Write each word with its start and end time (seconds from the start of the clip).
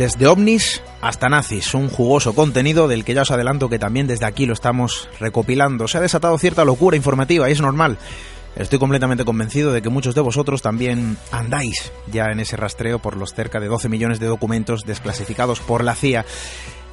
Desde 0.00 0.28
ovnis 0.28 0.80
hasta 1.02 1.28
nazis, 1.28 1.74
un 1.74 1.90
jugoso 1.90 2.34
contenido 2.34 2.88
del 2.88 3.04
que 3.04 3.12
ya 3.12 3.20
os 3.20 3.30
adelanto 3.32 3.68
que 3.68 3.78
también 3.78 4.06
desde 4.06 4.24
aquí 4.24 4.46
lo 4.46 4.54
estamos 4.54 5.10
recopilando. 5.20 5.88
Se 5.88 5.98
ha 5.98 6.00
desatado 6.00 6.38
cierta 6.38 6.64
locura 6.64 6.96
informativa 6.96 7.46
y 7.50 7.52
es 7.52 7.60
normal. 7.60 7.98
Estoy 8.56 8.78
completamente 8.78 9.26
convencido 9.26 9.74
de 9.74 9.82
que 9.82 9.90
muchos 9.90 10.14
de 10.14 10.22
vosotros 10.22 10.62
también 10.62 11.18
andáis 11.32 11.92
ya 12.10 12.30
en 12.32 12.40
ese 12.40 12.56
rastreo 12.56 12.98
por 12.98 13.18
los 13.18 13.34
cerca 13.34 13.60
de 13.60 13.66
12 13.68 13.90
millones 13.90 14.20
de 14.20 14.26
documentos 14.26 14.86
desclasificados 14.86 15.60
por 15.60 15.84
la 15.84 15.94
CIA 15.94 16.24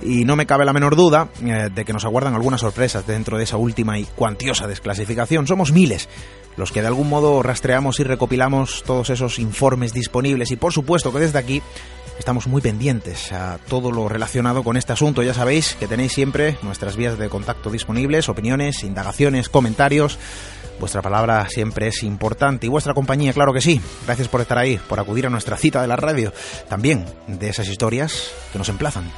y 0.02 0.26
no 0.26 0.36
me 0.36 0.46
cabe 0.46 0.66
la 0.66 0.74
menor 0.74 0.96
duda 0.96 1.30
eh, 1.42 1.70
de 1.74 1.86
que 1.86 1.94
nos 1.94 2.06
aguardan 2.06 2.36
algunas 2.36 2.62
sorpresas 2.62 3.06
dentro 3.08 3.38
de 3.38 3.44
esa 3.44 3.58
última 3.58 3.98
y 3.98 4.06
cuantiosa 4.06 4.68
desclasificación. 4.68 5.48
Somos 5.48 5.72
miles 5.72 6.08
los 6.58 6.72
que 6.72 6.82
de 6.82 6.88
algún 6.88 7.08
modo 7.08 7.44
rastreamos 7.44 8.00
y 8.00 8.04
recopilamos 8.04 8.84
todos 8.84 9.12
esos 9.12 9.40
informes 9.40 9.94
disponibles 9.94 10.52
y 10.52 10.56
por 10.56 10.74
supuesto 10.74 11.14
que 11.14 11.20
desde 11.20 11.40
aquí 11.40 11.62
estamos 12.20 12.48
muy 12.48 12.62
pendientes 12.62 13.32
a 13.32 13.60
todo 13.70 13.92
lo 13.92 14.10
relacionado 14.10 14.64
con 14.64 14.76
este 14.76 14.92
asunto. 14.92 15.22
Ya 15.22 15.36
sabéis 15.36 15.76
que 15.80 15.88
tenéis 15.88 16.14
siempre 16.14 16.58
nuestras 16.64 16.98
vías 16.98 17.18
de 17.18 17.30
contacto 17.30 17.70
disponibles, 17.70 18.28
opiniones, 18.28 18.84
indagaciones, 18.84 19.50
comentarios. 19.50 20.18
Vuestra 20.80 21.02
palabra 21.02 21.48
siempre 21.50 21.88
es 21.88 22.04
importante 22.04 22.68
y 22.68 22.70
vuestra 22.70 22.94
compañía, 22.94 23.34
claro 23.34 23.54
que 23.54 23.62
sí. 23.62 23.82
Gracias 24.06 24.28
por 24.28 24.42
estar 24.42 24.58
ahí, 24.58 24.80
por 24.90 25.00
acudir 25.00 25.26
a 25.26 25.30
nuestra 25.30 25.58
cita 25.58 25.82
de 25.82 25.88
la 25.88 25.96
radio, 25.96 26.34
también 26.70 27.06
de 27.28 27.50
esas 27.50 27.68
historias 27.68 28.32
que 28.52 28.60
nos 28.60 28.70
emplazan. 28.70 29.12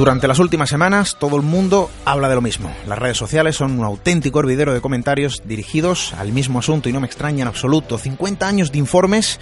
Durante 0.00 0.26
las 0.26 0.38
últimas 0.38 0.70
semanas 0.70 1.18
todo 1.18 1.36
el 1.36 1.42
mundo 1.42 1.90
habla 2.06 2.30
de 2.30 2.34
lo 2.34 2.40
mismo. 2.40 2.74
Las 2.88 2.98
redes 2.98 3.18
sociales 3.18 3.56
son 3.56 3.78
un 3.78 3.84
auténtico 3.84 4.40
hervidero 4.40 4.72
de 4.72 4.80
comentarios 4.80 5.42
dirigidos 5.44 6.14
al 6.14 6.32
mismo 6.32 6.60
asunto 6.60 6.88
y 6.88 6.92
no 6.94 7.00
me 7.00 7.06
extraña 7.06 7.42
en 7.42 7.48
absoluto. 7.48 7.98
50 7.98 8.48
años 8.48 8.72
de 8.72 8.78
informes 8.78 9.38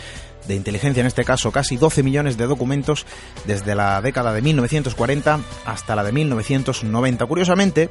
de 0.48 0.56
inteligencia, 0.56 1.00
en 1.00 1.06
este 1.06 1.22
caso 1.22 1.52
casi 1.52 1.76
12 1.76 2.02
millones 2.02 2.36
de 2.36 2.48
documentos 2.48 3.06
desde 3.46 3.76
la 3.76 4.02
década 4.02 4.32
de 4.32 4.42
1940 4.42 5.38
hasta 5.64 5.94
la 5.94 6.02
de 6.02 6.10
1990. 6.10 7.25
Curiosamente, 7.26 7.88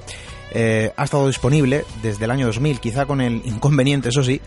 eh, 0.52 0.92
ha 0.98 1.06
estado 1.06 1.28
disponible 1.28 1.86
desde 2.04 2.26
el 2.26 2.32
año 2.32 2.48
2000, 2.48 2.82
quizá 2.82 3.06
con 3.06 3.22
el 3.22 3.44
inconveniente, 3.46 4.10
eso 4.10 4.24
sí, 4.24 4.42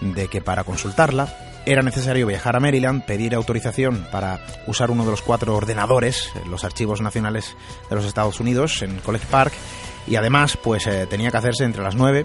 de 0.00 0.28
que 0.28 0.40
para 0.40 0.64
consultarla 0.64 1.28
era 1.66 1.82
necesario 1.82 2.28
viajar 2.28 2.56
a 2.56 2.60
Maryland, 2.60 3.04
pedir 3.04 3.34
autorización 3.34 4.06
para 4.12 4.40
usar 4.66 4.90
uno 4.90 5.04
de 5.04 5.10
los 5.10 5.20
cuatro 5.20 5.54
ordenadores, 5.56 6.30
los 6.48 6.64
archivos 6.64 7.00
nacionales 7.00 7.56
de 7.90 7.96
los 7.96 8.04
Estados 8.04 8.38
Unidos, 8.38 8.82
en 8.82 8.98
College 9.00 9.26
Park, 9.28 9.52
y 10.06 10.14
además, 10.14 10.56
pues 10.56 10.86
eh, 10.86 11.06
tenía 11.10 11.32
que 11.32 11.38
hacerse 11.38 11.64
entre 11.64 11.82
las 11.82 11.96
9 11.96 12.24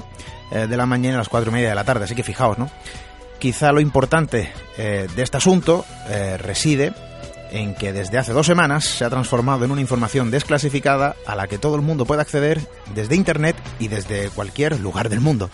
eh, 0.51 0.67
de 0.67 0.77
la 0.77 0.85
mañana 0.85 1.15
y 1.15 1.17
las 1.17 1.29
4 1.29 1.49
y 1.49 1.53
media 1.53 1.69
de 1.69 1.75
la 1.75 1.83
tarde, 1.83 2.05
así 2.05 2.13
que 2.13 2.23
fijaos, 2.23 2.59
¿no? 2.59 2.69
Quizá 3.39 3.71
lo 3.71 3.81
importante 3.81 4.51
eh, 4.77 5.07
de 5.15 5.23
este 5.23 5.37
asunto 5.37 5.83
reside 6.37 6.93
en 7.49 7.73
que 7.73 7.91
desde 7.91 8.19
hace 8.19 8.33
dos 8.33 8.45
semanas 8.45 8.85
se 8.85 9.03
ha 9.03 9.09
transformado 9.09 9.65
en 9.65 9.71
una 9.71 9.81
información 9.81 10.29
desclasificada 10.29 11.15
a 11.25 11.35
la 11.35 11.47
que 11.47 11.57
todo 11.57 11.75
el 11.75 11.81
mundo 11.81 12.05
puede 12.05 12.21
acceder 12.21 12.61
desde 12.93 13.15
Internet 13.15 13.55
y 13.79 13.87
desde 13.87 14.29
cualquier 14.29 14.79
lugar 14.79 15.09
del 15.09 15.21
mundo. 15.21 15.49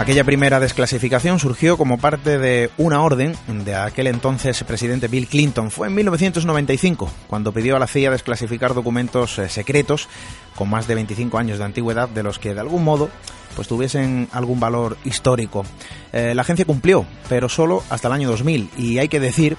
Aquella 0.00 0.24
primera 0.24 0.60
desclasificación 0.60 1.38
surgió 1.38 1.76
como 1.76 1.98
parte 1.98 2.38
de 2.38 2.70
una 2.78 3.02
orden 3.02 3.36
de 3.66 3.74
aquel 3.74 4.06
entonces 4.06 4.64
presidente 4.64 5.08
Bill 5.08 5.26
Clinton. 5.26 5.70
Fue 5.70 5.88
en 5.88 5.94
1995 5.94 7.10
cuando 7.26 7.52
pidió 7.52 7.76
a 7.76 7.78
la 7.78 7.86
CIA 7.86 8.10
desclasificar 8.10 8.72
documentos 8.72 9.38
eh, 9.38 9.50
secretos 9.50 10.08
con 10.56 10.70
más 10.70 10.86
de 10.86 10.94
25 10.94 11.36
años 11.36 11.58
de 11.58 11.66
antigüedad 11.66 12.08
de 12.08 12.22
los 12.22 12.38
que 12.38 12.54
de 12.54 12.60
algún 12.60 12.82
modo 12.82 13.10
pues 13.54 13.68
tuviesen 13.68 14.26
algún 14.32 14.58
valor 14.58 14.96
histórico. 15.04 15.66
Eh, 16.14 16.32
la 16.34 16.40
agencia 16.40 16.64
cumplió, 16.64 17.04
pero 17.28 17.50
solo 17.50 17.82
hasta 17.90 18.08
el 18.08 18.14
año 18.14 18.30
2000 18.30 18.70
y 18.78 18.96
hay 19.00 19.08
que 19.08 19.20
decir 19.20 19.58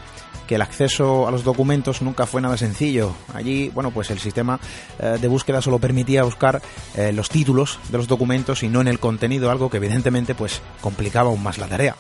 que 0.52 0.56
el 0.56 0.62
acceso 0.62 1.30
a 1.30 1.32
los 1.32 1.46
documentos 1.46 2.02
nunca 2.02 2.26
fue 2.26 2.42
nada 2.42 2.58
sencillo. 2.58 3.14
Allí, 3.34 3.70
bueno, 3.70 3.92
pues 3.92 4.12
el 4.12 4.20
sistema 4.20 4.60
eh, 5.00 5.18
de 5.18 5.28
búsqueda 5.30 5.62
solo 5.62 5.80
permitía 5.80 6.24
buscar 6.24 6.62
eh, 6.94 7.14
los 7.14 7.30
títulos 7.30 7.80
de 7.90 7.98
los 7.98 8.10
documentos 8.10 8.62
y 8.62 8.68
no 8.68 8.82
en 8.82 8.90
el 8.90 9.00
contenido, 9.00 9.50
algo 9.50 9.70
que 9.70 9.78
evidentemente 9.78 10.36
pues 10.36 10.62
complicaba 10.82 11.30
aún 11.30 11.42
más 11.42 11.58
la 11.58 11.68
tarea. 11.68 11.96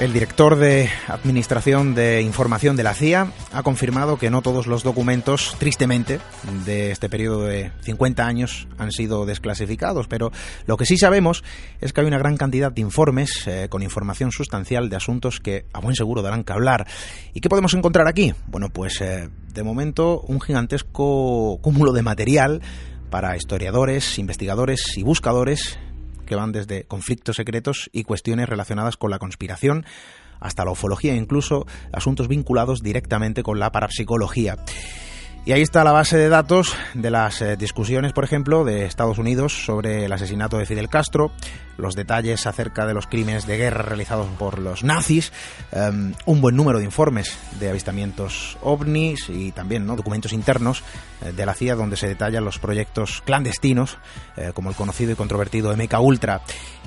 El 0.00 0.14
director 0.14 0.56
de 0.56 0.88
Administración 1.08 1.94
de 1.94 2.22
Información 2.22 2.74
de 2.74 2.82
la 2.82 2.94
CIA 2.94 3.30
ha 3.52 3.62
confirmado 3.62 4.16
que 4.16 4.30
no 4.30 4.40
todos 4.40 4.66
los 4.66 4.82
documentos, 4.82 5.54
tristemente, 5.58 6.20
de 6.64 6.90
este 6.90 7.10
periodo 7.10 7.42
de 7.42 7.70
50 7.82 8.26
años 8.26 8.66
han 8.78 8.92
sido 8.92 9.26
desclasificados, 9.26 10.08
pero 10.08 10.32
lo 10.64 10.78
que 10.78 10.86
sí 10.86 10.96
sabemos 10.96 11.44
es 11.82 11.92
que 11.92 12.00
hay 12.00 12.06
una 12.06 12.16
gran 12.16 12.38
cantidad 12.38 12.72
de 12.72 12.80
informes 12.80 13.46
eh, 13.46 13.66
con 13.68 13.82
información 13.82 14.32
sustancial 14.32 14.88
de 14.88 14.96
asuntos 14.96 15.38
que 15.38 15.66
a 15.74 15.80
buen 15.80 15.94
seguro 15.94 16.22
darán 16.22 16.44
que 16.44 16.54
hablar. 16.54 16.86
¿Y 17.34 17.42
qué 17.42 17.50
podemos 17.50 17.74
encontrar 17.74 18.08
aquí? 18.08 18.32
Bueno, 18.46 18.70
pues 18.70 19.02
eh, 19.02 19.28
de 19.52 19.62
momento 19.62 20.22
un 20.22 20.40
gigantesco 20.40 21.58
cúmulo 21.60 21.92
de 21.92 22.00
material 22.00 22.62
para 23.10 23.36
historiadores, 23.36 24.18
investigadores 24.18 24.96
y 24.96 25.02
buscadores 25.02 25.78
que 26.30 26.36
van 26.36 26.52
desde 26.52 26.84
conflictos 26.84 27.34
secretos 27.34 27.90
y 27.92 28.04
cuestiones 28.04 28.48
relacionadas 28.48 28.96
con 28.96 29.10
la 29.10 29.18
conspiración 29.18 29.84
hasta 30.38 30.64
la 30.64 30.70
ufología 30.70 31.12
e 31.12 31.16
incluso 31.16 31.66
asuntos 31.92 32.28
vinculados 32.28 32.84
directamente 32.84 33.42
con 33.42 33.58
la 33.58 33.72
parapsicología. 33.72 34.56
Y 35.46 35.52
ahí 35.52 35.62
está 35.62 35.84
la 35.84 35.92
base 35.92 36.18
de 36.18 36.28
datos 36.28 36.76
de 36.92 37.10
las 37.10 37.40
eh, 37.40 37.56
discusiones, 37.56 38.12
por 38.12 38.24
ejemplo, 38.24 38.62
de 38.62 38.84
Estados 38.84 39.18
Unidos 39.18 39.64
sobre 39.64 40.04
el 40.04 40.12
asesinato 40.12 40.58
de 40.58 40.66
Fidel 40.66 40.90
Castro, 40.90 41.32
los 41.78 41.96
detalles 41.96 42.46
acerca 42.46 42.84
de 42.84 42.92
los 42.92 43.06
crímenes 43.06 43.46
de 43.46 43.56
guerra 43.56 43.82
realizados 43.82 44.28
por 44.38 44.58
los 44.58 44.84
nazis, 44.84 45.32
em, 45.72 46.14
un 46.26 46.40
buen 46.42 46.56
número 46.56 46.78
de 46.78 46.84
informes 46.84 47.38
de 47.58 47.70
avistamientos 47.70 48.58
ovnis 48.60 49.30
y 49.30 49.50
también 49.52 49.86
¿no? 49.86 49.96
documentos 49.96 50.34
internos 50.34 50.82
eh, 51.22 51.32
de 51.32 51.46
la 51.46 51.54
CIA 51.54 51.74
donde 51.74 51.96
se 51.96 52.06
detallan 52.06 52.44
los 52.44 52.58
proyectos 52.58 53.22
clandestinos, 53.24 53.96
eh, 54.36 54.52
como 54.54 54.68
el 54.68 54.76
conocido 54.76 55.12
y 55.12 55.16
controvertido 55.16 55.74
MK 55.74 56.00
Ultra. 56.00 56.42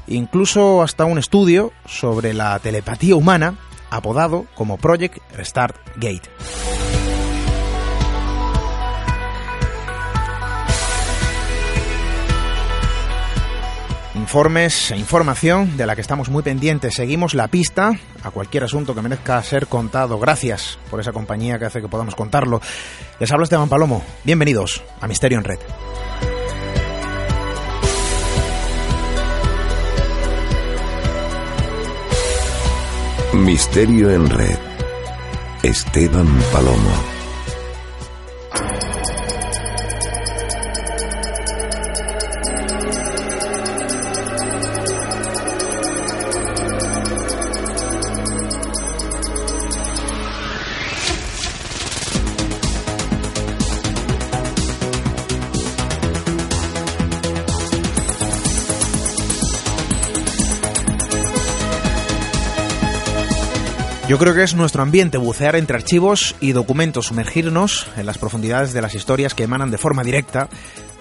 Incluso 0.06 0.84
hasta 0.84 1.06
un 1.06 1.18
estudio 1.18 1.72
sobre 1.86 2.36
la 2.36 2.60
telepatía 2.60 3.16
humana 3.16 3.56
apodado 3.90 4.46
como 4.54 4.78
Project 4.78 5.18
Restart 5.36 5.76
Gate. 5.96 6.30
Informes 14.24 14.90
e 14.92 14.96
información 14.96 15.76
de 15.76 15.86
la 15.86 15.96
que 15.96 16.02
estamos 16.02 16.30
muy 16.30 16.44
pendientes. 16.44 16.96
Seguimos 16.96 17.34
la 17.34 17.50
pista 17.50 17.92
a 18.24 18.32
cualquier 18.32 18.64
asunto 18.64 18.96
que 18.96 19.02
merezca 19.02 19.44
ser 19.44 19.68
contado. 19.68 20.18
Gracias 20.18 20.80
por 20.90 21.02
esa 21.02 21.12
compañía 21.12 21.60
que 21.60 21.66
hace 21.66 21.82
que 21.82 21.90
podamos 21.90 22.16
contarlo. 22.16 22.62
Les 23.20 23.30
habla 23.34 23.44
Esteban 23.44 23.68
Palomo. 23.68 24.02
Bienvenidos 24.24 24.82
a 25.02 25.08
Misterio 25.10 25.40
en 25.40 25.44
Red. 25.44 25.60
Misterio 33.34 34.10
en 34.10 34.30
Red. 34.30 34.58
Esteban 35.64 36.30
Palomo. 36.54 37.14
Yo 64.14 64.20
creo 64.20 64.36
que 64.36 64.44
es 64.44 64.54
nuestro 64.54 64.84
ambiente 64.84 65.18
bucear 65.18 65.56
entre 65.56 65.76
archivos 65.76 66.36
y 66.40 66.52
documentos, 66.52 67.08
sumergirnos 67.08 67.88
en 67.98 68.06
las 68.06 68.20
profundidades 68.20 68.72
de 68.72 68.80
las 68.80 68.94
historias 68.94 69.34
que 69.34 69.42
emanan 69.42 69.72
de 69.72 69.80
forma 69.80 70.04
directa 70.04 70.50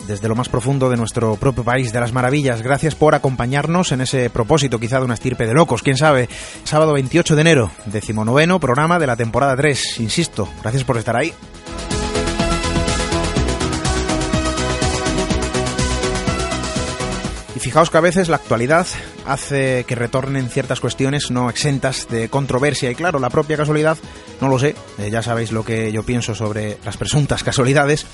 desde 0.08 0.28
lo 0.28 0.34
más 0.34 0.48
profundo 0.48 0.88
de 0.88 0.96
nuestro 0.96 1.36
propio 1.36 1.62
país 1.62 1.92
de 1.92 2.00
las 2.00 2.14
maravillas. 2.14 2.62
Gracias 2.62 2.94
por 2.94 3.14
acompañarnos 3.14 3.92
en 3.92 4.00
ese 4.00 4.30
propósito 4.30 4.80
quizá 4.80 4.98
de 4.98 5.04
una 5.04 5.12
estirpe 5.12 5.46
de 5.46 5.52
locos, 5.52 5.82
quién 5.82 5.98
sabe. 5.98 6.30
Sábado 6.64 6.94
28 6.94 7.34
de 7.34 7.40
enero, 7.42 7.70
decimonoveno 7.84 8.58
programa 8.58 8.98
de 8.98 9.06
la 9.06 9.16
temporada 9.16 9.56
3. 9.56 10.00
Insisto, 10.00 10.48
gracias 10.62 10.84
por 10.84 10.96
estar 10.96 11.14
ahí. 11.14 11.34
Fijaos 17.62 17.90
que 17.90 17.98
a 17.98 18.00
veces 18.00 18.28
la 18.28 18.36
actualidad 18.36 18.88
hace 19.24 19.84
que 19.84 19.94
retornen 19.94 20.48
ciertas 20.48 20.80
cuestiones 20.80 21.30
no 21.30 21.48
exentas 21.48 22.08
de 22.08 22.28
controversia 22.28 22.90
y 22.90 22.96
claro, 22.96 23.20
la 23.20 23.30
propia 23.30 23.56
casualidad, 23.56 23.96
no 24.40 24.48
lo 24.48 24.58
sé, 24.58 24.74
eh, 24.98 25.10
ya 25.10 25.22
sabéis 25.22 25.52
lo 25.52 25.64
que 25.64 25.92
yo 25.92 26.02
pienso 26.02 26.34
sobre 26.34 26.78
las 26.84 26.96
presuntas 26.96 27.44
casualidades, 27.44 28.04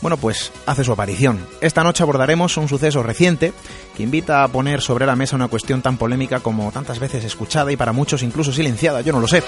bueno 0.00 0.16
pues 0.16 0.52
hace 0.64 0.84
su 0.84 0.92
aparición. 0.92 1.46
Esta 1.60 1.84
noche 1.84 2.02
abordaremos 2.02 2.56
un 2.56 2.66
suceso 2.66 3.02
reciente 3.02 3.52
que 3.94 4.02
invita 4.02 4.42
a 4.42 4.48
poner 4.48 4.80
sobre 4.80 5.04
la 5.04 5.16
mesa 5.16 5.36
una 5.36 5.48
cuestión 5.48 5.82
tan 5.82 5.98
polémica 5.98 6.40
como 6.40 6.72
tantas 6.72 6.98
veces 6.98 7.24
escuchada 7.24 7.70
y 7.70 7.76
para 7.76 7.92
muchos 7.92 8.22
incluso 8.22 8.52
silenciada, 8.52 9.02
yo 9.02 9.12
no 9.12 9.20
lo 9.20 9.28
sé. 9.28 9.42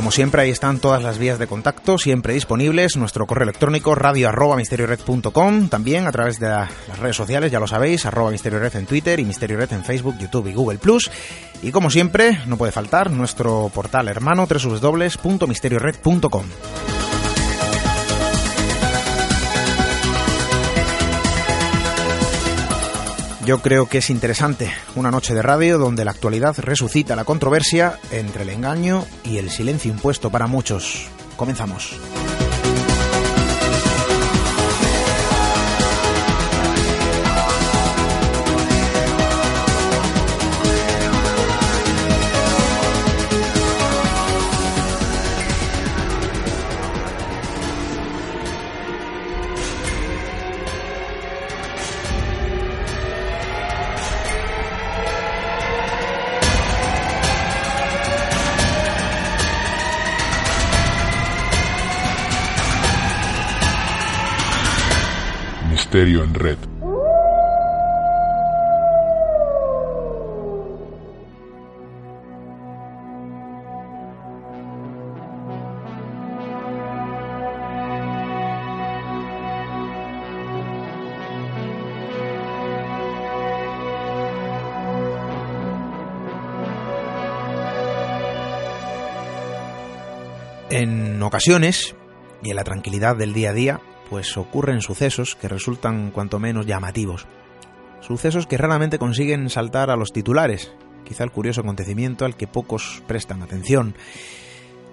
Como 0.00 0.12
siempre, 0.12 0.40
ahí 0.40 0.48
están 0.48 0.78
todas 0.78 1.02
las 1.02 1.18
vías 1.18 1.38
de 1.38 1.46
contacto, 1.46 1.98
siempre 1.98 2.32
disponibles. 2.32 2.96
Nuestro 2.96 3.26
correo 3.26 3.42
electrónico 3.42 3.94
radio 3.94 4.30
arroba 4.30 4.56
misteriored.com, 4.56 5.68
también 5.68 6.06
a 6.06 6.10
través 6.10 6.40
de 6.40 6.48
las 6.48 6.98
redes 6.98 7.16
sociales, 7.16 7.52
ya 7.52 7.60
lo 7.60 7.66
sabéis, 7.66 8.06
arroba 8.06 8.30
misteriored 8.30 8.74
en 8.76 8.86
Twitter 8.86 9.20
y 9.20 9.26
misteriored 9.26 9.70
en 9.74 9.84
Facebook, 9.84 10.16
YouTube 10.18 10.46
y 10.46 10.54
Google 10.54 10.78
Plus. 10.78 11.10
Y 11.62 11.70
como 11.70 11.90
siempre, 11.90 12.40
no 12.46 12.56
puede 12.56 12.72
faltar 12.72 13.10
nuestro 13.10 13.70
portal 13.74 14.08
hermano 14.08 14.46
www.misteriored.com. 14.46 16.46
Yo 23.44 23.62
creo 23.62 23.86
que 23.86 23.98
es 23.98 24.10
interesante 24.10 24.70
una 24.96 25.10
noche 25.10 25.34
de 25.34 25.40
radio 25.40 25.78
donde 25.78 26.04
la 26.04 26.10
actualidad 26.10 26.56
resucita 26.58 27.16
la 27.16 27.24
controversia 27.24 27.98
entre 28.10 28.42
el 28.42 28.50
engaño 28.50 29.06
y 29.24 29.38
el 29.38 29.50
silencio 29.50 29.90
impuesto 29.90 30.30
para 30.30 30.46
muchos. 30.46 31.08
Comenzamos. 31.36 31.98
En 66.00 66.32
Red. 66.32 66.56
En 90.70 91.22
ocasiones, 91.22 91.94
y 92.42 92.48
en 92.48 92.56
la 92.56 92.64
tranquilidad 92.64 93.16
del 93.16 93.34
día 93.34 93.50
a 93.50 93.52
día, 93.52 93.80
pues 94.10 94.36
ocurren 94.36 94.82
sucesos 94.82 95.36
que 95.36 95.48
resultan 95.48 96.10
cuanto 96.10 96.40
menos 96.40 96.66
llamativos. 96.66 97.26
Sucesos 98.00 98.46
que 98.46 98.58
raramente 98.58 98.98
consiguen 98.98 99.48
saltar 99.48 99.88
a 99.88 99.96
los 99.96 100.12
titulares, 100.12 100.72
quizá 101.04 101.22
el 101.22 101.30
curioso 101.30 101.60
acontecimiento 101.60 102.24
al 102.24 102.36
que 102.36 102.48
pocos 102.48 103.02
prestan 103.06 103.42
atención. 103.42 103.94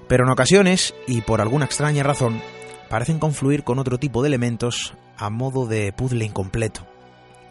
Pero 0.07 0.23
en 0.23 0.29
ocasiones, 0.29 0.93
y 1.07 1.21
por 1.21 1.41
alguna 1.41 1.65
extraña 1.65 2.03
razón, 2.03 2.41
parecen 2.89 3.17
confluir 3.17 3.63
con 3.63 3.79
otro 3.79 3.97
tipo 3.97 4.21
de 4.21 4.27
elementos 4.27 4.93
a 5.17 5.31
modo 5.31 5.65
de 5.65 5.91
puzzle 5.91 6.23
incompleto. 6.23 6.85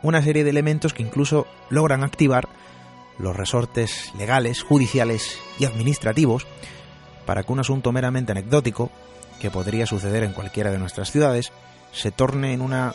Una 0.02 0.22
serie 0.22 0.44
de 0.44 0.50
elementos 0.50 0.94
que 0.94 1.02
incluso 1.02 1.46
logran 1.68 2.04
activar 2.04 2.48
los 3.18 3.34
resortes 3.34 4.12
legales, 4.16 4.62
judiciales 4.62 5.38
y 5.58 5.64
administrativos 5.64 6.46
para 7.24 7.42
que 7.42 7.52
un 7.52 7.60
asunto 7.60 7.90
meramente 7.92 8.32
anecdótico, 8.32 8.90
que 9.40 9.50
podría 9.50 9.86
suceder 9.86 10.22
en 10.24 10.32
cualquiera 10.32 10.70
de 10.70 10.78
nuestras 10.78 11.10
ciudades, 11.10 11.52
se 11.92 12.10
torne 12.10 12.52
en 12.52 12.60
una 12.60 12.94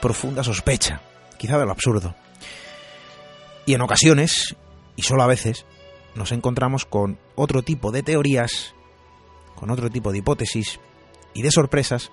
profunda 0.00 0.44
sospecha, 0.44 1.00
quizá 1.38 1.58
de 1.58 1.66
lo 1.66 1.72
absurdo. 1.72 2.14
Y 3.66 3.74
en 3.74 3.80
ocasiones, 3.80 4.56
y 4.96 5.02
solo 5.02 5.22
a 5.22 5.28
veces, 5.28 5.64
nos 6.14 6.32
encontramos 6.32 6.84
con 6.84 7.18
otro 7.34 7.62
tipo 7.62 7.92
de 7.92 8.02
teorías, 8.02 8.74
con 9.54 9.70
otro 9.70 9.90
tipo 9.90 10.12
de 10.12 10.18
hipótesis 10.18 10.80
y 11.34 11.42
de 11.42 11.50
sorpresas 11.50 12.10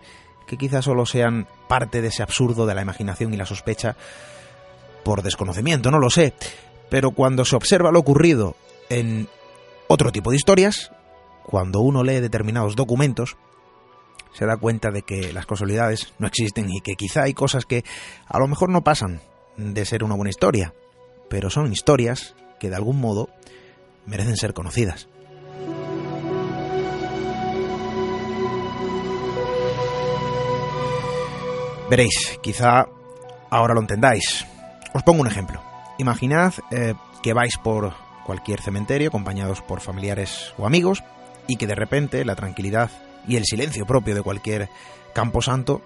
que 0.48 0.58
quizá 0.58 0.82
solo 0.82 1.06
sean 1.06 1.48
parte 1.68 2.01
de 2.01 2.08
ese 2.08 2.24
absurdo 2.24 2.66
de 2.66 2.75
la 2.75 2.82
imaginación 2.82 3.34
y 3.34 3.38
la 3.38 3.46
sospecha 3.46 3.96
por 5.04 5.22
desconocimiento, 5.22 5.92
no 5.92 6.00
lo 6.00 6.10
sé. 6.10 6.34
Pero 6.89 7.12
cuando 7.12 7.46
se 7.46 7.56
observa 7.56 7.92
lo 7.92 8.00
ocurrido 8.00 8.56
en 8.89 9.28
otro 9.88 10.12
tipo 10.12 10.32
de 10.32 10.38
historias, 10.38 10.92
cuando 11.44 11.82
uno 11.82 12.04
lee 12.04 12.20
determinados 12.20 12.75
documentos, 12.75 13.38
se 14.33 14.45
da 14.45 14.57
cuenta 14.57 14.91
de 14.91 15.01
que 15.01 15.33
las 15.33 15.45
casualidades 15.45 16.13
no 16.19 16.27
existen 16.27 16.69
y 16.69 16.81
que 16.81 16.95
quizá 16.95 17.24
hay 17.24 17.33
cosas 17.33 17.65
que 17.65 17.83
a 18.27 18.39
lo 18.39 18.48
mejor 18.48 18.69
no 18.69 18.83
pasan 18.83 19.21
de 19.57 19.86
ser 19.86 20.03
una 20.03 20.15
buena 20.15 20.29
historia, 20.29 20.74
pero 21.29 21.50
son 21.50 21.71
historias 21.71 22.36
que 22.59 22.69
de 22.69 22.75
algún 22.75 23.00
modo 23.00 23.29
merecen 24.05 24.38
ser 24.38 24.53
conocidas. 24.53 25.07
Veréis, 31.89 32.38
quizá 32.43 32.86
ahora 33.50 33.74
lo 33.74 33.81
entendáis. 33.81 34.45
Os 34.93 35.01
pongo 35.03 35.21
un 35.21 35.27
ejemplo. 35.27 35.62
Imaginad 35.98 36.53
eh, 36.71 36.93
que 37.24 37.33
vais 37.33 37.57
por 37.57 37.93
cualquier 38.25 38.62
cementerio 38.62 39.09
acompañados 39.09 39.62
por 39.63 39.81
familiares 39.81 40.53
o 40.57 40.67
amigos 40.67 41.03
y 41.48 41.55
que 41.57 41.65
de 41.65 41.74
repente 41.74 42.24
la 42.25 42.36
tranquilidad 42.36 42.91
y 43.29 43.38
el 43.38 43.45
silencio 43.45 43.86
propio 43.86 44.15
de 44.15 44.24
cualquier 44.24 44.69
camposanto 45.13 45.81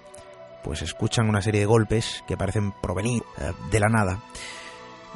pues 0.63 0.81
escuchan 0.81 1.27
una 1.27 1.41
serie 1.41 1.59
de 1.59 1.65
golpes 1.65 2.23
que 2.25 2.37
parecen 2.37 2.71
provenir 2.71 3.21
eh, 3.37 3.51
de 3.69 3.79
la 3.81 3.89
nada. 3.89 4.19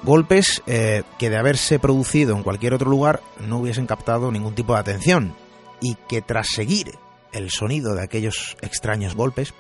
Golpes 0.04 0.62
eh, 0.68 1.04
que 1.18 1.30
de 1.30 1.38
haberse 1.38 1.80
producido 1.80 2.36
en 2.36 2.44
cualquier 2.44 2.74
otro 2.74 2.90
lugar 2.90 3.22
no 3.40 3.58
hubiesen 3.60 3.88
captado 3.88 4.30
ningún 4.30 4.54
tipo 4.54 4.74
de 4.74 4.82
atención 4.82 5.34
y 5.80 5.96
que 6.08 6.22
tras 6.22 6.48
seguir 6.48 7.00
el 7.32 7.50
sonido 7.50 7.96
de 7.96 8.04
aquellos 8.04 8.58
extraños 8.62 9.16
golpes 9.16 9.54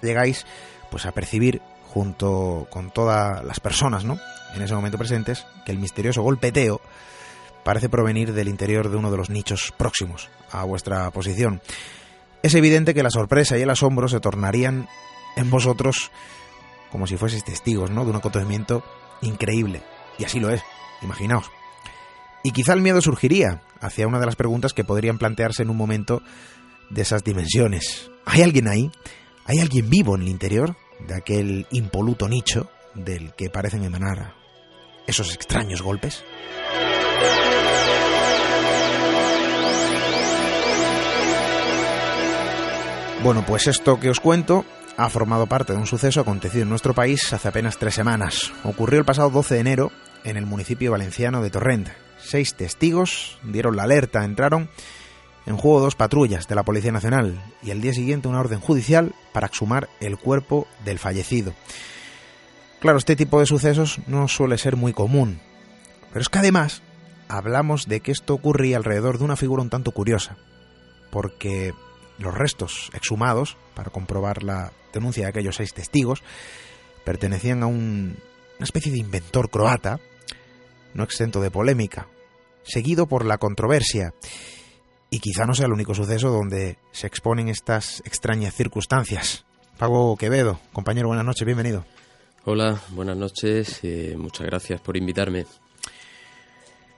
llegáis 0.00 0.46
pues 0.90 1.04
a 1.04 1.12
percibir 1.12 1.60
junto 1.92 2.66
con 2.70 2.90
todas 2.90 3.44
las 3.44 3.60
personas, 3.60 4.04
¿no? 4.04 4.18
En 4.54 4.62
ese 4.62 4.74
momento 4.74 4.98
presentes 4.98 5.46
que 5.66 5.72
el 5.72 5.78
misterioso 5.78 6.22
golpeteo 6.22 6.80
parece 7.64 7.88
provenir 7.88 8.32
del 8.32 8.48
interior 8.48 8.90
de 8.90 8.96
uno 8.96 9.10
de 9.10 9.16
los 9.16 9.30
nichos 9.30 9.72
próximos 9.76 10.28
a 10.50 10.64
vuestra 10.64 11.10
posición. 11.10 11.60
Es 12.42 12.54
evidente 12.54 12.94
que 12.94 13.02
la 13.02 13.10
sorpresa 13.10 13.58
y 13.58 13.62
el 13.62 13.70
asombro 13.70 14.08
se 14.08 14.20
tornarían 14.20 14.88
en 15.36 15.50
vosotros 15.50 16.10
como 16.90 17.06
si 17.06 17.16
fueseis 17.16 17.44
testigos, 17.44 17.90
¿no? 17.90 18.04
De 18.04 18.10
un 18.10 18.16
acontecimiento 18.16 18.82
increíble. 19.22 19.82
Y 20.18 20.24
así 20.24 20.40
lo 20.40 20.50
es, 20.50 20.62
imaginaos. 21.02 21.50
Y 22.42 22.52
quizá 22.52 22.72
el 22.72 22.80
miedo 22.80 23.00
surgiría 23.00 23.62
hacia 23.80 24.06
una 24.06 24.18
de 24.18 24.26
las 24.26 24.36
preguntas 24.36 24.72
que 24.72 24.84
podrían 24.84 25.18
plantearse 25.18 25.62
en 25.62 25.70
un 25.70 25.76
momento 25.76 26.22
de 26.88 27.02
esas 27.02 27.22
dimensiones. 27.22 28.10
¿Hay 28.24 28.42
alguien 28.42 28.68
ahí? 28.68 28.90
¿Hay 29.44 29.58
alguien 29.58 29.88
vivo 29.88 30.16
en 30.16 30.22
el 30.22 30.28
interior 30.28 30.76
de 31.06 31.14
aquel 31.14 31.66
impoluto 31.70 32.28
nicho 32.28 32.70
del 32.94 33.34
que 33.34 33.50
parecen 33.50 33.84
emanar 33.84 34.34
esos 35.06 35.34
extraños 35.34 35.82
golpes? 35.82 36.24
Bueno, 43.22 43.44
pues 43.46 43.66
esto 43.66 44.00
que 44.00 44.08
os 44.08 44.18
cuento 44.18 44.64
ha 44.96 45.10
formado 45.10 45.46
parte 45.46 45.74
de 45.74 45.78
un 45.78 45.86
suceso 45.86 46.22
acontecido 46.22 46.62
en 46.62 46.70
nuestro 46.70 46.94
país 46.94 47.30
hace 47.34 47.48
apenas 47.48 47.76
tres 47.76 47.94
semanas. 47.94 48.50
Ocurrió 48.64 48.98
el 48.98 49.04
pasado 49.04 49.28
12 49.28 49.54
de 49.54 49.60
enero 49.60 49.92
en 50.24 50.38
el 50.38 50.46
municipio 50.46 50.90
valenciano 50.90 51.42
de 51.42 51.50
Torrent. 51.50 51.88
Seis 52.18 52.54
testigos 52.54 53.38
dieron 53.42 53.76
la 53.76 53.82
alerta, 53.82 54.24
entraron 54.24 54.70
en 55.44 55.58
juego 55.58 55.80
dos 55.80 55.96
patrullas 55.96 56.48
de 56.48 56.54
la 56.54 56.62
Policía 56.62 56.92
Nacional 56.92 57.42
y 57.62 57.70
el 57.70 57.82
día 57.82 57.92
siguiente 57.92 58.26
una 58.26 58.40
orden 58.40 58.60
judicial 58.60 59.14
para 59.34 59.48
exhumar 59.48 59.90
el 60.00 60.16
cuerpo 60.16 60.66
del 60.86 60.98
fallecido. 60.98 61.52
Claro, 62.80 62.96
este 62.96 63.16
tipo 63.16 63.38
de 63.38 63.46
sucesos 63.46 64.00
no 64.06 64.28
suele 64.28 64.56
ser 64.56 64.76
muy 64.76 64.94
común, 64.94 65.40
pero 66.08 66.22
es 66.22 66.30
que 66.30 66.38
además 66.38 66.80
hablamos 67.28 67.86
de 67.86 68.00
que 68.00 68.12
esto 68.12 68.32
ocurría 68.32 68.78
alrededor 68.78 69.18
de 69.18 69.24
una 69.24 69.36
figura 69.36 69.62
un 69.62 69.68
tanto 69.68 69.92
curiosa, 69.92 70.38
porque 71.10 71.74
los 72.20 72.34
restos 72.34 72.90
exhumados 72.94 73.56
para 73.74 73.90
comprobar 73.90 74.42
la 74.42 74.72
denuncia 74.92 75.24
de 75.24 75.30
aquellos 75.30 75.56
seis 75.56 75.72
testigos 75.74 76.22
pertenecían 77.04 77.62
a 77.62 77.66
un, 77.66 78.16
una 78.58 78.64
especie 78.64 78.92
de 78.92 78.98
inventor 78.98 79.50
croata, 79.50 80.00
no 80.94 81.02
exento 81.02 81.40
de 81.40 81.50
polémica, 81.50 82.08
seguido 82.62 83.06
por 83.06 83.24
la 83.24 83.38
controversia. 83.38 84.14
Y 85.08 85.18
quizá 85.18 85.44
no 85.44 85.54
sea 85.54 85.66
el 85.66 85.72
único 85.72 85.94
suceso 85.94 86.30
donde 86.30 86.78
se 86.92 87.06
exponen 87.06 87.48
estas 87.48 88.00
extrañas 88.04 88.54
circunstancias. 88.54 89.44
Pago 89.76 90.16
Quevedo, 90.16 90.60
compañero, 90.72 91.08
buenas 91.08 91.24
noches, 91.24 91.46
bienvenido. 91.46 91.84
Hola, 92.44 92.80
buenas 92.90 93.16
noches, 93.16 93.82
y 93.82 94.14
muchas 94.16 94.46
gracias 94.46 94.80
por 94.80 94.96
invitarme. 94.96 95.46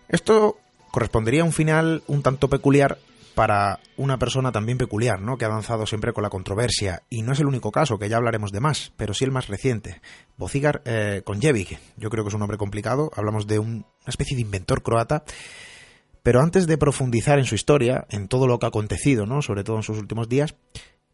Esto 0.08 0.58
correspondería 0.90 1.42
a 1.42 1.44
un 1.44 1.52
final 1.52 2.02
un 2.06 2.22
tanto 2.22 2.48
peculiar 2.48 2.98
para 3.34 3.80
una 3.96 4.18
persona 4.18 4.52
también 4.52 4.78
peculiar, 4.78 5.20
¿no? 5.20 5.36
Que 5.36 5.44
ha 5.44 5.48
avanzado 5.48 5.86
siempre 5.86 6.12
con 6.12 6.22
la 6.22 6.30
controversia. 6.30 7.02
Y 7.08 7.22
no 7.22 7.32
es 7.32 7.40
el 7.40 7.46
único 7.46 7.70
caso, 7.72 7.98
que 7.98 8.08
ya 8.08 8.16
hablaremos 8.16 8.52
de 8.52 8.60
más, 8.60 8.92
pero 8.96 9.14
sí 9.14 9.24
el 9.24 9.30
más 9.30 9.48
reciente. 9.48 10.00
Bocigar 10.36 10.82
eh, 10.84 11.22
Konjevic. 11.24 11.78
Yo 11.96 12.10
creo 12.10 12.24
que 12.24 12.28
es 12.28 12.34
un 12.34 12.40
nombre 12.40 12.58
complicado. 12.58 13.10
Hablamos 13.14 13.46
de 13.46 13.58
una 13.58 13.84
especie 14.06 14.36
de 14.36 14.42
inventor 14.42 14.82
croata. 14.82 15.24
Pero 16.22 16.40
antes 16.40 16.66
de 16.66 16.78
profundizar 16.78 17.38
en 17.38 17.46
su 17.46 17.56
historia, 17.56 18.06
en 18.10 18.28
todo 18.28 18.46
lo 18.46 18.58
que 18.58 18.66
ha 18.66 18.68
acontecido, 18.68 19.26
¿no? 19.26 19.42
Sobre 19.42 19.64
todo 19.64 19.76
en 19.76 19.82
sus 19.82 19.98
últimos 19.98 20.28
días, 20.28 20.54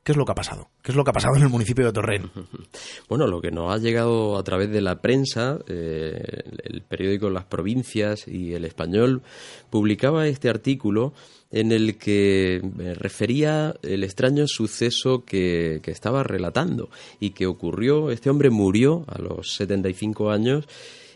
¿Qué 0.09 0.13
es 0.13 0.17
lo 0.17 0.25
que 0.25 0.33
ha 0.33 0.37
pasado? 0.37 0.71
¿Qué 0.81 0.93
es 0.93 0.97
lo 0.97 1.05
que 1.05 1.11
ha 1.11 1.13
pasado 1.13 1.37
en 1.37 1.43
el 1.43 1.51
municipio 1.51 1.85
de 1.85 1.93
Torrent? 1.93 2.33
Bueno, 3.11 3.27
lo 3.27 3.43
que 3.43 3.51
nos 3.51 3.71
ha 3.71 3.77
llegado 3.77 4.39
a 4.39 4.43
través 4.43 4.71
de 4.71 4.81
la 4.81 5.03
prensa, 5.03 5.59
eh, 5.67 6.45
el 6.63 6.81
periódico 6.81 7.29
Las 7.29 7.45
Provincias 7.45 8.27
y 8.27 8.55
El 8.55 8.65
Español 8.65 9.23
publicaba 9.69 10.27
este 10.27 10.49
artículo 10.49 11.13
en 11.51 11.73
el 11.73 11.97
que 11.97 12.61
refería 12.99 13.75
el 13.83 14.05
extraño 14.05 14.47
suceso 14.47 15.25
que, 15.25 15.81
que, 15.83 15.91
estaba 15.91 16.23
relatando 16.23 16.91
y 17.21 17.31
que 17.31 17.47
ocurrió, 17.47 18.11
este 18.11 18.29
hombre 18.29 18.51
murió 18.51 19.05
a 19.09 19.19
los 19.19 19.55
75 19.55 20.31
años 20.31 20.67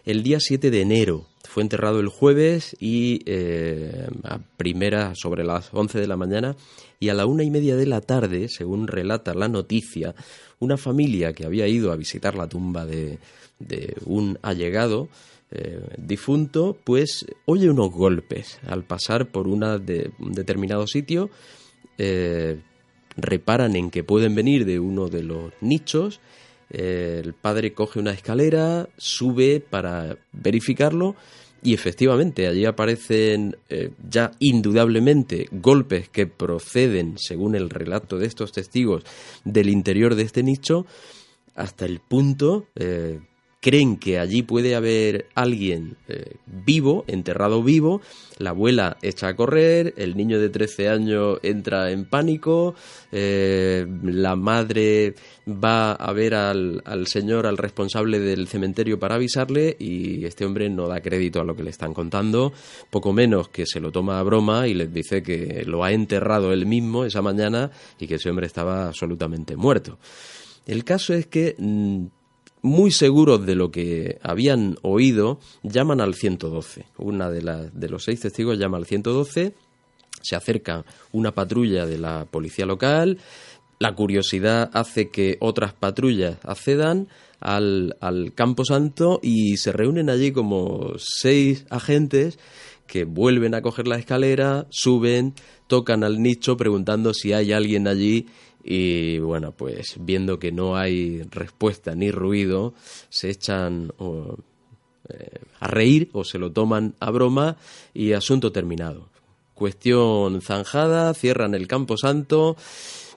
el 0.04 0.22
día 0.22 0.40
7 0.40 0.70
de 0.70 0.80
enero. 0.80 1.26
Fue 1.44 1.62
enterrado 1.62 2.00
el 2.00 2.08
jueves 2.08 2.76
y 2.80 3.20
eh, 3.26 4.06
a 4.24 4.38
primera, 4.56 5.14
sobre 5.14 5.44
las 5.44 5.68
11 5.72 6.00
de 6.00 6.06
la 6.06 6.16
mañana, 6.16 6.56
y 6.98 7.08
a 7.08 7.14
la 7.14 7.26
una 7.26 7.42
y 7.42 7.50
media 7.50 7.76
de 7.76 7.86
la 7.86 8.00
tarde, 8.00 8.48
según 8.48 8.86
relata 8.86 9.34
la 9.34 9.48
noticia, 9.48 10.14
una 10.60 10.76
familia 10.76 11.32
que 11.32 11.44
había 11.44 11.66
ido 11.66 11.92
a 11.92 11.96
visitar 11.96 12.36
la 12.36 12.48
tumba 12.48 12.86
de, 12.86 13.18
de 13.58 13.96
un 14.06 14.38
allegado, 14.42 15.08
eh, 15.54 15.80
difunto, 15.98 16.78
pues 16.82 17.26
oye 17.44 17.68
unos 17.68 17.90
golpes 17.90 18.58
al 18.66 18.84
pasar 18.84 19.26
por 19.26 19.46
una 19.46 19.76
de, 19.76 20.10
un 20.18 20.32
determinado 20.32 20.86
sitio, 20.86 21.28
eh, 21.98 22.58
reparan 23.18 23.76
en 23.76 23.90
que 23.90 24.02
pueden 24.02 24.34
venir 24.34 24.64
de 24.64 24.80
uno 24.80 25.08
de 25.08 25.22
los 25.22 25.52
nichos, 25.60 26.20
eh, 26.70 27.20
el 27.22 27.34
padre 27.34 27.74
coge 27.74 27.98
una 27.98 28.12
escalera, 28.12 28.88
sube 28.96 29.60
para 29.60 30.16
verificarlo 30.32 31.16
y 31.62 31.74
efectivamente 31.74 32.48
allí 32.48 32.64
aparecen 32.64 33.56
ya 34.08 34.30
indudablemente 34.38 35.48
golpes 35.52 36.08
que 36.08 36.26
proceden, 36.26 37.16
según 37.18 37.56
el 37.56 37.68
relato 37.68 38.18
de 38.18 38.26
estos 38.26 38.52
testigos, 38.52 39.04
del 39.44 39.68
interior 39.68 40.14
de 40.14 40.22
este 40.22 40.42
nicho, 40.42 40.86
hasta 41.54 41.84
el 41.84 42.00
punto 42.00 42.66
creen 43.62 43.96
que 43.96 44.18
allí 44.18 44.42
puede 44.42 44.74
haber 44.74 45.28
alguien 45.36 45.96
eh, 46.08 46.34
vivo, 46.46 47.04
enterrado 47.06 47.62
vivo, 47.62 48.00
la 48.38 48.50
abuela 48.50 48.96
echa 49.02 49.28
a 49.28 49.36
correr, 49.36 49.94
el 49.96 50.16
niño 50.16 50.40
de 50.40 50.48
13 50.48 50.88
años 50.88 51.38
entra 51.44 51.92
en 51.92 52.04
pánico, 52.04 52.74
eh, 53.12 53.86
la 54.02 54.34
madre 54.34 55.14
va 55.46 55.92
a 55.92 56.12
ver 56.12 56.34
al, 56.34 56.82
al, 56.84 57.06
señor, 57.06 57.46
al 57.46 57.56
responsable 57.56 58.18
del 58.18 58.48
cementerio 58.48 58.98
para 58.98 59.14
avisarle 59.14 59.76
y 59.78 60.24
este 60.24 60.44
hombre 60.44 60.68
no 60.68 60.88
da 60.88 61.00
crédito 61.00 61.40
a 61.40 61.44
lo 61.44 61.54
que 61.54 61.62
le 61.62 61.70
están 61.70 61.94
contando, 61.94 62.52
poco 62.90 63.12
menos 63.12 63.48
que 63.48 63.64
se 63.64 63.78
lo 63.78 63.92
toma 63.92 64.18
a 64.18 64.24
broma 64.24 64.66
y 64.66 64.74
les 64.74 64.92
dice 64.92 65.22
que 65.22 65.62
lo 65.66 65.84
ha 65.84 65.92
enterrado 65.92 66.52
él 66.52 66.66
mismo 66.66 67.04
esa 67.04 67.22
mañana 67.22 67.70
y 68.00 68.08
que 68.08 68.16
ese 68.16 68.28
hombre 68.28 68.48
estaba 68.48 68.88
absolutamente 68.88 69.54
muerto. 69.54 70.00
El 70.66 70.82
caso 70.82 71.14
es 71.14 71.26
que 71.26 71.54
mm, 71.56 72.06
muy 72.62 72.92
seguros 72.92 73.44
de 73.44 73.56
lo 73.56 73.70
que 73.70 74.18
habían 74.22 74.76
oído, 74.82 75.40
llaman 75.62 76.00
al 76.00 76.14
112. 76.14 76.86
Una 76.98 77.30
de, 77.30 77.70
de 77.72 77.88
los 77.88 78.04
seis 78.04 78.20
testigos 78.20 78.58
llama 78.58 78.78
al 78.78 78.86
112, 78.86 79.52
se 80.22 80.36
acerca 80.36 80.84
una 81.10 81.32
patrulla 81.32 81.84
de 81.86 81.98
la 81.98 82.26
policía 82.30 82.64
local, 82.64 83.18
la 83.82 83.96
curiosidad 83.96 84.70
hace 84.74 85.10
que 85.10 85.38
otras 85.40 85.74
patrullas 85.74 86.38
accedan 86.44 87.08
al, 87.40 87.96
al 88.00 88.32
Campo 88.32 88.64
Santo 88.64 89.18
y 89.20 89.56
se 89.56 89.72
reúnen 89.72 90.08
allí 90.08 90.30
como 90.30 90.92
seis 90.98 91.66
agentes 91.68 92.38
que 92.86 93.04
vuelven 93.04 93.54
a 93.54 93.62
coger 93.62 93.88
la 93.88 93.96
escalera, 93.96 94.66
suben, 94.70 95.34
tocan 95.66 96.04
al 96.04 96.22
nicho 96.22 96.56
preguntando 96.56 97.12
si 97.12 97.32
hay 97.32 97.52
alguien 97.52 97.88
allí 97.88 98.26
y 98.64 99.18
bueno, 99.18 99.52
pues 99.52 99.96
viendo 100.00 100.38
que 100.38 100.52
no 100.52 100.76
hay 100.76 101.22
respuesta 101.30 101.94
ni 101.94 102.10
ruido, 102.10 102.74
se 103.08 103.30
echan 103.30 103.92
eh, 105.08 105.38
a 105.60 105.66
reír 105.66 106.10
o 106.12 106.24
se 106.24 106.38
lo 106.38 106.52
toman 106.52 106.94
a 107.00 107.10
broma 107.10 107.56
y 107.92 108.12
asunto 108.12 108.52
terminado. 108.52 109.08
Cuestión 109.54 110.40
zanjada, 110.42 111.12
cierran 111.14 111.54
el 111.54 111.66
campo 111.66 111.96
santo, 111.96 112.56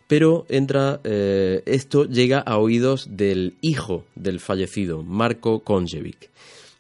pero 0.07 0.45
entra 0.49 0.99
eh, 1.03 1.63
esto 1.65 2.05
llega 2.05 2.39
a 2.39 2.57
oídos 2.57 3.07
del 3.11 3.55
hijo 3.61 4.03
del 4.15 4.39
fallecido, 4.39 5.03
Marco 5.03 5.59
Konjevic. 5.59 6.29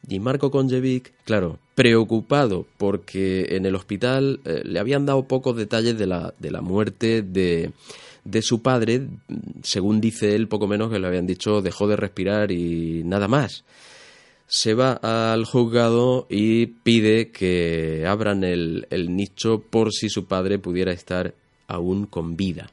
Y 0.07 0.19
Marco 0.19 0.51
Konjevic, 0.51 1.13
claro, 1.23 1.57
preocupado 1.73 2.65
porque 2.77 3.55
en 3.55 3.65
el 3.65 3.75
hospital 3.75 4.39
eh, 4.45 4.61
le 4.63 4.79
habían 4.79 5.05
dado 5.05 5.27
pocos 5.27 5.55
detalles 5.55 5.97
de 5.97 6.05
la, 6.05 6.33
de 6.39 6.51
la 6.51 6.61
muerte 6.61 7.23
de, 7.23 7.71
de 8.25 8.41
su 8.41 8.61
padre, 8.61 9.07
según 9.63 10.01
dice 10.01 10.35
él, 10.35 10.47
poco 10.47 10.67
menos 10.67 10.91
que 10.91 10.99
le 10.99 11.07
habían 11.07 11.27
dicho 11.27 11.61
dejó 11.61 11.87
de 11.87 11.95
respirar 11.95 12.51
y 12.51 13.03
nada 13.05 13.27
más. 13.27 13.63
Se 14.47 14.73
va 14.73 14.99
al 15.33 15.45
juzgado 15.45 16.27
y 16.29 16.67
pide 16.67 17.31
que 17.31 18.05
abran 18.07 18.43
el, 18.43 18.85
nicho 19.09 19.59
por 19.61 19.91
si 19.93 20.09
su 20.09 20.25
padre 20.25 20.59
pudiera 20.59 20.91
estar 20.91 21.33
aún 21.67 22.05
con 22.05 22.35
vida. 22.35 22.69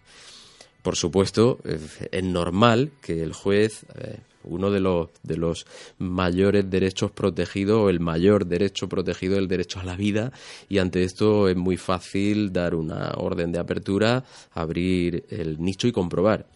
Por 0.83 0.97
supuesto, 0.97 1.59
es 1.65 2.25
normal 2.25 2.91
que 3.01 3.23
el 3.23 3.33
juez 3.33 3.87
eh, 3.95 4.19
uno 4.45 4.71
de 4.71 4.81
los, 4.81 5.09
de 5.23 5.37
los 5.37 5.67
mayores 5.99 6.69
derechos 6.69 7.11
protegidos 7.11 7.79
o 7.79 7.91
el 7.91 8.01
mayor 8.01 8.47
derecho 8.47 8.89
protegido 8.89 9.39
el 9.39 9.49
derecho 9.49 9.81
a 9.81 9.85
la 9.85 9.97
vida 9.97 10.33
y 10.69 10.79
ante 10.79 11.05
esto 11.05 11.49
es 11.49 11.57
muy 11.57 11.77
fácil 11.77 12.53
dar 12.53 12.75
una 12.75 13.13
orden 13.17 13.53
de 13.53 13.59
apertura, 13.59 14.25
abrir 14.53 15.25
el 15.31 15.61
nicho 15.61 15.87
y 15.87 15.93
comprobar. 15.93 16.47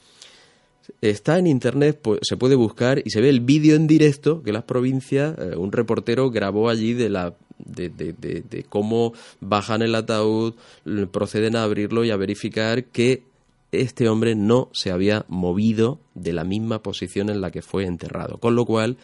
Está 1.00 1.38
en 1.38 1.46
internet, 1.46 1.98
pues, 2.00 2.20
se 2.22 2.36
puede 2.36 2.54
buscar 2.54 3.02
y 3.04 3.10
se 3.10 3.20
ve 3.20 3.28
el 3.28 3.40
vídeo 3.40 3.74
en 3.74 3.86
directo 3.86 4.42
que 4.42 4.52
las 4.52 4.62
provincias, 4.62 5.36
eh, 5.38 5.56
un 5.56 5.72
reportero 5.72 6.30
grabó 6.30 6.68
allí 6.68 6.94
de 6.94 7.08
la 7.08 7.34
de, 7.58 7.88
de, 7.88 8.12
de, 8.12 8.64
cómo 8.68 9.14
bajan 9.40 9.82
el 9.82 9.94
ataúd, 9.94 10.54
proceden 11.10 11.56
a 11.56 11.62
abrirlo 11.62 12.04
y 12.04 12.10
a 12.10 12.16
verificar 12.16 12.84
que 12.84 13.22
este 13.80 14.08
hombre 14.08 14.34
no 14.34 14.68
se 14.72 14.90
había 14.90 15.24
movido 15.28 16.00
de 16.14 16.32
la 16.32 16.44
misma 16.44 16.82
posición 16.82 17.30
en 17.30 17.40
la 17.40 17.50
que 17.50 17.62
fue 17.62 17.84
enterrado. 17.84 18.38
Con 18.38 18.54
lo 18.54 18.64
cual, 18.64 18.96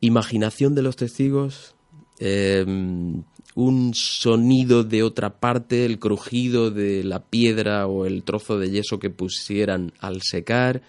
imaginación 0.00 0.74
de 0.74 0.82
los 0.82 0.96
testigos, 0.96 1.74
em, 2.18 3.22
un 3.54 3.94
sonido 3.94 4.84
de 4.84 5.02
otra 5.02 5.40
parte, 5.40 5.84
el 5.84 5.98
crujido 5.98 6.70
de 6.70 7.04
la 7.04 7.20
piedra 7.20 7.86
o 7.86 8.06
el 8.06 8.22
trozo 8.22 8.58
de 8.58 8.70
yeso 8.70 8.98
que 8.98 9.10
pusieran 9.10 9.92
al 10.00 10.22
secar. 10.22 10.82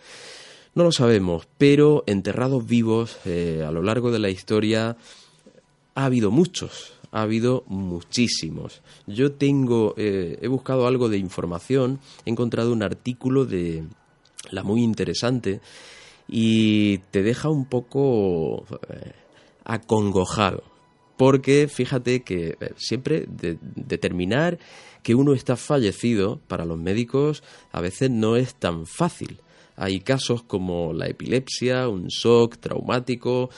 No 0.74 0.84
lo 0.84 0.92
sabemos, 0.92 1.48
pero 1.58 2.04
enterrados 2.08 2.66
vivos 2.66 3.18
eh, 3.25 3.63
a 3.68 3.72
lo 3.72 3.82
largo 3.82 4.12
de 4.12 4.20
la 4.20 4.30
historia 4.30 4.96
ha 5.96 6.06
habido 6.06 6.32
muchos 6.32 6.94
ha 7.12 7.22
habido 7.22 7.63
muchísimos. 7.68 8.82
Yo 9.06 9.34
tengo, 9.34 9.94
eh, 9.98 10.39
he 10.41 10.48
buscado 10.48 10.88
algo 10.88 11.10
de 11.10 11.18
información, 11.18 12.00
he 12.25 12.30
encontrado 12.30 12.72
un 12.72 12.84
artículo 12.84 13.46
de 13.46 13.84
la 14.50 14.63
muy 14.63 14.82
interesante 14.82 15.62
y 16.27 17.00
te 17.12 17.22
deja 17.22 17.50
un 17.50 17.65
poco 17.65 18.65
eh, 18.89 19.12
acongojado. 19.65 20.63
Porque 21.18 21.68
fíjate 21.68 22.24
que 22.24 22.58
eh, 22.60 22.74
siempre 22.77 23.27
determinar 23.27 24.58
que 25.03 25.13
uno 25.13 25.34
está 25.34 25.56
fallecido 25.58 26.39
para 26.48 26.65
los 26.65 26.77
médicos 26.77 27.44
a 27.72 27.82
veces 27.82 28.10
no 28.10 28.36
es 28.38 28.56
tan 28.56 28.86
fácil 28.86 29.39
hay 29.77 30.01
casos 30.01 30.44
como 30.44 30.94
la 30.94 31.08
epilepsia, 31.08 31.88
un 31.88 32.06
shock 32.06 32.58
traumático, 32.58 33.50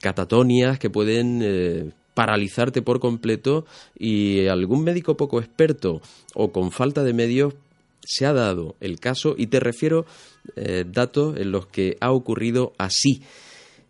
catatonias 0.00 0.80
que 0.80 0.90
pueden 0.90 1.94
paralizarte 2.18 2.82
por 2.82 2.98
completo 2.98 3.64
y 3.96 4.48
algún 4.48 4.82
médico 4.82 5.16
poco 5.16 5.38
experto 5.38 6.02
o 6.34 6.50
con 6.50 6.72
falta 6.72 7.04
de 7.04 7.12
medios 7.12 7.54
se 8.04 8.26
ha 8.26 8.32
dado 8.32 8.74
el 8.80 8.98
caso 8.98 9.36
y 9.38 9.46
te 9.46 9.60
refiero 9.60 10.04
eh, 10.56 10.84
datos 10.84 11.36
en 11.36 11.52
los 11.52 11.68
que 11.68 11.96
ha 12.00 12.10
ocurrido 12.10 12.72
así. 12.76 13.22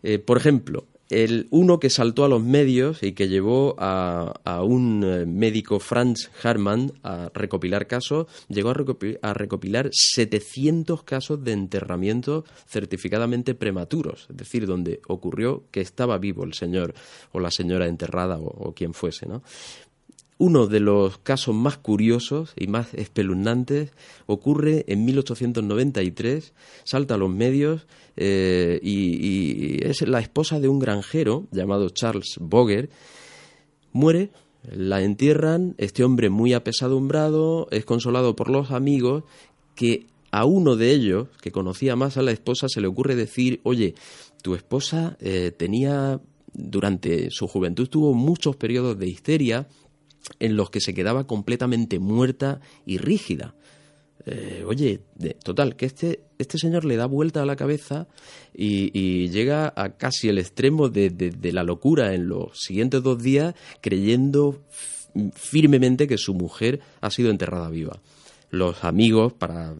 Eh, 0.03 0.19
por 0.19 0.37
ejemplo, 0.37 0.85
el 1.09 1.47
uno 1.49 1.79
que 1.79 1.89
saltó 1.89 2.23
a 2.23 2.29
los 2.29 2.41
medios 2.41 3.01
y 3.03 3.13
que 3.13 3.27
llevó 3.27 3.75
a, 3.79 4.63
un 4.63 5.03
eh, 5.03 5.25
médico 5.25 5.79
Franz 5.79 6.29
Hartmann 6.43 6.93
a 7.03 7.31
recopilar 7.33 7.87
casos, 7.87 8.27
llegó 8.47 8.69
a 8.69 8.73
recopilar, 8.73 9.19
a 9.21 9.33
recopilar 9.33 9.89
700 9.91 11.03
casos 11.03 11.43
de 11.43 11.53
enterramiento 11.53 12.45
certificadamente 12.67 13.55
prematuros, 13.55 14.27
es 14.29 14.37
decir, 14.37 14.67
donde 14.67 15.01
ocurrió 15.07 15.63
que 15.71 15.81
estaba 15.81 16.17
vivo 16.17 16.43
el 16.43 16.53
señor 16.53 16.93
o 17.31 17.39
la 17.39 17.51
señora 17.51 17.87
enterrada 17.87 18.37
o 18.39 18.73
quien 18.73 18.93
fuese, 18.93 19.25
¿no? 19.25 19.41
Uno 20.41 20.67
de 20.67 20.79
los 20.79 21.17
casos 21.17 21.53
más 21.53 21.77
curiosos 21.77 22.53
y 22.55 22.67
más 22.67 22.93
espeluznantes 22.93 23.91
ocurre 24.25 24.85
en 24.87 25.03
1893, 25.03 26.53
salta 26.85 27.15
a 27.15 27.17
los 27.17 27.29
medios 27.29 27.87
eh, 28.15 28.79
y, 28.81 29.85
es 29.85 30.01
la 30.03 30.21
esposa 30.21 30.61
de 30.61 30.69
un 30.69 30.79
granjero 30.79 31.45
llamado 31.51 31.89
Charles 31.89 32.37
Boger. 32.39 32.89
Muere, 33.91 34.29
la 34.63 35.01
entierran, 35.01 35.75
este 35.77 36.05
hombre 36.05 36.29
muy 36.29 36.53
apesadumbrado 36.53 37.67
es 37.71 37.83
consolado 37.83 38.37
por 38.37 38.49
los 38.49 38.71
amigos 38.71 39.25
que 39.75 40.05
a 40.31 40.45
uno 40.45 40.77
de 40.77 40.91
ellos, 40.91 41.27
que 41.41 41.51
conocía 41.51 41.97
más 41.97 42.15
a 42.15 42.21
la 42.21 42.31
esposa, 42.31 42.67
se 42.69 42.79
le 42.79 42.87
ocurre 42.87 43.15
decir, 43.15 43.59
oye, 43.63 43.93
tu 44.41 44.55
esposa 44.55 45.17
eh, 45.19 45.51
tenía 45.51 46.21
durante 46.53 47.29
su 47.29 47.47
juventud 47.47 47.87
tuvo 47.87 48.13
muchos 48.13 48.55
periodos 48.55 48.97
de 48.97 49.07
histeria 49.07 49.67
en 50.39 50.55
los 50.55 50.69
que 50.69 50.81
se 50.81 50.93
quedaba 50.93 51.25
completamente 51.25 51.99
muerta 51.99 52.61
y 52.85 52.97
rígida. 52.97 53.55
Eh, 54.25 54.63
oye, 54.67 55.01
total, 55.43 55.75
que 55.75 55.85
este, 55.85 56.21
este 56.37 56.57
señor 56.57 56.85
le 56.85 56.97
da 56.97 57.05
vuelta 57.05 57.41
a 57.41 57.45
la 57.45 57.55
cabeza 57.55 58.07
y, 58.53 59.29
llega 59.29 59.73
a 59.75 59.97
casi 59.97 60.27
el 60.29 60.37
extremo 60.37 60.89
de, 60.89 61.09
de, 61.09 61.53
la 61.53 61.63
locura 61.63 62.13
en 62.13 62.27
los 62.27 62.59
siguientes 62.59 63.01
dos 63.01 63.21
días, 63.23 63.55
creyendo 63.81 64.61
firmemente 65.33 66.07
que 66.07 66.17
su 66.17 66.33
mujer 66.33 66.81
ha 67.01 67.09
sido 67.09 67.31
enterrada 67.31 67.69
viva. 67.69 67.99
Los 68.51 68.83
amigos, 68.83 69.33
para 69.33 69.75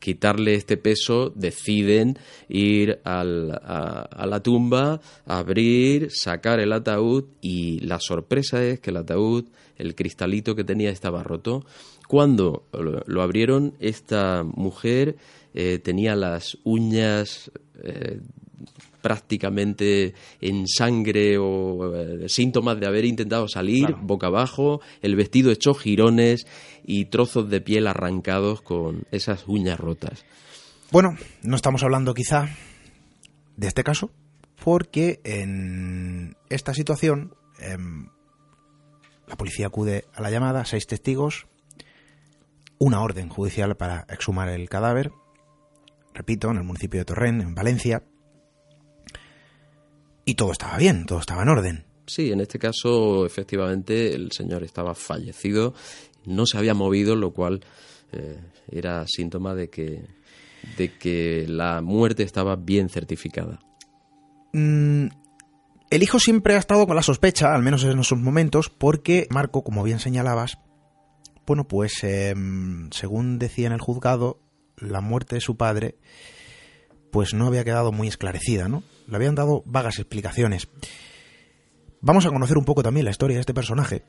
quitarle 0.00 0.54
este 0.54 0.76
peso, 0.76 1.30
deciden 1.36 2.18
ir 2.48 2.98
a, 3.04 3.22
la 3.22 4.40
tumba, 4.42 5.00
abrir, 5.26 6.08
sacar 6.10 6.58
el 6.58 6.72
ataúd 6.72 7.26
y 7.40 7.78
la 7.80 8.00
sorpresa 8.00 8.64
es 8.64 8.80
que 8.80 8.90
el 8.90 8.96
ataúd, 8.96 9.44
el 9.76 9.94
cristalito 9.94 10.56
que 10.56 10.64
tenía 10.64 10.90
estaba 10.90 11.22
roto. 11.22 11.64
Cuando 12.08 12.64
lo, 12.72 13.22
abrieron, 13.22 13.74
esta 13.78 14.42
mujer 14.42 15.16
eh, 15.54 15.78
tenía 15.78 16.16
las 16.16 16.58
uñas 16.64 17.52
eh, 17.84 18.20
prácticamente 19.00 20.14
en 20.40 20.66
sangre 20.66 21.38
o 21.38 21.94
eh, 21.94 22.28
síntomas 22.28 22.78
de 22.78 22.86
haber 22.86 23.04
intentado 23.04 23.48
salir 23.48 23.94
boca 24.00 24.28
abajo, 24.28 24.80
el 25.02 25.16
vestido 25.16 25.50
hecho 25.50 25.74
jirones 25.74 26.46
y 26.84 27.06
trozos 27.06 27.48
de 27.50 27.60
piel 27.60 27.86
arrancados 27.86 28.62
con 28.62 29.04
esas 29.10 29.46
uñas 29.46 29.78
rotas. 29.78 30.24
Bueno, 30.90 31.10
no 31.42 31.56
estamos 31.56 31.82
hablando 31.82 32.14
quizá 32.14 32.48
de 33.56 33.68
este 33.68 33.84
caso, 33.84 34.10
porque 34.62 35.20
en 35.24 36.36
esta 36.48 36.74
situación 36.74 37.34
em, 37.60 38.08
la 39.26 39.36
policía 39.36 39.68
acude 39.68 40.04
a 40.14 40.22
la 40.22 40.30
llamada, 40.30 40.64
seis 40.64 40.86
testigos, 40.86 41.46
una 42.78 43.02
orden 43.02 43.28
judicial 43.28 43.76
para 43.76 44.06
exhumar 44.08 44.48
el 44.48 44.68
cadáver, 44.68 45.12
repito, 46.14 46.50
en 46.50 46.56
el 46.56 46.64
municipio 46.64 47.00
de 47.00 47.04
Torrent, 47.04 47.42
en 47.42 47.54
Valencia, 47.54 48.02
y 50.24 50.34
todo 50.34 50.52
estaba 50.52 50.76
bien, 50.76 51.06
todo 51.06 51.20
estaba 51.20 51.42
en 51.42 51.48
orden. 51.48 51.84
Sí, 52.06 52.32
en 52.32 52.40
este 52.40 52.58
caso 52.58 53.24
efectivamente 53.24 54.14
el 54.14 54.32
señor 54.32 54.64
estaba 54.64 54.94
fallecido, 54.94 55.74
no 56.26 56.46
se 56.46 56.58
había 56.58 56.74
movido, 56.74 57.14
lo 57.16 57.32
cual 57.32 57.60
eh, 58.12 58.38
era 58.70 59.06
síntoma 59.06 59.54
de 59.54 59.70
que, 59.70 60.04
de 60.76 60.96
que 60.98 61.46
la 61.48 61.80
muerte 61.80 62.22
estaba 62.22 62.56
bien 62.56 62.88
certificada. 62.88 63.60
Mm, 64.52 65.06
el 65.90 66.02
hijo 66.02 66.18
siempre 66.18 66.54
ha 66.54 66.58
estado 66.58 66.86
con 66.86 66.96
la 66.96 67.02
sospecha, 67.02 67.54
al 67.54 67.62
menos 67.62 67.84
en 67.84 67.98
esos 67.98 68.18
momentos, 68.18 68.70
porque 68.70 69.26
Marco, 69.30 69.62
como 69.62 69.82
bien 69.82 69.98
señalabas, 69.98 70.58
bueno, 71.46 71.66
pues 71.66 72.04
em, 72.04 72.90
según 72.92 73.38
decía 73.38 73.66
en 73.66 73.72
el 73.72 73.80
juzgado, 73.80 74.40
la 74.76 75.00
muerte 75.00 75.34
de 75.34 75.40
su 75.40 75.56
padre 75.56 75.98
pues 77.10 77.34
no 77.34 77.46
había 77.46 77.64
quedado 77.64 77.92
muy 77.92 78.08
esclarecida, 78.08 78.68
¿no? 78.68 78.82
Le 79.06 79.16
habían 79.16 79.34
dado 79.34 79.62
vagas 79.66 79.98
explicaciones. 79.98 80.68
Vamos 82.00 82.24
a 82.24 82.30
conocer 82.30 82.56
un 82.56 82.64
poco 82.64 82.82
también 82.82 83.04
la 83.04 83.10
historia 83.10 83.36
de 83.36 83.40
este 83.40 83.54
personaje, 83.54 84.04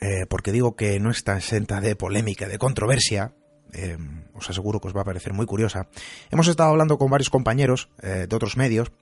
eh, 0.00 0.26
porque 0.28 0.52
digo 0.52 0.76
que 0.76 1.00
no 1.00 1.10
está 1.10 1.36
exenta 1.36 1.80
de 1.80 1.96
polémica, 1.96 2.48
de 2.48 2.58
controversia. 2.58 3.34
Eh, 3.72 3.96
os 4.34 4.50
aseguro 4.50 4.80
que 4.80 4.88
os 4.88 4.96
va 4.96 5.00
a 5.00 5.04
parecer 5.04 5.32
muy 5.32 5.46
curiosa. 5.46 5.88
Hemos 6.30 6.48
estado 6.48 6.70
hablando 6.70 6.98
con 6.98 7.10
varios 7.10 7.30
compañeros 7.30 7.88
eh, 8.02 8.26
de 8.28 8.36
otros 8.36 8.56
medios 8.56 8.92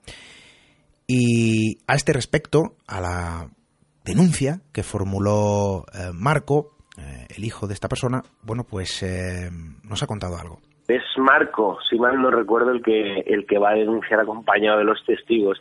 y 1.06 1.78
a 1.88 1.96
este 1.96 2.12
respecto, 2.12 2.76
a 2.86 3.00
la 3.00 3.50
denuncia 4.04 4.60
que 4.72 4.84
formuló 4.84 5.84
Marco, 6.14 6.76
el 7.28 7.44
hijo 7.44 7.66
de 7.66 7.74
esta 7.74 7.88
persona, 7.88 8.22
bueno, 8.42 8.64
pues 8.64 9.04
nos 9.82 10.02
ha 10.02 10.06
contado 10.06 10.38
algo 10.38 10.60
es 10.90 11.02
Marco, 11.16 11.78
si 11.88 11.98
mal 11.98 12.20
no 12.20 12.30
recuerdo, 12.30 12.70
el 12.70 12.82
que, 12.82 13.20
el 13.20 13.46
que 13.46 13.58
va 13.58 13.70
a 13.70 13.74
denunciar 13.74 14.20
acompañado 14.20 14.78
de 14.78 14.84
los 14.84 15.04
testigos. 15.04 15.60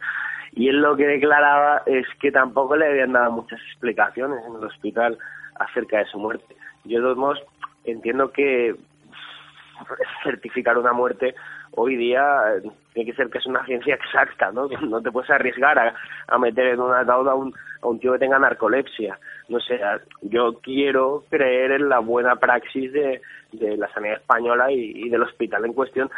Y 0.53 0.69
él 0.69 0.81
lo 0.81 0.95
que 0.95 1.07
declaraba 1.07 1.83
es 1.85 2.07
que 2.19 2.31
tampoco 2.31 2.75
le 2.75 2.87
habían 2.87 3.13
dado 3.13 3.31
muchas 3.31 3.59
explicaciones 3.61 4.43
en 4.45 4.55
el 4.55 4.63
hospital 4.63 5.17
acerca 5.55 5.99
de 5.99 6.05
su 6.05 6.19
muerte. 6.19 6.55
Yo, 6.85 7.01
de 7.01 7.39
entiendo 7.85 8.31
que 8.31 8.75
certificar 10.23 10.77
una 10.77 10.93
muerte 10.93 11.35
hoy 11.71 11.95
día 11.95 12.55
eh, 12.55 12.69
tiene 12.93 13.11
que 13.11 13.15
ser 13.15 13.29
que 13.29 13.37
es 13.37 13.45
una 13.45 13.65
ciencia 13.65 13.95
exacta, 13.95 14.51
¿no? 14.51 14.67
No 14.81 15.01
te 15.01 15.11
puedes 15.11 15.29
arriesgar 15.29 15.95
a, 16.27 16.37
meter 16.37 16.67
en 16.67 16.79
una 16.79 17.01
ataúd 17.01 17.27
a 17.27 17.35
un, 17.35 17.53
a 17.81 17.87
un 17.87 17.99
tío 17.99 18.13
que 18.13 18.19
tenga 18.19 18.39
narcolepsia. 18.39 19.19
No 19.49 19.59
sé, 19.59 19.79
yo 20.21 20.59
quiero 20.61 21.23
creer 21.29 21.71
en 21.71 21.89
la 21.89 21.99
buena 21.99 22.35
praxis 22.35 22.91
de, 22.93 23.21
de 23.51 23.77
la 23.77 23.91
sanidad 23.93 24.17
española 24.17 24.71
y, 24.71 25.09
del 25.09 25.23
hospital 25.23 25.65
en 25.65 25.73
cuestión. 25.73 26.09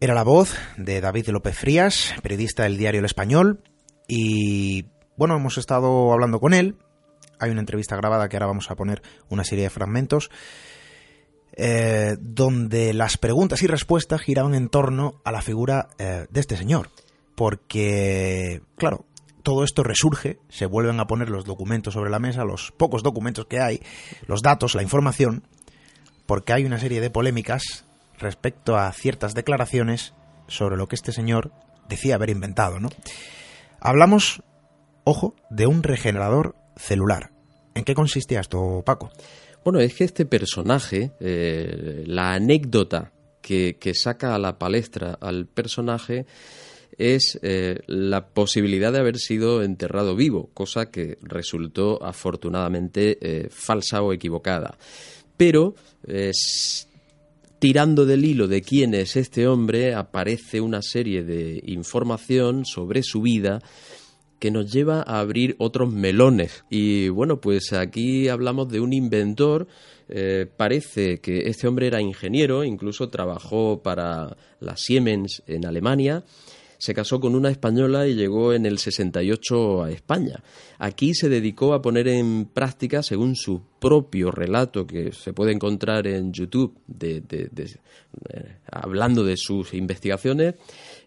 Era 0.00 0.14
la 0.14 0.24
voz 0.24 0.58
de 0.76 1.00
David 1.00 1.28
López 1.28 1.58
Frías, 1.58 2.14
periodista 2.22 2.64
del 2.64 2.76
diario 2.76 3.00
El 3.00 3.06
Español, 3.06 3.60
y 4.06 4.84
bueno, 5.16 5.36
hemos 5.36 5.56
estado 5.56 6.12
hablando 6.12 6.38
con 6.38 6.52
él. 6.52 6.76
Hay 7.40 7.50
una 7.50 7.60
entrevista 7.60 7.96
grabada 7.96 8.28
que 8.28 8.36
ahora 8.36 8.46
vamos 8.46 8.70
a 8.70 8.76
poner 8.76 9.00
una 9.30 9.44
serie 9.44 9.64
de 9.64 9.70
fragmentos. 9.70 10.30
Eh, 11.58 12.16
donde 12.20 12.92
las 12.92 13.16
preguntas 13.16 13.62
y 13.62 13.66
respuestas 13.66 14.20
giraban 14.20 14.54
en 14.54 14.68
torno 14.68 15.22
a 15.24 15.32
la 15.32 15.40
figura 15.40 15.88
eh, 15.98 16.26
de 16.28 16.40
este 16.40 16.56
señor. 16.56 16.88
Porque, 17.34 18.60
claro, 18.76 19.06
todo 19.46 19.62
esto 19.62 19.84
resurge, 19.84 20.40
se 20.48 20.66
vuelven 20.66 20.98
a 20.98 21.06
poner 21.06 21.30
los 21.30 21.44
documentos 21.44 21.94
sobre 21.94 22.10
la 22.10 22.18
mesa, 22.18 22.42
los 22.42 22.72
pocos 22.72 23.04
documentos 23.04 23.46
que 23.46 23.60
hay, 23.60 23.80
los 24.26 24.42
datos, 24.42 24.74
la 24.74 24.82
información, 24.82 25.46
porque 26.26 26.52
hay 26.52 26.64
una 26.64 26.80
serie 26.80 27.00
de 27.00 27.10
polémicas 27.10 27.84
respecto 28.18 28.76
a 28.76 28.90
ciertas 28.90 29.34
declaraciones 29.34 30.14
sobre 30.48 30.76
lo 30.76 30.88
que 30.88 30.96
este 30.96 31.12
señor 31.12 31.52
decía 31.88 32.16
haber 32.16 32.30
inventado, 32.30 32.80
¿no? 32.80 32.88
Hablamos, 33.78 34.42
ojo, 35.04 35.36
de 35.48 35.68
un 35.68 35.84
regenerador 35.84 36.56
celular. 36.74 37.30
¿En 37.76 37.84
qué 37.84 37.94
consistía 37.94 38.40
esto, 38.40 38.82
Paco? 38.84 39.12
Bueno, 39.64 39.78
es 39.78 39.94
que 39.94 40.02
este 40.02 40.26
personaje, 40.26 41.12
eh, 41.20 42.02
la 42.04 42.32
anécdota 42.32 43.12
que, 43.40 43.78
que 43.78 43.94
saca 43.94 44.34
a 44.34 44.40
la 44.40 44.58
palestra 44.58 45.16
al 45.20 45.46
personaje, 45.46 46.26
es 46.98 47.38
eh, 47.42 47.80
la 47.86 48.28
posibilidad 48.28 48.92
de 48.92 48.98
haber 48.98 49.18
sido 49.18 49.62
enterrado 49.62 50.16
vivo, 50.16 50.50
cosa 50.54 50.90
que 50.90 51.18
resultó 51.22 52.02
afortunadamente 52.02 53.18
eh, 53.20 53.48
falsa 53.50 54.02
o 54.02 54.12
equivocada. 54.12 54.78
Pero 55.36 55.74
tirando 57.58 58.06
del 58.06 58.24
hilo 58.24 58.48
de 58.48 58.62
quién 58.62 58.94
es 58.94 59.16
este 59.16 59.46
hombre, 59.46 59.94
aparece 59.94 60.60
una 60.60 60.82
serie 60.82 61.22
de 61.22 61.62
información 61.66 62.64
sobre 62.64 63.02
su 63.02 63.22
vida 63.22 63.60
que 64.38 64.50
nos 64.50 64.70
lleva 64.70 65.02
a 65.06 65.20
abrir 65.20 65.56
otros 65.58 65.92
melones. 65.92 66.64
Y 66.68 67.08
bueno, 67.08 67.40
pues 67.40 67.72
aquí 67.72 68.28
hablamos 68.28 68.68
de 68.68 68.80
un 68.80 68.92
inventor. 68.92 69.66
Eh, 70.08 70.46
parece 70.56 71.18
que 71.18 71.48
este 71.48 71.66
hombre 71.66 71.86
era 71.86 72.00
ingeniero, 72.00 72.62
incluso 72.62 73.08
trabajó 73.08 73.82
para 73.82 74.36
la 74.60 74.76
Siemens 74.76 75.42
en 75.46 75.66
Alemania 75.66 76.22
Se 76.78 76.94
casó 76.94 77.20
con 77.20 77.34
una 77.34 77.50
española 77.50 78.06
y 78.06 78.14
llegó 78.14 78.52
en 78.52 78.66
el 78.66 78.78
68 78.78 79.84
a 79.84 79.90
España. 79.90 80.42
Aquí 80.78 81.14
se 81.14 81.28
dedicó 81.28 81.74
a 81.74 81.82
poner 81.82 82.08
en 82.08 82.46
práctica, 82.46 83.02
según 83.02 83.34
su 83.34 83.62
propio 83.78 84.30
relato 84.30 84.86
que 84.86 85.12
se 85.12 85.32
puede 85.32 85.52
encontrar 85.52 86.06
en 86.06 86.32
YouTube, 86.32 86.76
de, 86.86 87.22
eh, 87.28 88.56
hablando 88.70 89.24
de 89.24 89.36
sus 89.36 89.74
investigaciones, 89.74 90.54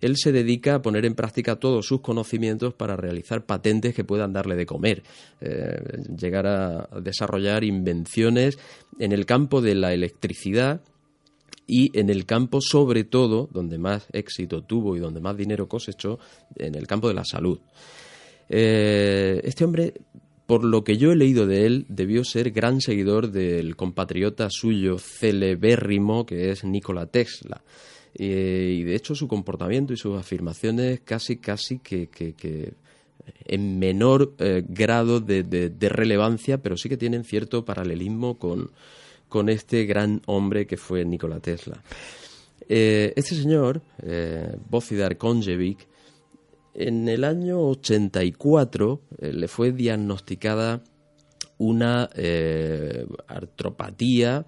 él 0.02 0.16
se 0.18 0.32
dedica 0.32 0.76
a 0.76 0.82
poner 0.82 1.06
en 1.06 1.16
práctica 1.16 1.58
todos 1.58 1.86
sus 1.86 2.02
conocimientos 2.02 2.74
para 2.74 2.96
realizar 2.96 3.46
patentes 3.46 3.94
que 3.94 4.04
puedan 4.04 4.34
darle 4.34 4.56
de 4.56 4.66
comer, 4.66 5.04
eh, 5.42 5.82
llegar 6.18 6.48
a 6.48 6.90
desarrollar 7.02 7.64
invenciones 7.64 8.58
en 8.98 9.12
el 9.12 9.26
campo 9.26 9.62
de 9.62 9.76
la 9.76 9.94
electricidad 9.94 10.82
y 11.70 11.96
en 11.98 12.10
el 12.10 12.26
campo, 12.26 12.62
sobre 12.62 13.04
todo, 13.04 13.48
donde 13.54 13.78
más 13.78 14.08
éxito 14.12 14.64
tuvo 14.64 14.96
y 14.96 15.00
donde 15.00 15.22
más 15.22 15.38
dinero 15.38 15.70
cosechó, 15.70 16.18
en 16.56 16.74
el 16.74 16.88
campo 16.88 17.08
de 17.08 17.14
la 17.14 17.24
salud. 17.24 17.60
Eh, 18.50 19.40
este 19.44 19.66
hombre, 19.66 19.94
por 20.48 20.64
lo 20.64 20.84
que 20.84 20.98
yo 20.98 21.12
he 21.12 21.16
leído 21.16 21.46
de 21.46 21.68
él, 21.68 21.86
debió 21.88 22.24
ser 22.24 22.50
gran 22.50 22.82
seguidor 22.82 23.32
del 23.32 23.76
compatriota 23.76 24.48
suyo 24.50 24.98
celebérrimo, 24.98 26.26
que 26.26 26.50
es 26.50 26.64
Nikola 26.64 27.06
Tesla. 27.06 27.62
Y 28.16 28.82
de 28.82 28.96
hecho 28.96 29.14
su 29.14 29.28
comportamiento 29.28 29.94
y 29.94 29.98
sus 29.98 30.18
afirmaciones 30.18 31.02
casi, 31.02 31.38
casi 31.38 31.78
que, 31.78 32.10
en 33.46 33.78
menor 33.78 34.34
eh, 34.40 34.64
grado 34.68 35.20
de 35.20 35.90
relevancia, 35.90 36.64
pero 36.64 36.78
sí 36.78 36.90
que 36.90 36.98
tienen 36.98 37.24
cierto 37.24 37.64
paralelismo 37.64 38.40
con, 38.40 38.72
con 39.30 39.48
este 39.48 39.86
gran 39.86 40.22
hombre 40.26 40.66
que 40.68 40.76
fue 40.76 41.06
Nikola 41.06 41.40
Tesla. 41.40 41.82
Eh, 42.68 43.14
este 43.16 43.36
señor, 43.36 43.82
eh, 44.02 44.56
Bozidar 44.70 45.18
Konjevic, 45.18 45.88
en 46.74 47.08
el 47.08 47.24
año 47.24 47.62
84 47.62 49.02
eh, 49.18 49.34
le 49.34 49.48
fue 49.48 49.72
diagnosticada 49.72 50.84
una 51.58 52.10
eh, 52.16 53.06
artropatía 53.28 54.46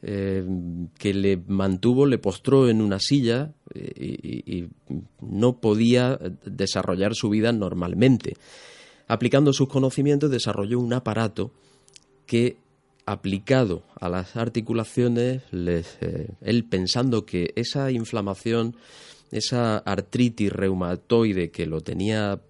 que 0.00 1.14
le 1.14 1.36
mantuvo, 1.46 2.06
le 2.06 2.18
postró 2.18 2.68
en 2.68 2.80
una 2.80 2.98
silla 3.00 3.52
y, 3.74 4.68
no 5.20 5.60
podía 5.60 6.18
desarrollar 6.44 7.14
su 7.14 7.30
vida 7.30 7.52
normalmente. 7.52 8.34
Aplicando 9.08 9.52
sus 9.52 9.68
conocimientos 9.68 10.30
desarrolló 10.30 10.78
un 10.78 10.92
aparato 10.92 11.52
que 12.26 12.58
aplicado 13.06 13.82
a 14.00 14.08
las 14.08 14.36
articulaciones, 14.36 15.42
eh, 15.52 16.28
él 16.40 16.64
pensando 16.64 17.26
que 17.26 17.52
esa 17.56 17.90
inflamación, 17.90 18.76
esa 19.30 19.78
artritis 19.78 20.52
reumatoide 20.52 21.50
que 21.50 21.66
lo 21.66 21.80
tenía 21.80 22.40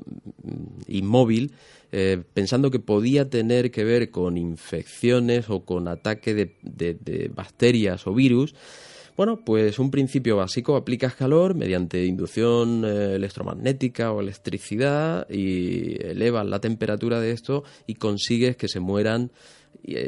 mm, 0.42 0.82
inmóvil, 0.88 1.52
eh, 1.96 2.22
pensando 2.34 2.70
que 2.72 2.80
podía 2.80 3.30
tener 3.30 3.70
que 3.70 3.84
ver 3.84 4.10
con 4.10 4.36
infecciones 4.36 5.48
o 5.48 5.64
con 5.64 5.86
ataque 5.86 6.34
de, 6.34 7.30
bacterias 7.32 8.06
o 8.08 8.14
virus, 8.14 8.54
bueno, 9.16 9.44
pues 9.44 9.78
un 9.78 9.92
principio 9.92 10.36
básico, 10.36 10.74
aplicas 10.74 11.14
calor 11.14 11.54
mediante 11.54 12.04
inducción 12.04 12.84
eh, 12.84 13.14
electromagnética 13.14 14.10
o 14.10 14.20
electricidad 14.20 15.30
y 15.30 16.04
elevas 16.04 16.44
la 16.46 16.60
temperatura 16.60 17.20
de 17.20 17.30
esto 17.30 17.62
y 17.86 17.94
consigues 17.94 18.56
que 18.56 18.66
se 18.66 18.80
mueran 18.80 19.30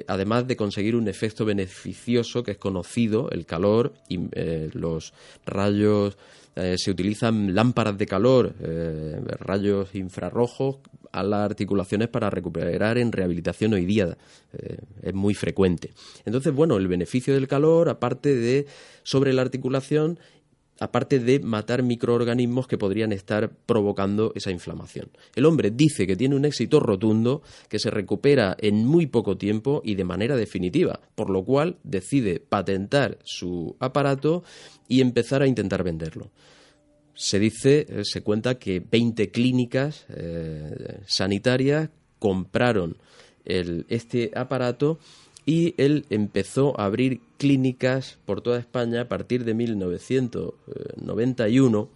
además 0.07 0.47
de 0.47 0.57
conseguir 0.57 0.97
un 0.97 1.09
efecto 1.09 1.45
beneficioso 1.45 2.43
que 2.43 2.53
es 2.53 2.59
conocido, 2.59 3.31
el 3.31 3.47
calor 3.47 3.93
y 4.09 4.21
eh, 4.33 4.71
los 4.73 5.13
rayos, 5.45 6.17
eh, 6.55 6.77
se 6.79 6.91
utilizan 6.91 7.55
lámparas 7.55 7.99
de 7.99 8.07
calor, 8.07 8.55
rayos 9.39 9.95
infrarrojos 9.95 10.79
a 11.13 11.23
las 11.23 11.41
articulaciones 11.41 12.09
para 12.09 12.31
recuperar 12.31 12.99
en 12.99 13.13
rehabilitación 13.13 13.75
hoy 13.75 13.85
día. 13.85 14.17
es 15.03 15.15
muy 15.15 15.35
frecuente. 15.35 15.93
Entonces, 16.25 16.55
bueno, 16.55 16.77
el 16.77 16.89
beneficio 16.89 17.35
del 17.35 17.47
calor, 17.47 17.89
aparte 17.89 18.35
de 18.35 18.67
sobre 19.03 19.33
la 19.33 19.43
articulación, 19.43 20.19
aparte 20.79 21.19
de 21.19 21.41
matar 21.41 21.83
microorganismos 21.83 22.67
que 22.67 22.79
podrían 22.79 23.13
estar 23.13 23.51
provocando 23.67 24.33
esa 24.35 24.51
inflamación. 24.51 25.11
El 25.35 25.47
hombre 25.47 25.71
dice 25.71 26.07
que 26.07 26.17
tiene 26.17 26.37
un 26.37 26.45
éxito 26.45 26.81
rotundo, 26.81 27.43
que 27.69 27.79
se 27.79 27.91
recupera 27.91 28.57
en 28.61 28.87
muy 28.87 29.07
poco 29.07 29.37
tiempo 29.37 29.81
y 29.85 29.95
de 29.95 30.05
manera 30.05 30.37
definitiva, 30.37 31.01
por 31.15 31.31
lo 31.31 31.45
cual 31.45 31.79
decide 31.83 32.41
patentar 32.41 33.19
su 33.25 33.77
aparato 33.81 34.45
y 34.89 35.01
empezar 35.01 35.43
a 35.43 35.47
intentar 35.47 35.83
venderlo. 35.83 36.31
Se 37.15 37.39
dice, 37.39 37.87
eh, 37.89 38.03
se 38.05 38.23
cuenta 38.23 38.59
que 38.59 38.81
20 38.81 39.31
clínicas 39.31 40.05
eh, 40.11 41.01
sanitarias 41.07 41.89
compraron 42.19 42.99
este 43.47 44.33
aparato 44.35 44.99
y 45.47 45.75
él 45.79 46.05
empezó 46.11 46.79
a 46.79 46.85
abrir 46.87 47.21
clínicas 47.39 48.19
por 48.27 48.43
toda 48.43 48.59
España 48.59 49.01
a 49.03 49.09
partir 49.09 49.45
de 49.45 49.55
1991, 49.55 51.89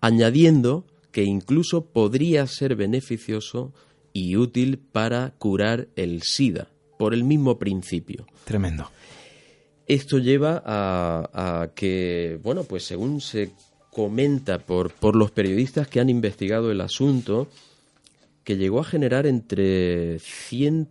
añadiendo 0.00 0.84
que 1.12 1.22
incluso 1.22 1.84
podría 1.84 2.44
ser 2.48 2.74
beneficioso 2.74 3.72
y 4.12 4.34
útil 4.36 4.78
para 4.78 5.30
curar 5.38 5.86
el 5.94 6.22
SIDA, 6.22 6.66
por 6.98 7.14
el 7.14 7.22
mismo 7.22 7.60
principio. 7.60 8.26
Tremendo. 8.44 8.90
Esto 9.86 10.18
lleva 10.18 10.60
a, 10.64 11.70
que, 11.76 12.40
bueno, 12.42 12.64
pues 12.64 12.82
según 12.84 13.20
se 13.20 13.52
comenta 13.92 14.58
por, 14.58 14.90
por 14.92 15.14
los 15.14 15.30
periodistas 15.30 15.86
que 15.86 16.00
han 16.00 16.10
investigado 16.10 16.72
el 16.72 16.80
asunto, 16.80 17.46
que 18.42 18.56
llegó 18.56 18.80
a 18.80 18.84
generar 18.84 19.26
entre 19.26 20.18
100 20.18 20.86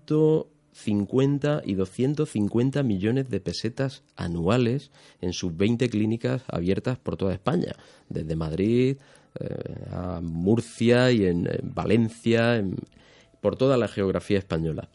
50 0.84 1.63
y 1.65 1.76
250 1.76 2.84
millones 2.84 3.30
de 3.30 3.39
pesetas 3.39 4.04
anuales 4.15 4.92
en 5.22 5.34
sus 5.34 5.56
20 5.56 5.89
clínicas 5.89 6.44
abiertas 6.48 6.98
por 6.98 7.18
toda 7.18 7.34
España, 7.34 7.76
desde 8.08 8.36
Madrid 8.36 8.98
eh, 9.39 9.86
a 9.92 10.22
Murcia 10.22 11.12
y 11.12 11.26
en, 11.26 11.48
Valencia, 11.63 12.63
por 13.42 13.56
toda 13.56 13.78
la 13.78 13.88
geografía 13.88 14.38
española. 14.38 14.89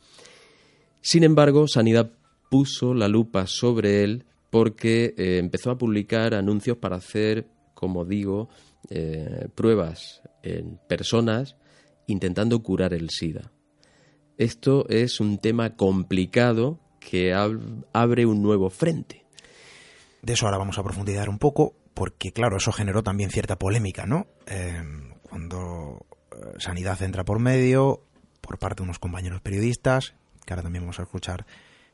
Sin 1.01 1.23
embargo, 1.23 1.68
Sanidad 1.68 2.11
puso 2.51 2.94
la 2.94 3.09
lupa 3.09 3.47
sobre 3.47 4.05
él 4.05 4.25
porque 4.51 5.14
eh, 5.16 5.38
empezó 5.38 5.70
a 5.70 5.79
publicar 5.79 6.35
anuncios 6.35 6.79
para 6.79 6.97
hacer, 6.97 7.47
como 7.75 8.05
digo, 8.05 8.49
eh, 8.90 9.49
pruebas 9.55 10.23
en 10.42 10.79
personas 10.88 11.57
intentando 12.07 12.62
curar 12.62 12.94
el 12.94 13.11
SIDA. 13.11 13.54
Esto 14.37 14.88
es 14.88 15.20
un 15.20 15.38
tema 15.38 15.77
complicado 15.77 16.81
que 16.99 17.33
abre 17.33 18.27
un 18.27 18.42
nuevo 18.42 18.68
frente. 18.68 19.25
De 20.23 20.33
eso 20.33 20.47
ahora 20.47 20.59
vamos 20.59 20.79
a 20.79 20.83
profundizar 20.83 21.29
un 21.29 21.38
poco, 21.38 21.75
porque 21.94 22.33
claro, 22.33 22.57
eso 22.57 22.73
generó 22.73 23.03
también 23.03 23.31
cierta 23.31 23.57
polémica, 23.57 24.07
¿no? 24.07 24.27
Em, 24.47 25.12
cuando 25.23 26.07
eh, 26.33 26.55
Sanidad 26.59 27.01
entra 27.03 27.25
por 27.25 27.38
medio, 27.38 28.07
por 28.40 28.59
parte 28.59 28.83
de 28.83 28.85
unos 28.85 28.99
compañeros 28.99 29.40
periodistas, 29.40 30.14
que 30.44 30.53
ahora 30.53 30.62
también 30.62 30.83
vamos 30.83 30.99
a 30.99 31.03
escuchar 31.03 31.47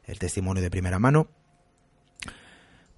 el 0.05 0.19
testimonio 0.19 0.63
de 0.63 0.71
primera 0.71 0.99
mano. 0.99 1.29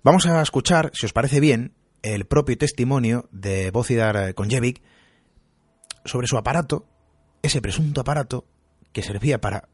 Vamos 0.04 0.26
a 0.26 0.40
escuchar, 0.42 0.90
si 0.94 1.06
os 1.06 1.12
parece 1.12 1.40
bien, 1.40 1.74
el 2.02 2.26
propio 2.26 2.56
testimonio 2.58 3.28
de 3.32 3.70
Bocidar 3.70 4.34
Konjevic 4.34 4.82
sobre 6.04 6.26
su 6.26 6.36
aparato, 6.36 6.86
ese 7.42 7.60
presunto 7.60 8.00
aparato 8.00 8.46
que 8.92 9.02
servía 9.02 9.40
para 9.40 9.68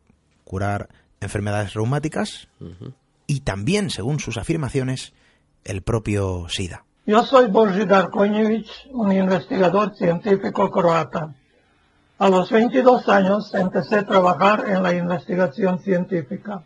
curar 0.44 0.88
enfermedades 1.20 1.74
reumáticas 1.74 2.48
y 3.26 3.40
también, 3.40 3.90
según 3.90 4.20
sus 4.20 4.38
afirmaciones, 4.38 5.12
el 5.64 5.83
propio 5.83 6.46
SIDA. 6.48 6.85
Yo 7.07 7.24
soy 7.24 7.46
Božidar 7.46 8.11
Konjevic, 8.11 8.66
un 8.90 9.12
investigador 9.12 9.94
científico 9.96 10.70
croata. 10.70 11.35
A 12.18 12.28
los 12.28 12.50
22 12.50 13.09
años 13.09 13.54
empecé 13.54 13.96
a 13.96 14.07
trabajar 14.07 14.64
en 14.68 14.83
la 14.83 14.92
investigación 14.92 15.78
científica. 15.78 16.64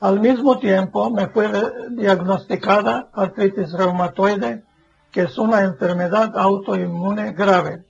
Al 0.00 0.20
mismo 0.20 0.58
tiempo 0.58 1.10
me 1.10 1.28
fue 1.28 1.50
diagnosticada 1.90 3.08
artritis 3.12 3.72
reumatoide, 3.72 4.62
que 5.10 5.22
es 5.22 5.36
una 5.36 5.62
enfermedad 5.62 6.36
autoinmune 6.36 7.32
grave. 7.32 7.84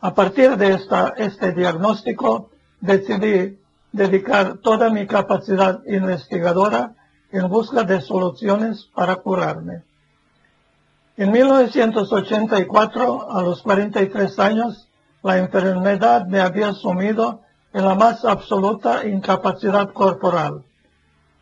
A 0.00 0.14
partir 0.14 0.56
de 0.56 0.74
esta, 0.74 1.14
este 1.16 1.52
diagnóstico 1.52 2.51
decidí 2.82 3.58
dedicar 3.92 4.58
toda 4.58 4.90
mi 4.90 5.06
capacidad 5.06 5.80
investigadora 5.86 6.94
en 7.30 7.48
busca 7.48 7.84
de 7.84 8.00
soluciones 8.00 8.88
para 8.94 9.16
curarme. 9.16 9.84
En 11.16 11.30
1984, 11.30 13.30
a 13.30 13.42
los 13.42 13.62
43 13.62 14.38
años, 14.38 14.88
la 15.22 15.38
enfermedad 15.38 16.26
me 16.26 16.40
había 16.40 16.72
sumido 16.72 17.42
en 17.72 17.84
la 17.84 17.94
más 17.94 18.24
absoluta 18.24 19.06
incapacidad 19.06 19.92
corporal. 19.92 20.64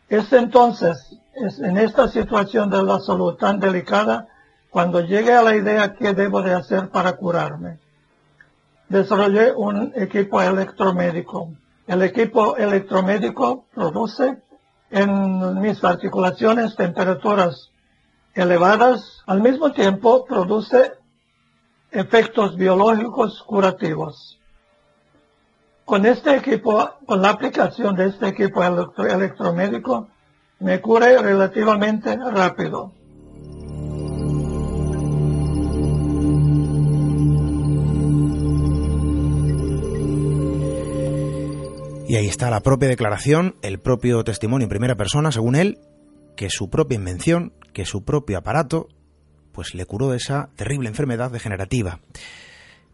Es 0.09 0.33
entonces, 0.33 1.17
es 1.35 1.59
en 1.61 1.79
esta 1.79 2.09
situación 2.09 2.69
de 2.69 2.83
la 2.83 3.01
salud 3.01 3.37
tan 3.37 3.59
delicada, 3.59 4.29
cuando 4.69 5.01
llegué 5.01 5.33
a 5.33 5.43
la 5.43 5.57
idea 5.57 5.95
qué 5.95 6.13
debo 6.13 6.43
de 6.43 6.53
hacer 6.53 6.91
para 6.91 7.17
curarme. 7.17 7.79
Desarrollé 8.91 9.53
un 9.53 9.93
equipo 9.95 10.43
electromédico. 10.43 11.53
El 11.87 12.03
equipo 12.03 12.57
electromédico 12.57 13.67
produce 13.73 14.43
en 14.91 15.61
mis 15.61 15.85
articulaciones 15.85 16.75
temperaturas 16.75 17.71
elevadas, 18.35 19.23
al 19.29 19.43
mismo 19.43 19.71
tiempo 19.71 20.25
produce 20.25 20.91
efectos 21.93 22.57
biológicos 22.57 23.45
curativos. 23.45 24.41
Con 25.85 26.05
este 26.05 26.35
equipo, 26.35 26.91
con 27.07 27.23
la 27.23 27.31
aplicación 27.31 27.95
de 27.95 28.09
este 28.09 28.27
equipo 28.27 28.61
electromédico, 28.65 30.09
me 30.59 30.81
curé 30.81 31.17
relativamente 31.23 32.17
rápido. 32.17 32.91
Y 42.11 42.17
ahí 42.17 42.27
está 42.27 42.51
la 42.51 42.59
propia 42.59 42.89
declaración, 42.89 43.55
el 43.63 43.79
propio 43.79 44.25
testimonio 44.25 44.65
en 44.65 44.69
primera 44.69 44.97
persona, 44.97 45.31
según 45.31 45.55
él, 45.55 45.79
que 46.37 46.51
su 46.51 46.69
propia 46.69 46.97
invención, 46.97 47.53
que 47.73 47.85
su 47.85 48.05
propio 48.05 48.37
aparato, 48.37 48.89
pues 49.53 49.77
le 49.77 49.87
curó 49.87 50.11
de 50.11 50.17
esa 50.17 50.51
terrible 50.57 50.89
enfermedad 50.89 51.31
degenerativa. 51.31 52.01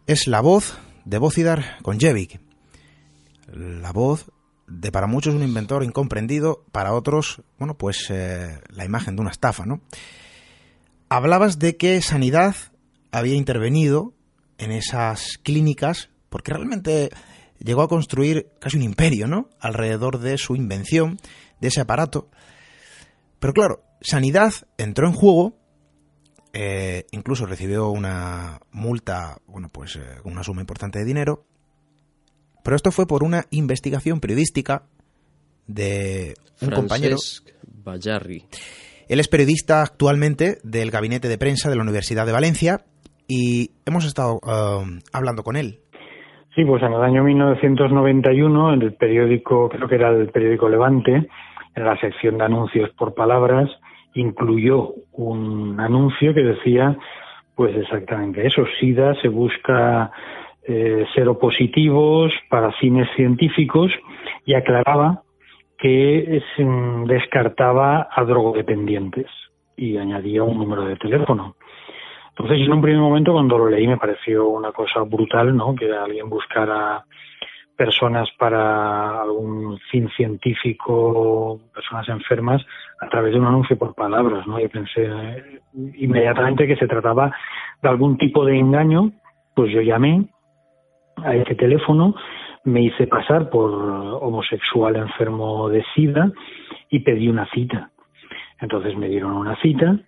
Es 0.05 0.27
la 0.27 0.39
voz 0.39 0.77
de 1.05 1.17
Bocidar 1.17 1.79
Konjevic, 1.81 2.39
la 3.51 3.91
voz 3.91 4.27
de 4.67 4.91
para 4.91 5.07
muchos 5.07 5.33
un 5.33 5.41
inventor 5.41 5.83
incomprendido, 5.83 6.63
para 6.71 6.93
otros, 6.93 7.41
bueno, 7.57 7.75
pues 7.75 8.11
eh, 8.11 8.59
la 8.69 8.85
imagen 8.85 9.15
de 9.15 9.21
una 9.23 9.31
estafa, 9.31 9.65
¿no? 9.65 9.81
Hablabas 11.09 11.57
de 11.57 11.75
que 11.75 11.99
Sanidad 12.03 12.55
había 13.11 13.33
intervenido 13.33 14.13
en 14.59 14.71
esas 14.71 15.39
clínicas 15.39 16.11
porque 16.29 16.53
realmente 16.53 17.09
llegó 17.59 17.81
a 17.81 17.87
construir 17.87 18.49
casi 18.59 18.77
un 18.77 18.83
imperio, 18.83 19.27
¿no? 19.27 19.49
Alrededor 19.59 20.19
de 20.19 20.37
su 20.37 20.55
invención, 20.55 21.19
de 21.59 21.67
ese 21.67 21.81
aparato. 21.81 22.29
Pero 23.39 23.53
claro, 23.53 23.83
Sanidad 24.01 24.53
entró 24.77 25.07
en 25.07 25.13
juego, 25.13 25.57
eh, 26.53 27.05
incluso 27.11 27.45
recibió 27.45 27.89
una 27.89 28.59
multa, 28.71 29.37
bueno, 29.47 29.69
pues 29.69 29.95
eh, 29.95 30.01
una 30.23 30.43
suma 30.43 30.61
importante 30.61 30.99
de 30.99 31.05
dinero. 31.05 31.45
Pero 32.63 32.75
esto 32.75 32.91
fue 32.91 33.07
por 33.07 33.23
una 33.23 33.45
investigación 33.49 34.19
periodística 34.19 34.83
de 35.67 36.35
un 36.61 36.71
compañero. 36.71 37.17
Bayarri. 37.63 38.45
Él 39.07 39.19
es 39.19 39.27
periodista 39.29 39.81
actualmente 39.81 40.59
del 40.63 40.91
gabinete 40.91 41.29
de 41.29 41.37
prensa 41.37 41.69
de 41.69 41.77
la 41.77 41.83
Universidad 41.83 42.25
de 42.25 42.33
Valencia 42.33 42.85
y 43.27 43.71
hemos 43.85 44.03
estado 44.03 44.39
eh, 44.45 44.99
hablando 45.13 45.43
con 45.43 45.55
él 45.55 45.81
Sí, 46.57 46.65
pues 46.65 46.81
en 46.81 46.91
el 46.91 47.03
año 47.03 47.23
1991, 47.23 48.73
en 48.73 48.81
el 48.81 48.93
periódico, 48.95 49.69
creo 49.69 49.87
que 49.87 49.93
era 49.93 50.09
el 50.09 50.29
periódico 50.29 50.67
Levante, 50.67 51.29
en 51.75 51.85
la 51.85 51.95
sección 51.99 52.39
de 52.39 52.45
anuncios 52.45 52.89
por 52.97 53.13
palabras, 53.13 53.69
incluyó 54.15 54.95
un 55.11 55.79
anuncio 55.79 56.33
que 56.33 56.41
decía, 56.41 56.97
pues 57.53 57.77
exactamente 57.77 58.47
eso, 58.47 58.65
SIDA 58.79 59.13
se 59.21 59.27
busca 59.27 60.09
eh, 60.67 61.05
seropositivos 61.13 62.33
para 62.49 62.71
fines 62.71 63.07
científicos 63.15 63.91
y 64.43 64.55
aclaraba 64.55 65.21
que 65.77 66.41
se 66.55 66.65
descartaba 67.05 68.09
a 68.11 68.23
drogodependientes 68.23 69.27
y 69.75 69.97
añadía 69.97 70.41
un 70.41 70.57
número 70.57 70.85
de 70.85 70.95
teléfono. 70.95 71.55
Entonces, 72.39 72.67
en 72.67 72.71
un 72.71 72.81
primer 72.81 73.01
momento, 73.01 73.33
cuando 73.33 73.57
lo 73.57 73.67
leí, 73.67 73.87
me 73.87 73.97
pareció 73.97 74.47
una 74.47 74.71
cosa 74.71 75.01
brutal, 75.01 75.57
¿no? 75.57 75.73
Que 75.73 75.91
alguien 75.91 76.29
buscara 76.29 77.03
personas 77.75 78.29
para 78.37 79.21
algún 79.21 79.79
fin 79.91 80.07
científico, 80.15 81.59
personas 81.73 82.07
enfermas, 82.09 82.63
a 83.01 83.07
través 83.09 83.33
de 83.33 83.39
un 83.39 83.47
anuncio 83.47 83.75
por 83.75 83.95
palabras, 83.95 84.45
¿no? 84.45 84.59
Yo 84.59 84.69
pensé 84.69 85.05
eh, 85.05 85.61
inmediatamente 85.95 86.67
que 86.67 86.75
se 86.75 86.87
trataba 86.87 87.35
de 87.81 87.89
algún 87.89 88.17
tipo 88.19 88.45
de 88.45 88.57
engaño, 88.57 89.11
pues 89.55 89.71
yo 89.71 89.81
llamé 89.81 90.27
a 91.23 91.35
ese 91.35 91.55
teléfono, 91.55 92.13
me 92.65 92.81
hice 92.81 93.07
pasar 93.07 93.49
por 93.49 93.71
homosexual 93.71 94.95
enfermo 94.95 95.69
de 95.69 95.83
SIDA 95.95 96.31
y 96.89 96.99
pedí 96.99 97.29
una 97.29 97.49
cita. 97.49 97.89
Entonces 98.59 98.95
me 98.95 99.07
dieron 99.07 99.33
una 99.33 99.55
cita 99.59 99.99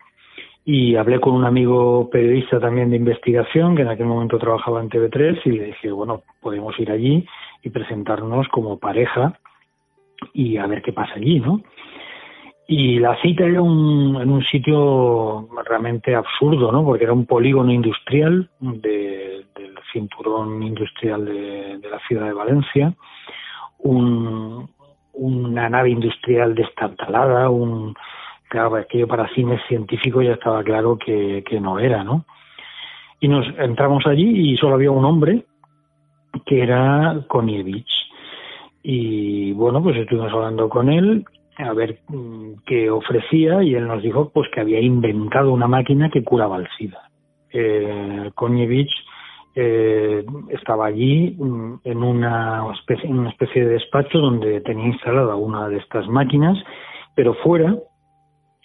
y 0.66 0.96
hablé 0.96 1.20
con 1.20 1.34
un 1.34 1.46
amigo 1.46 2.10
periodista 2.10 2.60
también 2.60 2.90
de 2.90 2.98
investigación 2.98 3.76
que 3.76 3.82
en 3.82 3.88
aquel 3.88 4.06
momento 4.06 4.38
trabajaba 4.38 4.82
en 4.82 4.90
TV3 4.90 5.42
y 5.46 5.52
le 5.52 5.64
dije, 5.66 5.92
bueno, 5.92 6.24
podemos 6.42 6.78
ir 6.80 6.92
allí 6.92 7.26
y 7.64 7.70
presentarnos 7.70 8.48
como 8.50 8.78
pareja 8.78 9.40
y 10.34 10.58
a 10.58 10.68
ver 10.68 10.82
qué 10.82 10.94
pasa 10.94 11.14
allí, 11.16 11.40
¿no? 11.40 11.62
Y 12.68 13.00
la 13.00 13.20
cita 13.22 13.46
era 13.46 13.64
un, 13.64 14.20
en 14.22 14.30
un 14.30 14.44
sitio 14.44 15.50
realmente 15.66 16.14
absurdo, 16.14 16.72
¿no? 16.72 16.84
Porque 16.84 17.06
era 17.06 17.14
un 17.14 17.26
polígono 17.26 17.72
industrial 17.72 18.48
del 18.60 19.48
cinturón 19.92 20.62
industrial 20.62 21.26
de, 21.26 21.80
de, 21.80 21.90
la 21.90 22.00
ciudad 22.08 22.26
de 22.26 22.34
Valencia, 22.34 22.94
un, 23.80 24.70
una 25.14 25.68
nave 25.68 25.90
industrial 25.90 26.54
destartalada, 26.54 27.50
un, 27.50 27.96
claro, 28.50 28.76
aquello 28.76 29.08
para 29.08 29.30
cines 29.30 29.62
científicos 29.68 30.26
ya 30.26 30.34
estaba 30.34 30.64
claro 30.64 30.98
que, 30.98 31.44
no 31.62 31.80
era, 31.80 32.04
¿no? 32.04 32.26
Y 33.22 33.28
nos 33.28 33.46
entramos 33.58 34.06
allí 34.06 34.52
y 34.52 34.58
solo 34.58 34.76
había 34.76 34.92
un 34.92 35.06
hombre 35.06 35.46
que 36.46 36.62
era 36.62 37.22
Konievich. 37.28 37.90
Y 38.82 39.52
bueno, 39.54 39.82
pues 39.84 39.98
estuvimos 39.98 40.32
hablando 40.34 40.68
con 40.70 40.90
él 40.90 41.26
a 41.58 41.74
ver 41.74 42.00
mm, 42.08 42.62
qué 42.66 42.90
ofrecía 42.90 43.62
y 43.62 43.76
él 43.76 43.88
nos 43.88 44.02
dijo 44.02 44.30
pues 44.30 44.50
que 44.52 44.62
había 44.62 44.80
inventado 44.80 45.52
una 45.52 45.68
máquina 45.68 46.10
que 46.10 46.24
curaba 46.24 46.58
el 46.58 46.68
SIDA. 46.78 47.10
Eh, 47.52 48.32
Konievich 48.36 48.92
eh, 49.56 50.26
estaba 50.50 50.86
allí 50.86 51.36
mm, 51.38 51.82
en 51.84 52.04
una 52.04 52.72
especie 52.74 53.66
de 53.66 53.74
despacho 53.74 54.20
donde 54.20 54.62
tenía 54.62 54.88
instalada 54.88 55.36
una 55.36 55.68
de 55.68 55.78
estas 55.78 56.08
máquinas, 56.08 56.58
pero 57.16 57.34
fuera 57.34 57.76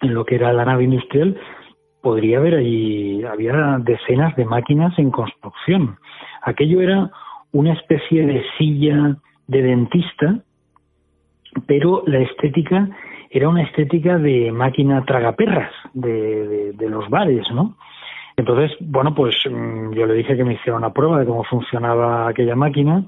en 0.05 0.15
lo 0.15 0.25
que 0.25 0.37
era 0.37 0.53
la 0.53 0.65
nave 0.65 0.85
industrial, 0.85 1.37
podría 2.03 2.39
haber 2.39 2.55
allí, 2.55 3.25
había 3.25 3.79
decenas 3.81 4.37
de 4.37 4.45
máquinas 4.45 4.97
en 4.99 5.11
construcción. 5.11 5.97
Aquello 6.43 6.81
era 6.81 7.11
una 7.53 7.73
especie 7.73 8.27
de 8.27 8.45
silla 8.59 9.17
de 9.47 9.63
dentista, 9.63 10.39
pero 11.67 12.03
la 12.07 12.19
estética 12.19 12.89
era 13.31 13.49
una 13.49 13.63
estética 13.63 14.19
de 14.19 14.53
máquina 14.53 15.05
tragaperras 15.05 15.73
de, 15.95 16.73
de, 16.73 16.89
los 16.89 17.09
bares, 17.09 17.51
¿no? 17.53 17.77
Entonces, 18.37 18.77
bueno, 18.81 19.15
pues 19.15 19.35
mm, 19.49 19.93
yo 19.93 20.07
le 20.07 20.15
dije 20.15 20.37
que 20.37 20.45
me 20.45 20.55
hiciera 20.55 20.77
una 20.77 20.93
prueba 20.93 21.21
de 21.21 21.27
cómo 21.27 21.45
funcionaba 21.45 22.29
aquella 22.29 22.55
máquina, 22.55 23.05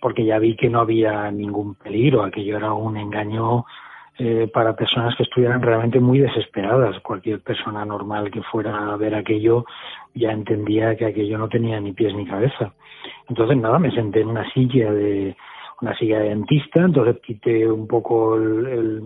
porque 0.00 0.24
ya 0.24 0.38
vi 0.38 0.56
que 0.56 0.68
no 0.68 0.80
había 0.80 1.30
ningún 1.30 1.76
peligro, 1.76 2.24
aquello 2.24 2.56
era 2.56 2.72
un 2.72 2.96
engaño 2.96 3.64
eh, 4.16 4.48
para 4.52 4.76
personas 4.76 5.16
que 5.16 5.24
estuvieran 5.24 5.60
realmente 5.60 5.98
muy 5.98 6.20
desesperadas. 6.20 7.00
Cualquier 7.00 7.40
persona 7.40 7.84
normal 7.84 8.30
que 8.30 8.42
fuera 8.42 8.92
a 8.92 8.96
ver 8.96 9.12
aquello 9.12 9.64
ya 10.14 10.30
entendía 10.30 10.94
que 10.94 11.06
aquello 11.06 11.36
no 11.36 11.48
tenía 11.48 11.80
ni 11.80 11.92
pies 11.92 12.14
ni 12.14 12.24
cabeza. 12.24 12.72
Entonces 13.28 13.56
nada, 13.56 13.80
me 13.80 13.90
senté 13.90 14.20
en 14.20 14.28
una 14.28 14.48
silla 14.52 14.92
de 14.92 15.36
una 15.82 15.96
silla 15.96 16.20
de 16.20 16.28
dentista, 16.28 16.80
entonces 16.82 17.20
quité 17.22 17.68
un 17.68 17.88
poco 17.88 18.36
el, 18.36 19.02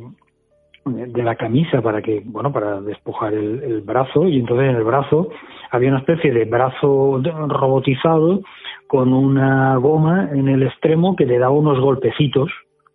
de 0.85 1.23
la 1.23 1.37
camisa 1.37 1.81
para 1.81 2.03
que, 2.03 2.23
bueno, 2.27 2.53
para 2.53 2.83
despojar 2.83 3.33
el, 3.33 3.62
el, 3.62 3.81
brazo 3.81 4.29
y 4.29 4.38
entonces 4.38 4.68
en 4.68 4.77
el 4.77 4.85
brazo 4.85 5.31
había 5.71 5.88
una 5.88 6.01
especie 6.01 6.33
de 6.33 6.44
brazo 6.44 7.23
robotizado 7.49 8.42
con 8.87 9.14
una 9.14 9.77
goma 9.77 10.29
en 10.33 10.49
el 10.49 10.62
extremo 10.62 11.16
que 11.16 11.25
le 11.25 11.38
daba 11.38 11.55
unos 11.55 11.81
golpecitos, 11.81 12.51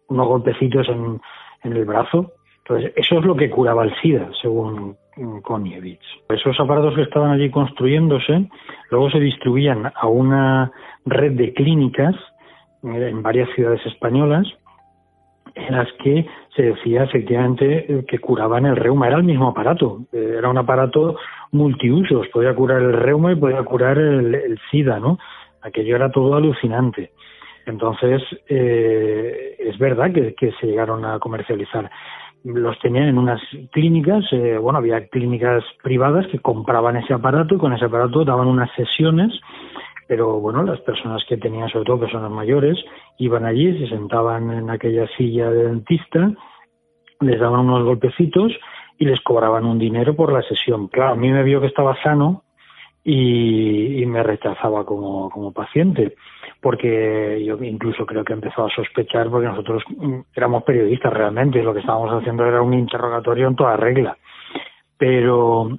unos 0.08 0.28
golpecitos 0.28 0.88
en, 0.89 1.19
en 1.63 1.73
el 1.73 1.86
brazo. 1.86 2.34
Entonces, 2.60 2.93
eso 2.95 3.19
es 3.19 3.26
lo 3.26 3.36
que 3.36 3.49
curaba 3.49 3.84
el 3.84 3.93
SIDA, 4.02 4.30
según 4.41 4.95
Konievich. 5.43 6.02
Esos 6.30 6.60
aparatos 6.60 6.95
que 6.95 7.04
estaban 7.04 7.32
allí 7.32 7.49
construyéndose, 7.49 8.47
luego 8.89 9.10
se 9.10 9.19
distribuían 9.19 9.91
a 9.93 10.08
una 10.08 10.71
red 11.06 11.34
de 11.34 11.54
clínicas 11.54 12.15
eh, 12.84 13.10
en 13.10 13.21
varias 13.21 13.49
ciudades 13.56 13.86
españolas, 13.86 14.47
en 15.56 15.76
las 15.76 15.88
que 16.04 16.26
se 16.56 16.63
decía 16.63 17.04
efectivamente 17.04 17.86
eh, 17.88 18.06
que 18.08 18.19
curaban 18.19 18.65
el 18.65 18.76
reuma. 18.76 19.08
Era 19.08 19.17
el 19.17 19.23
mismo 19.23 19.49
aparato, 19.49 19.99
eh, 20.12 20.36
era 20.38 20.49
un 20.49 20.58
aparato 20.58 21.17
multiusos, 21.52 22.28
podía 22.30 22.56
curar 22.56 22.82
el 22.82 22.93
reuma 22.93 23.32
y 23.32 23.36
podía 23.36 23.62
curar 23.63 23.97
el, 23.97 24.34
el 24.34 24.60
SIDA, 24.71 24.99
¿no? 24.99 25.19
Aquello 25.62 25.95
era 25.95 26.12
todo 26.12 26.36
alucinante. 26.36 27.12
Entonces, 27.65 28.21
eh, 28.49 29.56
es 29.60 29.78
verdad 29.78 30.12
que, 30.12 30.52
se 30.60 30.67
llegaron 30.67 31.06
a 31.06 31.19
comercializar. 31.19 31.89
los 32.43 32.78
tenían 32.80 33.08
en 33.08 33.17
unas 33.17 33.41
clínicas, 33.71 34.26
eh, 34.32 34.58
bueno, 34.58 34.80
había 34.80 35.08
clínicas 35.08 35.63
privadas 35.82 36.28
que 36.28 36.39
compraban 36.39 36.97
ese 36.97 37.13
aparato 37.13 37.56
y 37.56 37.58
con 37.58 37.71
ese 37.73 37.86
aparato 37.86 38.26
daban 38.26 38.47
unas 38.47 38.69
sesiones, 38.76 39.32
pero 40.08 40.41
bueno, 40.41 40.63
las 40.63 40.82
personas 40.82 41.23
que 41.28 41.38
tenían, 41.38 41.69
sobre 41.69 41.86
todo 41.86 42.02
personas 42.02 42.30
mayores, 42.30 42.78
iban 43.17 43.45
allí, 43.45 43.80
se 43.80 43.88
sentaban 43.88 44.52
en 44.52 44.69
aquella 44.69 45.08
silla 45.15 45.49
de 45.49 45.63
dentista, 45.63 46.34
les 47.21 47.39
daban 47.39 47.62
unos 47.62 47.86
golpecitos 47.86 48.52
y 48.97 49.06
les 49.06 49.21
cobraban 49.21 49.65
un 49.65 49.80
dinero 49.80 50.15
por 50.15 50.32
la 50.34 50.41
sesión. 50.41 50.88
Claro, 50.89 51.13
a 51.13 51.15
mí 51.15 51.32
me 51.32 51.43
vio 51.43 51.62
que 51.62 51.67
estaba 51.67 51.95
sano 52.04 52.43
y, 53.04 54.04
me 54.06 54.21
rechazaba 54.21 54.86
como, 54.86 55.30
como 55.30 55.52
paciente, 55.52 56.15
porque 56.63 57.43
yo 57.45 57.62
incluso 57.62 58.06
creo 58.06 58.23
que 58.23 58.32
empezó 58.32 58.65
a 58.65 58.69
sospechar 58.69 59.30
porque 59.30 59.47
nosotros 59.47 59.84
mm, 59.97 60.19
éramos 60.34 60.63
periodistas 60.63 61.12
realmente 61.12 61.60
y 61.60 61.62
lo 61.62 61.73
que 61.73 61.82
estábamos 61.82 62.10
haciendo 62.12 62.45
era 62.45 62.62
un 62.62 62.73
interrogatorio 62.73 63.49
en 63.49 63.56
toda 63.58 63.76
regla. 63.76 64.17
Pero, 64.97 65.78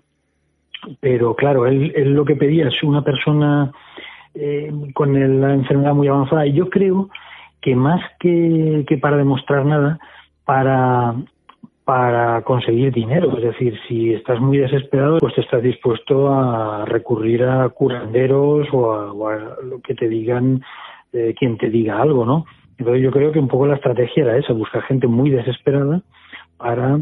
pero 1.01 1.35
claro, 1.35 1.67
él, 1.67 1.91
él 1.97 2.13
lo 2.13 2.27
que 2.27 2.37
pedía 2.37 2.69
es 2.69 2.83
una 2.83 3.03
persona 3.03 3.73
eh, 4.35 4.71
con 4.93 5.41
la 5.41 5.55
enfermedad 5.55 5.95
muy 5.95 6.09
avanzada 6.09 6.47
y 6.47 6.53
yo 6.53 6.69
creo 6.69 7.09
que 7.63 7.75
más 7.75 8.03
que, 8.21 8.85
que 8.87 8.99
para 8.99 9.17
demostrar 9.17 9.65
nada, 9.65 9.99
para 10.45 11.15
para 11.85 12.41
conseguir 12.43 12.93
dinero. 12.93 13.37
Es 13.37 13.45
decir, 13.45 13.79
si 13.87 14.15
estás 14.15 14.41
muy 14.41 14.59
desesperado, 14.59 15.19
pues 15.19 15.37
estás 15.37 15.63
dispuesto 15.63 16.33
a 16.33 16.85
recurrir 16.87 17.45
a 17.45 17.69
curanderos 17.69 18.69
o 18.73 19.29
a, 19.29 19.57
lo 19.63 19.81
que 19.83 19.95
te 19.95 20.09
digan, 20.09 20.63
eh, 21.13 21.35
quien 21.39 21.59
te 21.59 21.69
diga 21.69 22.01
algo, 22.01 22.25
¿no? 22.25 22.47
Entonces 22.79 23.03
yo 23.03 23.11
creo 23.11 23.31
que 23.33 23.39
un 23.39 23.49
poco 23.49 23.67
la 23.67 23.77
estrategia 23.77 24.25
era 24.25 24.37
esa, 24.37 24.53
buscar 24.53 24.83
gente 24.83 25.07
muy 25.07 25.31
desesperada 25.31 26.03
para 26.57 27.01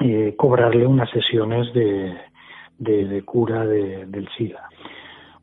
eh, 0.00 0.34
cobrarle 0.36 0.86
unas 0.86 1.10
sesiones 1.10 1.72
de, 1.74 2.14
de, 2.78 3.22
cura 3.22 3.66
del 3.66 4.28
SIDA. 4.36 4.68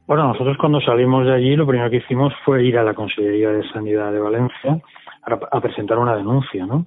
Bueno, 0.07 0.27
nosotros 0.27 0.57
cuando 0.57 0.81
salimos 0.81 1.25
de 1.25 1.33
allí 1.33 1.55
lo 1.55 1.67
primero 1.67 1.89
que 1.89 1.97
hicimos 1.97 2.33
fue 2.45 2.63
ir 2.63 2.77
a 2.77 2.83
la 2.83 2.93
Consejería 2.93 3.49
de 3.49 3.67
Sanidad 3.69 4.11
de 4.11 4.19
Valencia 4.19 4.81
a 5.25 5.61
presentar 5.61 5.97
una 5.99 6.17
denuncia, 6.17 6.65
¿no? 6.65 6.85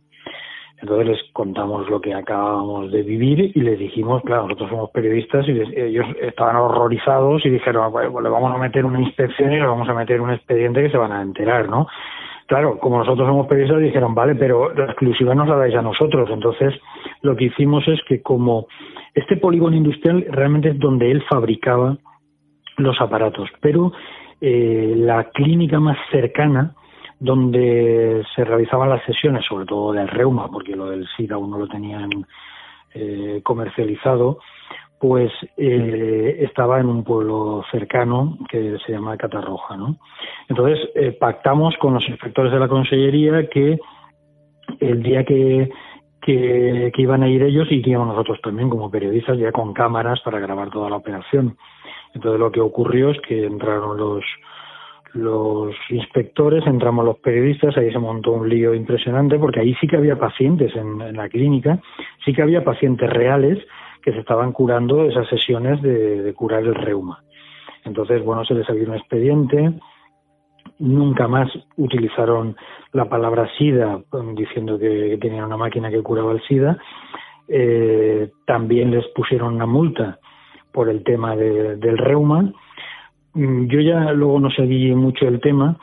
Entonces 0.81 1.07
les 1.07 1.33
contamos 1.33 1.89
lo 1.89 2.01
que 2.01 2.13
acabamos 2.13 2.93
de 2.93 3.03
vivir 3.03 3.53
y 3.55 3.61
les 3.61 3.79
dijimos, 3.79 4.23
claro, 4.25 4.45
nosotros 4.45 4.71
somos 4.71 4.91
periodistas 4.91 5.47
y 5.49 5.53
ellos 5.81 6.07
estaban 6.21 6.57
horrorizados 6.57 7.45
y 7.47 7.51
dijeron, 7.51 7.91
pues 7.93 8.23
le 8.23 8.29
vamos 8.29 8.55
a 8.55 8.59
meter 8.59 8.85
una 8.85 9.01
inspección 9.01 9.53
y 9.53 9.57
le 9.57 9.67
vamos 9.67 9.89
a 9.89 9.95
meter 9.95 10.21
un 10.21 10.33
expediente 10.33 10.83
que 10.83 10.91
se 10.91 10.99
van 10.99 11.13
a 11.13 11.23
enterar, 11.23 11.69
¿no? 11.69 11.87
Claro, 12.47 12.79
como 12.79 12.99
nosotros 12.99 13.27
somos 13.27 13.47
periodistas 13.47 13.83
dijeron, 13.83 14.15
vale, 14.15 14.35
pero 14.35 14.73
la 14.73 14.85
exclusiva 14.85 15.35
nos 15.35 15.49
la 15.49 15.57
dais 15.57 15.75
a 15.75 15.83
nosotros. 15.83 16.29
Entonces 16.31 16.75
lo 17.23 17.35
que 17.37 17.47
hicimos 17.47 17.87
es 17.89 17.99
que 18.07 18.23
como 18.23 18.67
este 19.15 19.37
polígono 19.37 19.77
industrial 19.77 20.27
realmente 20.31 20.69
es 20.71 20.79
donde 20.79 21.11
él 21.11 21.25
fabricaba 21.29 21.97
los 22.77 23.01
aparatos, 23.01 23.49
pero 23.61 23.93
eh, 24.41 24.93
la 24.97 25.25
clínica 25.31 25.81
más 25.81 25.97
cercana 26.11 26.75
donde 27.19 28.25
se 28.35 28.45
realizaban 28.45 28.91
las 28.91 29.05
sesiones, 29.05 29.45
sobre 29.49 29.67
todo 29.67 29.93
del 29.93 30.09
reuma, 30.09 30.49
porque 30.49 30.77
lo 30.77 30.91
del 30.91 31.07
SIDA 31.17 31.37
aún 31.37 31.51
no 31.51 31.59
lo 31.59 31.69
tenían 31.69 32.11
eh, 32.95 33.41
comercializado, 33.43 34.39
pues 34.99 35.31
eh, 35.57 36.39
estaba 36.41 36.81
en 36.81 36.87
un 36.87 37.05
pueblo 37.05 37.63
cercano 37.71 38.39
que 38.51 38.79
se 38.85 38.93
llama 38.93 39.17
Catarroja, 39.17 39.77
¿no? 39.77 39.97
Entonces 40.49 40.89
eh, 40.95 41.13
pactamos 41.13 41.75
con 41.79 41.95
los 41.95 42.09
inspectores 42.09 42.53
de 42.53 42.59
la 42.59 42.69
consellería 42.69 43.49
que 43.49 43.79
el 44.81 45.03
día 45.03 45.25
que, 45.25 45.71
que, 46.23 46.91
que, 46.95 47.03
iban 47.03 47.23
a 47.23 47.29
ir 47.29 47.43
ellos 47.43 47.69
y 47.71 47.83
que 47.83 47.91
íbamos 47.91 48.09
nosotros 48.09 48.41
también 48.43 48.71
como 48.71 48.91
periodistas 48.91 49.39
ya 49.39 49.53
con 49.53 49.75
cámaras 49.75 50.21
para 50.21 50.41
grabar 50.41 50.71
toda 50.71 50.91
la 50.91 50.97
operación. 50.97 51.57
Entonces 52.15 52.41
lo 52.41 52.51
que 52.51 52.61
ocurrió 52.61 53.11
es 53.11 53.21
que 53.21 53.45
entraron 53.45 53.99
los 53.99 54.25
los 55.17 55.75
inspectores, 55.91 56.67
entramos 56.67 57.05
los 57.05 57.19
periodistas, 57.19 57.77
ahí 57.77 57.91
se 57.91 57.99
montó 57.99 58.33
un 58.33 58.49
lío 58.49 58.75
impresionante 58.75 59.39
porque 59.39 59.61
ahí 59.61 59.75
sí 59.81 59.87
que 59.87 59.97
había 59.97 60.19
pacientes 60.19 60.75
en, 60.77 61.17
la 61.17 61.29
clínica, 61.29 61.81
sí 62.25 62.33
que 62.33 62.43
había 62.43 62.65
pacientes 62.65 63.11
reales 63.11 63.59
que 64.03 64.13
se 64.13 64.21
estaban 64.21 64.53
curando 64.53 65.05
esas 65.05 65.29
sesiones 65.29 65.83
de, 65.83 66.33
curar 66.35 66.63
el 66.63 66.75
reuma. 66.75 67.23
Entonces, 67.85 68.25
bueno, 68.25 68.45
se 68.45 68.55
les 68.55 68.69
abrió 68.69 68.89
un 68.89 68.95
expediente, 68.95 69.73
nunca 70.79 71.27
más 71.27 71.51
utilizaron 71.77 72.57
la 72.93 73.09
palabra 73.09 73.49
SIDA 73.57 74.01
diciendo 74.35 74.79
que, 74.79 75.19
tenían 75.21 75.45
una 75.45 75.57
máquina 75.57 75.91
que 75.91 76.03
curaba 76.03 76.33
el 76.33 76.43
SIDA, 76.43 76.79
eh, 77.49 78.31
también 78.47 78.91
les 78.91 79.07
pusieron 79.09 79.55
una 79.55 79.67
multa 79.67 80.19
por 80.73 80.89
el 80.89 81.03
tema 81.05 81.35
del 81.37 81.99
reuma 81.99 82.43
Mm, 82.43 82.53
yo 83.37 83.81
ya 83.81 84.13
luego 84.13 84.41
no 84.41 84.51
seguí 84.51 84.95
mucho 84.95 85.29
el 85.29 85.41
tema, 85.41 85.77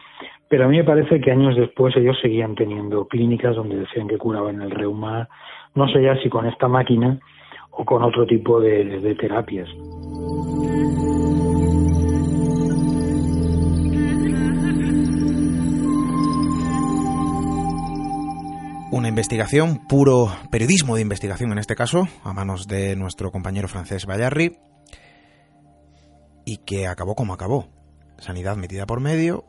pero 0.50 0.66
a 0.66 0.68
mí 0.68 0.78
me 0.78 0.84
parece 0.84 1.22
que 1.22 1.32
años 1.32 1.56
después 1.56 1.96
ellos 1.96 2.18
seguían 2.22 2.56
teniendo 2.56 3.08
clínicas 3.08 3.56
donde 3.56 3.78
decían 3.78 4.08
que 4.08 4.18
curaban 4.18 4.62
el 4.62 4.72
reuma, 4.72 5.30
no 5.76 5.88
sé 5.88 6.02
ya 6.02 6.16
si 6.22 6.30
con 6.30 6.46
esta 6.48 6.68
máquina 6.68 7.20
o 7.72 7.86
con 7.86 8.04
otro 8.04 8.26
tipo 8.26 8.60
de, 8.60 9.16
terapias. 9.20 9.70
Una 18.92 19.10
investigación, 19.10 19.80
puro 19.90 20.28
periodismo 20.52 20.96
de 20.96 21.02
investigación 21.02 21.52
en 21.52 21.58
este 21.58 21.76
caso, 21.76 22.08
a 22.24 22.34
manos 22.34 22.68
de 22.68 22.96
nuestro 22.96 23.32
compañero 23.32 23.68
francés 23.68 24.06
Bayarri, 24.06 24.52
y 26.46 26.58
que 26.58 26.88
acabó 26.88 27.16
como 27.16 27.34
acabó. 27.34 27.70
Sanidad 28.20 28.56
metida 28.56 28.86
por 28.86 29.00
medio, 29.00 29.46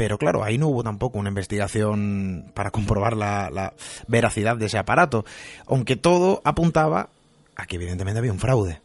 pero 0.00 0.16
claro, 0.16 0.42
ahí 0.42 0.56
no 0.56 0.68
hubo 0.68 0.82
tampoco 0.82 1.18
una 1.18 1.28
investigación 1.28 2.52
para 2.54 2.70
comprobar 2.70 3.14
la, 3.16 3.74
veracidad 4.08 4.56
de 4.56 4.64
ese 4.64 4.78
aparato, 4.78 5.26
aunque 5.66 5.96
todo 5.96 6.40
apuntaba 6.42 7.10
a 7.54 7.66
que 7.66 7.76
evidentemente 7.76 8.18
había 8.18 8.32
un 8.32 8.38
fraude. 8.38 8.80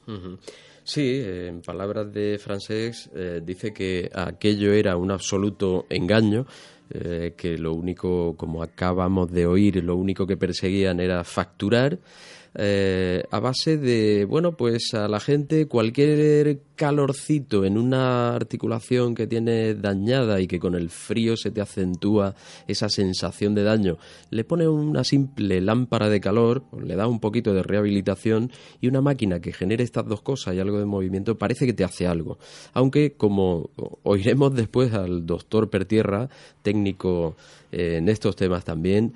Sí, 0.83 1.21
en 1.23 1.61
palabras 1.61 2.13
de 2.13 2.37
Francés, 2.37 3.09
eh, 3.15 3.41
dice 3.41 3.71
que 3.73 4.09
aquello 4.13 4.73
era 4.73 4.97
un 4.97 5.09
absoluto 5.09 5.85
engaño, 5.89 6.45
eh, 6.89 7.33
que 7.37 7.57
lo 7.57 7.73
único, 7.73 8.35
como 8.35 8.61
acabamos 8.61 9.31
de 9.31 9.47
oír, 9.47 9.83
lo 9.83 9.95
único 9.95 10.27
que 10.27 10.35
perseguían 10.37 10.99
era 10.99 11.23
facturar 11.23 11.97
eh, 12.57 13.23
a 13.31 13.39
base 13.39 13.77
de, 13.77 14.25
bueno, 14.25 14.55
pues 14.55 14.93
a 14.93 15.07
la 15.07 15.19
gente 15.19 15.67
cualquier 15.67 16.61
calorcito 16.75 17.65
en 17.65 17.77
una 17.77 18.33
articulación 18.33 19.15
que 19.15 19.27
tiene 19.27 19.75
dañada 19.75 20.39
y 20.39 20.47
que 20.47 20.59
con 20.59 20.75
el 20.75 20.89
frío 20.89 21.35
se 21.37 21.51
te 21.51 21.61
acentúa 21.61 22.35
esa 22.67 22.89
sensación 22.89 23.55
de 23.55 23.63
daño, 23.63 23.97
le 24.29 24.43
pone 24.43 24.67
una 24.67 25.03
simple 25.03 25.59
lámpara 25.61 26.09
de 26.09 26.21
calor, 26.21 26.63
le 26.81 26.95
da 26.95 27.07
un 27.07 27.19
poquito 27.19 27.53
de 27.53 27.63
rehabilitación 27.63 28.51
y 28.79 28.87
una 28.87 29.01
máquina 29.01 29.39
que 29.39 29.53
genere 29.53 29.83
estas 29.83 30.07
dos 30.07 30.21
cosas 30.21 30.55
y 30.55 30.59
algo 30.59 30.79
de 30.79 30.85
movimiento 30.85 31.37
parece 31.37 31.65
que 31.65 31.73
te 31.73 31.83
hace 31.83 32.07
algo. 32.07 32.37
Aunque, 32.73 33.13
como 33.13 33.69
oiremos 34.03 34.55
después 34.55 34.93
al 34.93 35.25
doctor 35.25 35.69
Pertierra, 35.69 36.29
técnico 36.61 37.35
eh, 37.71 37.97
en 37.97 38.09
estos 38.09 38.35
temas 38.35 38.63
también, 38.63 39.13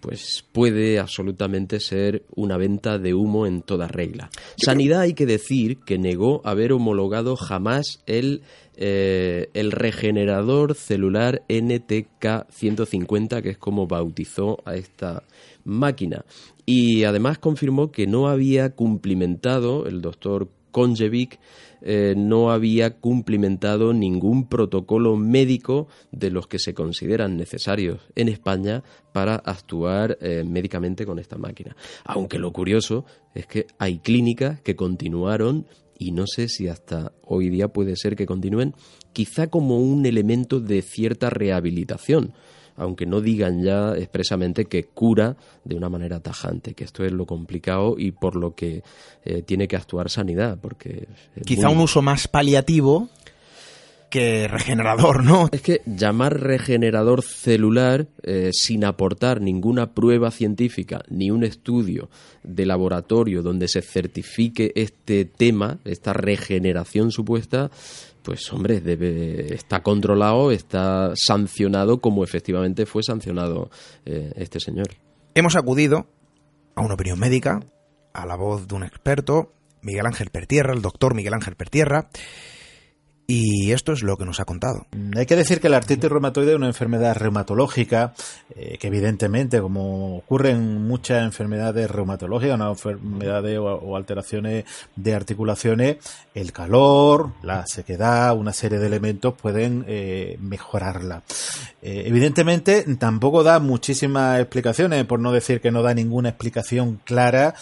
pues 0.00 0.44
puede 0.52 0.98
absolutamente 0.98 1.80
ser 1.80 2.24
una 2.34 2.56
venta 2.56 2.98
de 2.98 3.14
humo 3.14 3.46
en 3.46 3.62
toda 3.62 3.88
regla. 3.88 4.30
Sanidad 4.56 5.00
hay 5.00 5.14
que 5.14 5.26
decir 5.26 5.78
que 5.84 5.98
negó 5.98 6.40
haber 6.44 6.72
homologado 6.72 7.36
jamás 7.36 8.02
el, 8.06 8.42
eh, 8.76 9.50
el 9.52 9.72
regenerador 9.72 10.74
celular 10.74 11.42
NTK 11.48 12.46
150, 12.50 13.42
que 13.42 13.50
es 13.50 13.58
como 13.58 13.86
bautizó 13.86 14.58
a 14.64 14.74
esta 14.76 15.22
máquina. 15.64 16.24
Y 16.64 17.04
además 17.04 17.38
confirmó 17.38 17.92
que 17.92 18.06
no 18.06 18.28
había 18.28 18.70
cumplimentado 18.70 19.86
el 19.86 20.00
doctor 20.00 20.48
Konjevic 20.70 21.38
eh, 21.82 22.14
no 22.16 22.50
había 22.50 22.98
cumplimentado 22.98 23.92
ningún 23.92 24.48
protocolo 24.48 25.16
médico 25.16 25.88
de 26.12 26.30
los 26.30 26.46
que 26.46 26.58
se 26.58 26.74
consideran 26.74 27.36
necesarios 27.36 28.00
en 28.14 28.28
España 28.28 28.82
para 29.12 29.36
actuar 29.36 30.18
eh, 30.20 30.44
médicamente 30.44 31.06
con 31.06 31.18
esta 31.18 31.36
máquina. 31.36 31.76
Aunque 32.04 32.38
lo 32.38 32.52
curioso 32.52 33.04
es 33.34 33.46
que 33.46 33.66
hay 33.78 33.98
clínicas 33.98 34.60
que 34.60 34.76
continuaron 34.76 35.66
y 35.98 36.12
no 36.12 36.26
sé 36.26 36.48
si 36.48 36.68
hasta 36.68 37.12
hoy 37.22 37.48
día 37.48 37.68
puede 37.68 37.96
ser 37.96 38.16
que 38.16 38.26
continúen, 38.26 38.74
quizá 39.12 39.46
como 39.48 39.80
un 39.80 40.04
elemento 40.04 40.60
de 40.60 40.82
cierta 40.82 41.30
rehabilitación 41.30 42.34
aunque 42.76 43.06
no 43.06 43.20
digan 43.20 43.62
ya 43.62 43.94
expresamente 43.96 44.66
que 44.66 44.84
cura 44.84 45.36
de 45.64 45.74
una 45.74 45.88
manera 45.88 46.20
tajante, 46.20 46.74
que 46.74 46.84
esto 46.84 47.04
es 47.04 47.12
lo 47.12 47.26
complicado 47.26 47.96
y 47.98 48.12
por 48.12 48.36
lo 48.36 48.54
que 48.54 48.82
eh, 49.24 49.42
tiene 49.42 49.68
que 49.68 49.76
actuar 49.76 50.10
sanidad, 50.10 50.58
porque 50.60 51.08
quizá 51.44 51.68
un 51.68 51.80
uso 51.80 52.02
más 52.02 52.28
paliativo 52.28 53.08
que 54.10 54.48
regenerador, 54.48 55.24
¿no? 55.24 55.48
Es 55.52 55.62
que 55.62 55.82
llamar 55.84 56.40
regenerador 56.40 57.22
celular 57.22 58.06
eh, 58.22 58.50
sin 58.52 58.84
aportar 58.84 59.40
ninguna 59.40 59.92
prueba 59.92 60.30
científica 60.30 61.02
ni 61.08 61.30
un 61.30 61.44
estudio 61.44 62.08
de 62.42 62.66
laboratorio 62.66 63.42
donde 63.42 63.68
se 63.68 63.82
certifique 63.82 64.72
este 64.76 65.24
tema, 65.24 65.78
esta 65.84 66.12
regeneración 66.12 67.10
supuesta, 67.10 67.70
pues 68.26 68.52
hombre, 68.52 68.80
debe, 68.80 69.54
está 69.54 69.84
controlado, 69.84 70.50
está 70.50 71.12
sancionado 71.14 72.00
como 72.00 72.24
efectivamente 72.24 72.84
fue 72.84 73.04
sancionado 73.04 73.70
eh, 74.04 74.32
este 74.34 74.58
señor. 74.58 74.88
Hemos 75.36 75.54
acudido 75.54 76.08
a 76.74 76.82
una 76.82 76.94
opinión 76.94 77.20
médica, 77.20 77.60
a 78.12 78.26
la 78.26 78.34
voz 78.34 78.66
de 78.66 78.74
un 78.74 78.82
experto, 78.82 79.52
Miguel 79.80 80.06
Ángel 80.06 80.30
Pertierra, 80.30 80.74
el 80.74 80.82
doctor 80.82 81.14
Miguel 81.14 81.34
Ángel 81.34 81.54
Pertierra, 81.54 82.08
y 83.26 83.72
esto 83.72 83.92
es 83.92 84.02
lo 84.02 84.16
que 84.16 84.24
nos 84.24 84.38
ha 84.38 84.44
contado. 84.44 84.86
Mm, 84.92 85.18
hay 85.18 85.26
que 85.26 85.36
decir 85.36 85.60
que 85.60 85.68
la 85.68 85.78
artritis 85.78 86.08
reumatoide 86.08 86.52
es 86.52 86.56
una 86.56 86.68
enfermedad 86.68 87.16
reumatológica 87.16 88.14
eh, 88.54 88.78
que 88.78 88.86
evidentemente, 88.86 89.60
como 89.60 90.18
ocurre 90.18 90.50
en 90.50 90.86
muchas 90.86 91.24
enfermedades 91.24 91.90
reumatológicas, 91.90 92.60
enfermedades 92.60 93.58
o, 93.58 93.96
alteraciones 93.96 94.64
de 94.94 95.14
articulaciones, 95.14 95.96
el 96.34 96.52
calor, 96.52 97.32
la 97.42 97.66
sequedad, 97.66 98.36
una 98.36 98.52
serie 98.52 98.78
de 98.78 98.86
elementos 98.86 99.34
pueden 99.34 99.84
eh, 99.88 100.36
mejorarla. 100.40 101.22
Eh, 101.82 102.04
evidentemente, 102.06 102.84
tampoco 102.96 103.42
da 103.42 103.58
muchísimas 103.58 104.40
explicaciones, 104.40 105.04
por 105.04 105.18
no 105.18 105.32
decir 105.32 105.60
que 105.60 105.72
no 105.72 105.82
da 105.82 105.94
ninguna 105.94 106.28
explicación 106.28 107.00
clara 107.04 107.54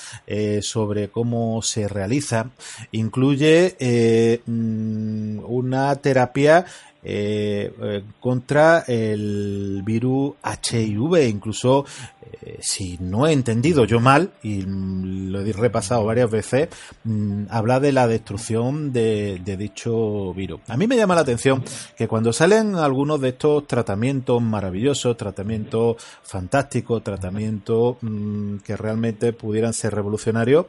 sobre 0.63 1.09
cómo 1.09 1.63
se 1.63 1.89
realiza. 1.89 2.51
Incluye 2.93 4.41
mm, 4.47 5.39
una 5.55 5.95
terapia 5.97 6.65
eh, 7.07 7.71
eh, 7.83 8.03
contra 8.19 8.85
el 8.87 9.83
virus 9.85 10.35
HIV. 10.43 11.29
Incluso, 11.29 11.85
eh, 12.43 12.59
si 12.61 12.99
no 13.01 13.27
he 13.27 13.33
entendido 13.33 13.85
yo 13.85 14.01
mal, 14.01 14.33
y 14.43 14.63
lo 14.63 15.41
he 15.41 15.53
repasado 15.53 16.05
varias 16.05 16.31
veces, 16.31 16.69
mm, 17.05 17.45
habla 17.51 17.81
de 17.81 17.93
la 17.93 18.07
destrucción 18.07 18.93
de, 18.93 19.41
dicho 19.59 20.35
virus. 20.35 20.61
A 20.69 20.77
mí 20.77 20.87
me 20.87 20.97
llama 20.97 21.15
la 21.15 21.21
atención 21.21 21.63
que 21.97 22.09
cuando 22.09 22.33
salen 22.33 22.75
algunos 22.75 23.21
de 23.21 23.31
estos 23.31 23.67
tratamientos 23.67 24.43
maravillosos, 24.43 25.17
tratamientos 25.17 25.97
fantásticos, 26.23 27.05
tratamientos 27.05 27.97
mm, 28.01 28.57
que 28.59 28.77
realmente 28.77 29.33
pudieran 29.33 29.73
ser 29.73 29.95
revolucionarios, 29.95 30.67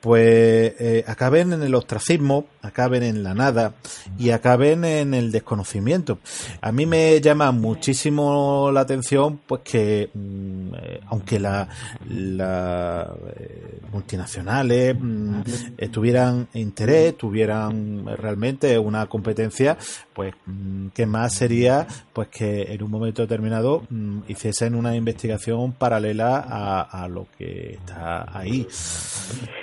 pues 0.00 0.74
acaben 1.08 1.52
en 1.52 1.62
el 1.62 1.74
ostracismo, 1.74 2.46
acaben 2.62 3.02
en 3.02 3.24
la 3.24 3.34
nada 3.34 3.74
y 4.16 4.30
acaben 4.30 4.84
en 4.84 5.14
el 5.14 5.32
desconocimiento 5.32 5.86
a 6.60 6.72
mí 6.72 6.86
me 6.86 7.20
llama 7.20 7.52
muchísimo 7.52 8.70
la 8.72 8.80
atención, 8.80 9.40
pues 9.46 9.62
que 9.62 10.10
mm, 10.12 10.74
eh, 10.96 11.00
aunque 11.08 11.38
la, 11.38 11.68
eh, 12.08 13.80
multinacionales 13.92 14.96
mm, 14.98 15.40
tuvieran 15.90 16.48
interés, 16.54 17.16
tuvieran 17.16 18.04
realmente 18.16 18.78
una 18.78 19.06
competencia, 19.06 19.76
pues 20.14 20.34
mm, 20.46 20.88
que 20.88 21.06
más 21.06 21.34
sería 21.34 21.86
pues 22.12 22.28
que 22.28 22.62
en 22.62 22.82
un 22.82 22.90
momento 22.90 23.22
determinado 23.22 23.82
hiciesen 24.28 24.74
una 24.74 24.96
investigación 24.96 25.72
paralela 25.72 26.38
a, 26.38 27.06
lo 27.08 27.26
que 27.36 27.74
está 27.74 28.26
ahí. 28.36 28.66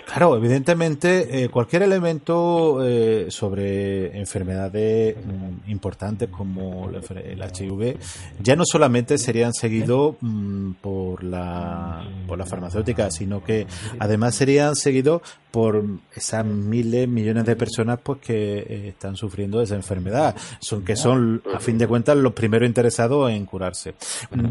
Claro, 0.05 0.38
evidentemente 0.38 1.43
eh, 1.43 1.49
cualquier 1.49 1.84
elemento 1.84 2.79
sobre 3.29 4.17
enfermedades 4.17 5.15
importantes 5.67 6.29
como 6.29 6.89
el 6.89 7.41
HIV 7.41 7.97
ya 8.39 8.55
no 8.55 8.63
solamente 8.65 9.17
serían 9.17 9.53
seguidos 9.53 10.15
mm, 10.21 10.73
por, 11.24 11.32
la, 11.32 12.03
por 12.28 12.38
la 12.38 12.45
farmacéutica, 12.45 13.09
sino 13.11 13.43
que 13.43 13.65
además 13.99 14.36
serían 14.36 14.76
seguidos 14.76 15.21
por 15.53 15.83
esas 16.15 16.43
miles, 16.43 17.07
millones 17.07 17.45
de 17.45 17.55
personas 17.55 17.99
pues 18.01 18.17
que 18.17 18.57
eh, 18.57 18.87
están 18.87 19.15
sufriendo 19.15 19.61
esa 19.61 19.75
enfermedad, 19.75 20.35
son 20.59 20.83
que 20.83 20.95
son 20.95 21.43
a 21.53 21.59
fin 21.59 21.77
de 21.77 21.85
cuentas 21.85 22.17
los 22.17 22.33
primeros 22.33 22.67
interesados 22.67 23.29
en 23.29 23.45
curarse. 23.45 23.93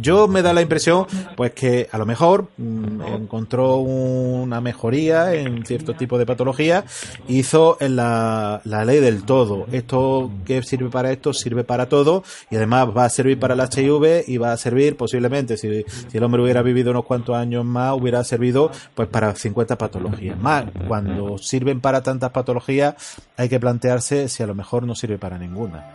Yo 0.00 0.28
me 0.28 0.42
da 0.42 0.52
la 0.52 0.62
impresión 0.62 1.06
pues 1.36 1.50
que 1.54 1.88
a 1.90 1.98
lo 1.98 2.06
mejor 2.06 2.50
mm, 2.56 3.02
encontró 3.02 3.78
una 3.78 4.60
mejoría 4.60 5.34
en 5.34 5.66
cierto 5.66 5.94
tipo 5.94 6.18
de 6.18 6.24
patología, 6.24 6.84
hizo 7.26 7.78
en 7.80 7.96
la, 7.96 8.60
la 8.62 8.84
ley 8.84 9.00
del 9.00 9.24
todo. 9.24 9.66
Esto 9.72 10.30
que 10.44 10.62
sirve 10.62 10.88
para 10.88 11.10
esto 11.10 11.32
sirve 11.32 11.64
para 11.64 11.88
todo 11.88 12.22
y 12.48 12.54
además 12.54 12.90
va 12.96 13.06
a 13.06 13.08
servir 13.08 13.40
para 13.40 13.54
el 13.54 13.60
HIV 13.60 14.22
y 14.28 14.36
va 14.36 14.52
a 14.52 14.56
servir 14.56 14.96
posiblemente 14.96 15.56
si, 15.56 15.84
el 16.12 16.22
hombre 16.22 16.42
hubiera 16.42 16.62
vivido 16.62 16.92
unos 16.92 17.06
cuantos 17.06 17.34
años 17.34 17.64
más 17.64 17.92
hubiera 17.92 18.22
servido 18.22 18.70
pues 18.94 19.08
para 19.08 19.34
50 19.34 19.76
patologías 19.76 20.38
más 20.38 20.66
cuando 20.92 21.38
sirven 21.38 21.80
para 21.80 22.02
tantas 22.02 22.32
patologías, 22.32 23.16
hay 23.38 23.48
que 23.48 23.58
plantearse 23.58 24.28
si 24.28 24.42
a 24.42 24.46
lo 24.46 24.54
mejor 24.54 24.86
no 24.86 24.94
sirve 24.94 25.16
para 25.16 25.38
ninguna. 25.38 25.88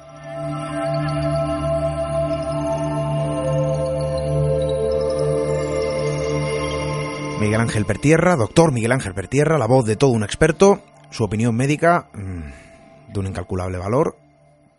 Miguel 7.40 7.62
Ángel 7.62 7.86
Pertierra, 7.86 8.36
doctor 8.36 8.72
Miguel 8.72 8.92
Ángel 8.92 9.14
Pertierra, 9.14 9.60
la 9.60 9.68
voz 9.68 9.86
de 9.86 9.98
todo 9.98 10.10
un 10.10 10.24
experto, 10.24 10.82
su 11.12 11.24
opinión 11.24 11.56
médica 11.56 12.10
mm, 12.16 13.14
de 13.14 13.20
un 13.20 13.28
incalculable 13.28 13.78
valor 13.78 14.18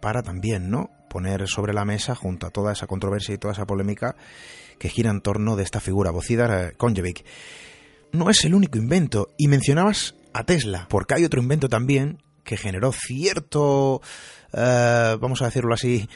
para 0.00 0.24
también, 0.24 0.68
¿no? 0.68 0.90
poner 1.08 1.46
sobre 1.46 1.72
la 1.72 1.84
mesa 1.84 2.16
junto 2.16 2.48
a 2.48 2.50
toda 2.50 2.72
esa 2.72 2.88
controversia 2.88 3.36
y 3.36 3.38
toda 3.38 3.52
esa 3.52 3.66
polémica 3.66 4.16
que 4.80 4.88
gira 4.88 5.10
en 5.10 5.20
torno 5.20 5.54
de 5.54 5.62
esta 5.62 5.78
figura 5.78 6.10
vocida 6.10 6.72
Konjevic 6.76 7.24
no 8.12 8.30
es 8.30 8.44
el 8.44 8.54
único 8.54 8.78
invento. 8.78 9.28
Y 9.36 9.48
mencionabas 9.48 10.14
a 10.32 10.44
Tesla, 10.44 10.86
porque 10.88 11.14
hay 11.14 11.24
otro 11.24 11.40
invento 11.40 11.68
también 11.68 12.22
que 12.44 12.56
generó 12.56 12.92
cierto, 12.92 14.00
eh, 14.52 15.16
vamos 15.20 15.42
a 15.42 15.46
decirlo 15.46 15.74
así, 15.74 16.08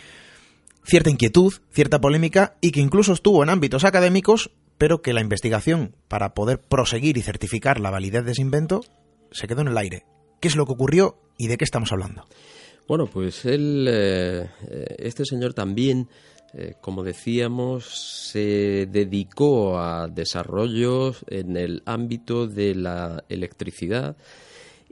cierta 0.85 1.11
inquietud, 1.11 1.53
cierta 1.73 2.01
polémica 2.01 2.57
y 2.61 2.71
que 2.71 2.81
incluso 2.81 3.13
estuvo 3.13 3.43
en 3.43 3.51
ámbitos 3.51 3.85
académicos, 3.85 4.51
pero 4.79 5.03
que 5.03 5.13
la 5.13 5.21
investigación 5.21 5.95
para 6.09 6.35
poder 6.35 6.59
proseguir 6.61 7.17
y 7.19 7.23
certificar 7.23 7.81
la 7.81 7.91
validez 7.91 8.25
de 8.25 8.33
ese 8.33 8.43
invento 8.43 8.83
se 9.31 9.47
quedó 9.47 9.61
en 9.61 9.69
el 9.69 9.79
aire. 9.79 10.05
¿Qué 10.41 10.49
es 10.49 10.57
lo 10.57 10.67
que 10.67 10.73
ocurrió 10.73 11.19
y 11.39 11.49
de 11.49 11.57
qué 11.57 11.65
estamos 11.65 11.93
hablando? 11.93 12.27
Bueno, 12.89 13.07
pues 13.07 13.45
él, 13.45 13.87
eh, 13.89 14.49
este 14.99 15.25
señor 15.25 15.55
también 15.55 16.09
eh, 16.55 16.75
como 16.81 17.03
decíamos, 17.03 18.29
se 18.31 18.87
dedicó 18.91 19.79
a 19.79 20.09
desarrollos 20.09 21.25
en 21.29 21.57
el 21.57 21.83
ámbito 21.87 22.47
de 22.47 22.75
la 22.75 23.25
electricidad 23.29 24.17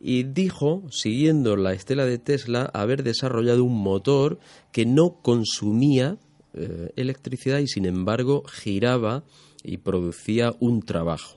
y 0.03 0.23
dijo, 0.23 0.83
siguiendo 0.91 1.57
la 1.57 1.75
estela 1.75 2.07
de 2.07 2.19
Tesla, 2.19 2.71
haber 2.73 3.03
desarrollado 3.03 3.65
un 3.65 3.77
motor 3.83 4.39
que 4.73 4.87
no 4.87 5.21
consumía 5.21 6.17
eh, 6.55 6.91
electricidad 6.97 7.59
y 7.59 7.67
sin 7.67 7.85
embargo 7.85 8.43
giraba 8.45 9.25
y 9.63 9.77
producía 9.77 10.55
un 10.61 10.81
trabajo. 10.81 11.37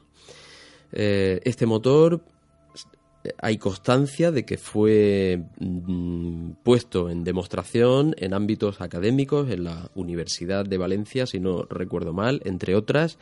Eh, 0.94 1.42
este 1.44 1.66
motor 1.66 2.24
hay 3.42 3.58
constancia 3.58 4.32
de 4.32 4.46
que 4.46 4.58
fue 4.58 5.44
mm, 5.60 6.52
puesto 6.64 7.10
en 7.10 7.24
demostración 7.24 8.16
en 8.18 8.34
ámbitos 8.34 8.82
académicos, 8.82 9.50
en 9.50 9.64
la 9.64 9.90
Universidad 9.96 10.66
de 10.66 10.78
Valencia, 10.78 11.26
si 11.26 11.40
no 11.40 11.64
recuerdo 11.64 12.14
mal, 12.14 12.42
entre 12.46 12.76
otras. 12.76 13.18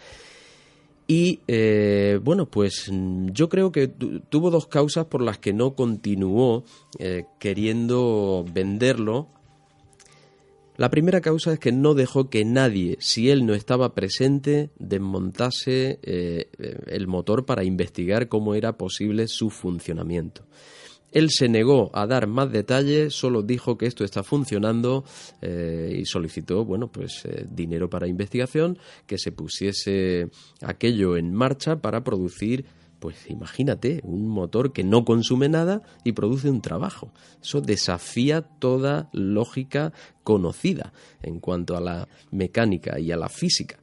Y 1.07 1.41
eh, 1.47 2.19
bueno, 2.23 2.45
pues 2.45 2.87
mm, 2.91 3.29
yo 3.29 3.49
creo 3.49 3.71
que 3.71 3.87
tuvo 3.87 4.49
dos 4.49 4.67
causas 4.67 5.05
por 5.05 5.21
las 5.21 5.37
que 5.37 5.53
no 5.53 5.75
continuó 5.75 6.63
eh, 6.99 7.25
queriendo 7.39 8.45
venderlo 8.51 9.27
la 10.81 10.89
primera 10.89 11.21
causa 11.21 11.53
es 11.53 11.59
que 11.59 11.71
no 11.71 11.93
dejó 11.93 12.31
que 12.31 12.43
nadie, 12.43 12.97
si 12.99 13.29
él 13.29 13.45
no 13.45 13.53
estaba 13.53 13.93
presente, 13.93 14.71
desmontase 14.79 15.99
eh, 16.01 16.49
el 16.87 17.05
motor 17.05 17.45
para 17.45 17.63
investigar 17.63 18.27
cómo 18.27 18.55
era 18.55 18.79
posible 18.79 19.27
su 19.27 19.51
funcionamiento. 19.51 20.43
Él 21.11 21.29
se 21.29 21.49
negó 21.49 21.91
a 21.93 22.07
dar 22.07 22.25
más 22.25 22.51
detalles, 22.51 23.13
solo 23.13 23.43
dijo 23.43 23.77
que 23.77 23.85
esto 23.85 24.03
está 24.03 24.23
funcionando 24.23 25.05
eh, 25.43 25.99
y 25.99 26.05
solicitó, 26.05 26.65
bueno, 26.65 26.91
pues 26.91 27.25
eh, 27.25 27.45
dinero 27.47 27.87
para 27.87 28.07
investigación, 28.07 28.79
que 29.05 29.19
se 29.19 29.31
pusiese 29.31 30.29
aquello 30.63 31.15
en 31.15 31.31
marcha 31.31 31.75
para 31.75 32.03
producir 32.03 32.65
pues 33.01 33.29
imagínate, 33.29 33.99
un 34.03 34.27
motor 34.27 34.71
que 34.71 34.83
no 34.83 35.03
consume 35.03 35.49
nada 35.49 35.81
y 36.03 36.11
produce 36.11 36.51
un 36.51 36.61
trabajo. 36.61 37.11
Eso 37.41 37.59
desafía 37.59 38.43
toda 38.43 39.09
lógica 39.11 39.91
conocida 40.23 40.93
en 41.23 41.39
cuanto 41.39 41.75
a 41.75 41.81
la 41.81 42.07
mecánica 42.29 42.99
y 42.99 43.11
a 43.11 43.17
la 43.17 43.27
física. 43.27 43.79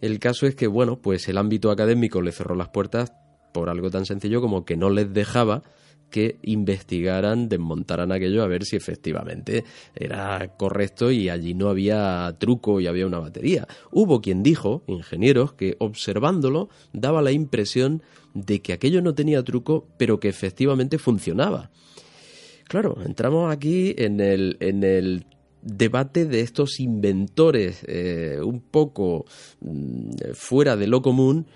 El 0.00 0.18
caso 0.18 0.46
es 0.46 0.56
que, 0.56 0.66
bueno, 0.66 1.00
pues 1.00 1.28
el 1.28 1.38
ámbito 1.38 1.70
académico 1.70 2.20
le 2.20 2.32
cerró 2.32 2.56
las 2.56 2.68
puertas 2.70 3.12
por 3.54 3.70
algo 3.70 3.88
tan 3.88 4.04
sencillo 4.04 4.40
como 4.40 4.64
que 4.64 4.76
no 4.76 4.90
les 4.90 5.12
dejaba 5.14 5.62
que 6.10 6.38
investigaran, 6.42 7.48
desmontaran 7.48 8.12
aquello 8.12 8.42
a 8.42 8.46
ver 8.46 8.64
si 8.64 8.76
efectivamente 8.76 9.64
era 9.94 10.56
correcto 10.56 11.10
y 11.10 11.28
allí 11.28 11.54
no 11.54 11.68
había 11.68 12.34
truco 12.38 12.80
y 12.80 12.86
había 12.86 13.06
una 13.06 13.18
batería. 13.18 13.66
Hubo 13.90 14.20
quien 14.20 14.42
dijo, 14.42 14.82
ingenieros, 14.86 15.52
que 15.52 15.76
observándolo 15.78 16.68
daba 16.92 17.22
la 17.22 17.32
impresión 17.32 18.02
de 18.34 18.60
que 18.60 18.72
aquello 18.72 19.02
no 19.02 19.14
tenía 19.14 19.42
truco, 19.42 19.86
pero 19.96 20.20
que 20.20 20.28
efectivamente 20.28 20.98
funcionaba. 20.98 21.70
Claro, 22.68 22.98
entramos 23.04 23.52
aquí 23.52 23.94
en 23.96 24.20
el, 24.20 24.56
en 24.60 24.82
el 24.82 25.26
debate 25.62 26.26
de 26.26 26.40
estos 26.40 26.80
inventores 26.80 27.84
eh, 27.86 28.38
un 28.42 28.60
poco 28.60 29.26
mm, 29.60 30.10
fuera 30.34 30.76
de 30.76 30.86
lo 30.86 31.02
común 31.02 31.46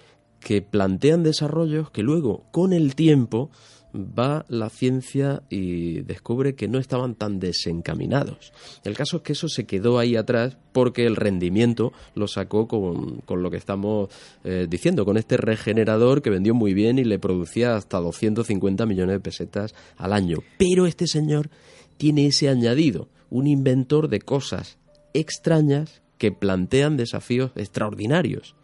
que 0.41 0.63
plantean 0.63 1.23
desarrollos 1.23 1.91
que 1.91 2.03
luego, 2.03 2.45
con 2.51 2.73
el 2.73 2.95
tiempo, 2.95 3.51
va 3.95 4.45
la 4.49 4.71
ciencia 4.71 5.43
y 5.51 6.01
descubre 6.03 6.55
que 6.55 6.69
no 6.69 6.79
estaban 6.79 7.15
tan 7.15 7.41
desencaminados. 7.41 8.53
El 8.85 8.97
caso 8.97 9.19
es 9.19 9.23
que 9.23 9.33
eso 9.33 9.49
se 9.49 9.65
quedó 9.65 9.99
ahí 9.99 10.17
atrás 10.17 10.57
porque 10.73 11.07
el 11.07 11.17
rendimiento 11.17 11.93
lo 12.15 12.29
sacó 12.29 12.69
con, 12.69 13.23
lo 13.29 13.51
que 13.51 13.57
estamos 13.57 14.11
eh, 14.45 14.67
diciendo, 14.69 15.05
con 15.05 15.17
este 15.17 15.37
regenerador 15.37 16.23
que 16.23 16.31
vendió 16.31 16.55
muy 16.55 16.75
bien 16.75 16.99
y 16.99 17.05
le 17.05 17.19
producía 17.19 17.77
hasta 17.77 17.99
250 17.99 18.87
millones 18.87 19.17
de 19.17 19.21
pesetas 19.21 19.75
al 19.97 20.13
año. 20.13 20.39
Pero 20.59 20.87
este 20.87 21.07
señor 21.07 21.51
tiene 21.97 22.27
ese 22.27 22.49
añadido, 22.49 23.09
un 23.29 23.47
inventor 23.47 24.09
de 24.09 24.21
cosas 24.21 24.79
extrañas 25.13 26.03
que 26.19 26.33
plantean 26.33 26.97
desafíos 26.97 27.51
extraordinarios. 27.57 28.55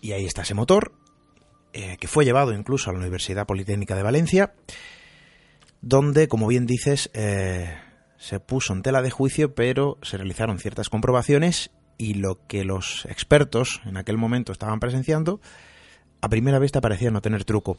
Y 0.00 0.12
ahí 0.12 0.24
está 0.26 0.42
ese 0.42 0.54
motor, 0.54 0.92
eh, 1.74 1.96
que 1.98 2.06
fue 2.06 2.24
llevado 2.24 2.52
incluso 2.52 2.88
a 2.88 2.92
la 2.92 3.00
Universidad 3.00 3.46
Politécnica 3.46 3.96
de 3.96 4.04
Valencia, 4.04 4.52
donde, 5.80 6.28
como 6.28 6.46
bien 6.46 6.66
dices, 6.66 7.10
eh, 7.14 7.76
se 8.16 8.38
puso 8.38 8.72
en 8.72 8.82
tela 8.82 9.02
de 9.02 9.10
juicio, 9.10 9.56
pero 9.56 9.98
se 10.02 10.16
realizaron 10.16 10.58
ciertas 10.58 10.88
comprobaciones 10.88 11.72
y 11.98 12.14
lo 12.14 12.38
que 12.46 12.64
los 12.64 13.06
expertos 13.06 13.82
en 13.86 13.96
aquel 13.96 14.18
momento 14.18 14.52
estaban 14.52 14.78
presenciando, 14.78 15.40
a 16.22 16.28
primera 16.28 16.60
vista 16.60 16.80
parecía 16.80 17.10
no 17.10 17.20
tener 17.20 17.44
truco. 17.44 17.76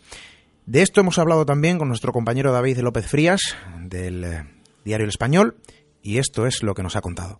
De 0.65 0.81
esto 0.81 0.99
hemos 0.99 1.17
hablado 1.17 1.45
también 1.45 1.77
con 1.77 1.87
nuestro 1.87 2.11
compañero 2.11 2.51
David 2.51 2.79
López 2.79 3.09
Frías, 3.09 3.57
del 3.79 4.25
eh, 4.25 4.43
diario 4.83 5.05
El 5.05 5.09
Español, 5.09 5.55
y 6.01 6.17
esto 6.17 6.45
es 6.45 6.63
lo 6.63 6.73
que 6.73 6.83
nos 6.83 6.97
ha 6.97 7.01
contado. 7.01 7.39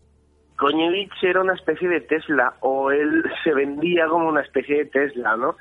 Koñevich 0.58 1.22
era 1.22 1.42
una 1.42 1.54
especie 1.54 1.90
de 1.90 2.00
Tesla, 2.00 2.56
o 2.62 2.92
él 2.92 3.24
se 3.44 3.54
vendía 3.54 4.08
como 4.08 4.30
una 4.30 4.42
especie 4.42 4.78
de 4.78 4.86
Tesla, 4.86 5.36
¿no? 5.36 5.58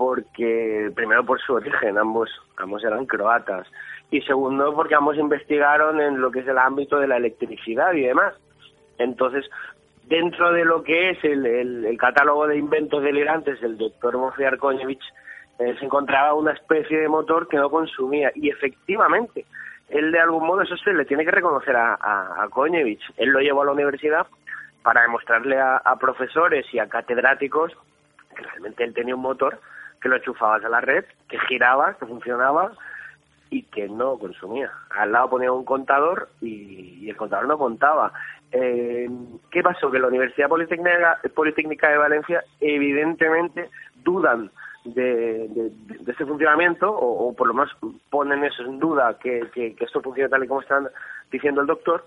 Porque 0.00 0.90
primero 0.94 1.26
por 1.26 1.38
su 1.42 1.52
origen, 1.52 1.98
ambos, 1.98 2.30
ambos 2.56 2.82
eran 2.82 3.04
croatas, 3.04 3.66
y 4.10 4.22
segundo 4.22 4.74
porque 4.74 4.94
ambos 4.94 5.18
investigaron 5.18 6.00
en 6.00 6.22
lo 6.22 6.30
que 6.30 6.38
es 6.38 6.48
el 6.48 6.56
ámbito 6.56 6.98
de 6.98 7.06
la 7.06 7.18
electricidad 7.18 7.92
y 7.92 8.04
demás. 8.04 8.32
Entonces, 8.96 9.44
dentro 10.04 10.54
de 10.54 10.64
lo 10.64 10.82
que 10.82 11.10
es 11.10 11.22
el, 11.22 11.44
el, 11.44 11.98
catálogo 11.98 12.46
de 12.46 12.56
inventos 12.56 13.02
delirantes 13.02 13.60
del 13.60 13.76
doctor 13.76 14.16
Moffi 14.16 14.42
Arkonevich, 14.42 15.04
eh, 15.58 15.76
se 15.78 15.84
encontraba 15.84 16.32
una 16.32 16.52
especie 16.52 16.98
de 16.98 17.06
motor 17.06 17.46
que 17.46 17.58
no 17.58 17.68
consumía, 17.68 18.32
y 18.34 18.48
efectivamente, 18.48 19.44
él 19.90 20.12
de 20.12 20.20
algún 20.20 20.46
modo, 20.46 20.62
eso 20.62 20.78
se 20.78 20.94
le 20.94 21.04
tiene 21.04 21.26
que 21.26 21.30
reconocer 21.30 21.76
a, 21.76 21.92
a, 22.00 22.48
Él 23.18 23.28
lo 23.28 23.40
llevó 23.40 23.60
a 23.60 23.66
la 23.66 23.72
universidad 23.72 24.26
para 24.82 25.02
demostrarle 25.02 25.58
a, 25.58 25.76
a 25.76 25.96
profesores 25.96 26.64
y 26.72 26.78
a 26.78 26.88
catedráticos 26.88 27.76
que 28.34 28.42
realmente 28.42 28.84
él 28.84 28.94
tenía 28.94 29.14
un 29.14 29.20
motor 29.20 29.60
que 30.00 30.08
lo 30.08 30.16
enchufabas 30.16 30.64
a 30.64 30.68
la 30.68 30.80
red, 30.80 31.04
que 31.28 31.38
giraba, 31.40 31.94
que 31.94 32.06
funcionaba 32.06 32.72
y 33.50 33.64
que 33.64 33.88
no 33.88 34.18
consumía. 34.18 34.70
Al 34.90 35.12
lado 35.12 35.30
ponía 35.30 35.52
un 35.52 35.64
contador 35.64 36.28
y, 36.40 37.08
el 37.08 37.16
contador 37.16 37.48
no 37.48 37.58
contaba. 37.58 38.12
Eh, 38.52 39.08
¿Qué 39.50 39.62
pasó? 39.62 39.90
Que 39.90 39.98
la 39.98 40.08
Universidad 40.08 40.48
Politécnica, 40.48 41.18
Politécnica 41.34 41.88
de 41.88 41.98
Valencia 41.98 42.44
evidentemente 42.60 43.70
dudan 44.02 44.50
de, 44.84 45.48
de, 45.48 46.12
ese 46.12 46.24
funcionamiento 46.24 46.90
o, 46.90 47.34
por 47.34 47.48
lo 47.48 47.54
menos 47.54 47.76
ponen 48.08 48.44
eso 48.44 48.62
en 48.62 48.78
duda 48.78 49.18
que, 49.18 49.48
que, 49.52 49.76
esto 49.78 50.00
funciona 50.00 50.30
tal 50.30 50.44
y 50.44 50.48
como 50.48 50.62
están 50.62 50.88
diciendo 51.30 51.60
el 51.60 51.66
doctor 51.66 52.06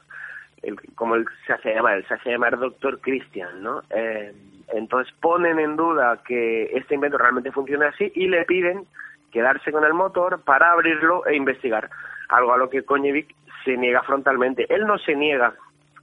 como 0.96 1.16
él 1.16 1.26
se 1.46 1.54
hace 1.54 1.74
llamar, 1.74 1.98
él 1.98 2.08
se 2.08 2.14
hace 2.14 2.32
llamar 2.32 2.58
doctor 2.58 3.00
Christian, 3.00 3.62
¿no? 3.62 3.82
Eh, 3.90 4.34
entonces 4.74 5.14
ponen 5.22 5.60
en 5.60 5.76
duda 5.76 6.22
que 6.26 6.66
este 6.74 6.96
invento 6.96 7.18
realmente 7.18 7.52
funcione 7.52 7.86
así 7.86 8.12
y 8.16 8.28
le 8.28 8.46
piden 8.46 8.86
quedarse 9.32 9.72
con 9.72 9.84
el 9.84 9.94
motor 9.94 10.42
para 10.44 10.72
abrirlo 10.72 11.26
e 11.26 11.36
investigar, 11.36 11.90
algo 12.30 12.54
a 12.54 12.58
lo 12.58 12.70
que 12.70 12.84
Koñevic 12.84 13.34
se 13.66 13.78
niega 13.78 14.04
frontalmente. 14.04 14.66
Él 14.74 14.86
no 14.86 14.98
se 15.00 15.16
niega 15.16 15.54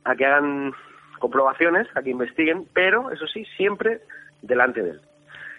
a 0.04 0.16
que 0.16 0.26
hagan 0.26 0.72
comprobaciones, 1.18 1.86
a 1.94 2.02
que 2.02 2.10
investiguen, 2.10 2.66
pero 2.72 3.10
eso 3.10 3.26
sí, 3.26 3.44
siempre 3.56 4.00
delante 4.42 4.82
de 4.82 4.90
él. 4.90 5.00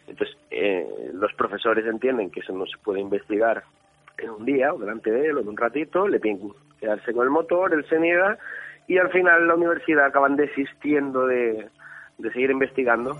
Entonces, 0.08 0.36
eh, 0.50 1.12
los 1.14 1.34
profesores 1.34 1.86
entienden 1.86 2.32
que 2.32 2.42
eso 2.42 2.54
no 2.54 2.66
se 2.66 2.78
puede 2.80 3.00
investigar 3.00 3.64
en 4.18 4.30
un 4.30 4.46
día 4.46 4.74
o 4.74 4.78
delante 4.78 5.12
de 5.12 5.28
él 5.28 5.38
o 5.38 5.42
en 5.42 5.48
un 5.48 5.58
ratito, 5.58 6.08
le 6.08 6.20
piden 6.20 6.52
quedarse 6.80 7.14
con 7.14 7.24
el 7.24 7.30
motor, 7.30 7.74
él 7.74 7.86
se 7.88 8.00
niega 8.00 8.38
y 8.92 8.98
al 8.98 9.10
final 9.10 9.48
la 9.48 9.56
universidad 9.56 10.08
acaban 10.08 10.36
desistiendo 10.36 11.26
de, 11.26 11.70
de 12.18 12.32
seguir 12.34 12.52
investigando. 12.52 13.16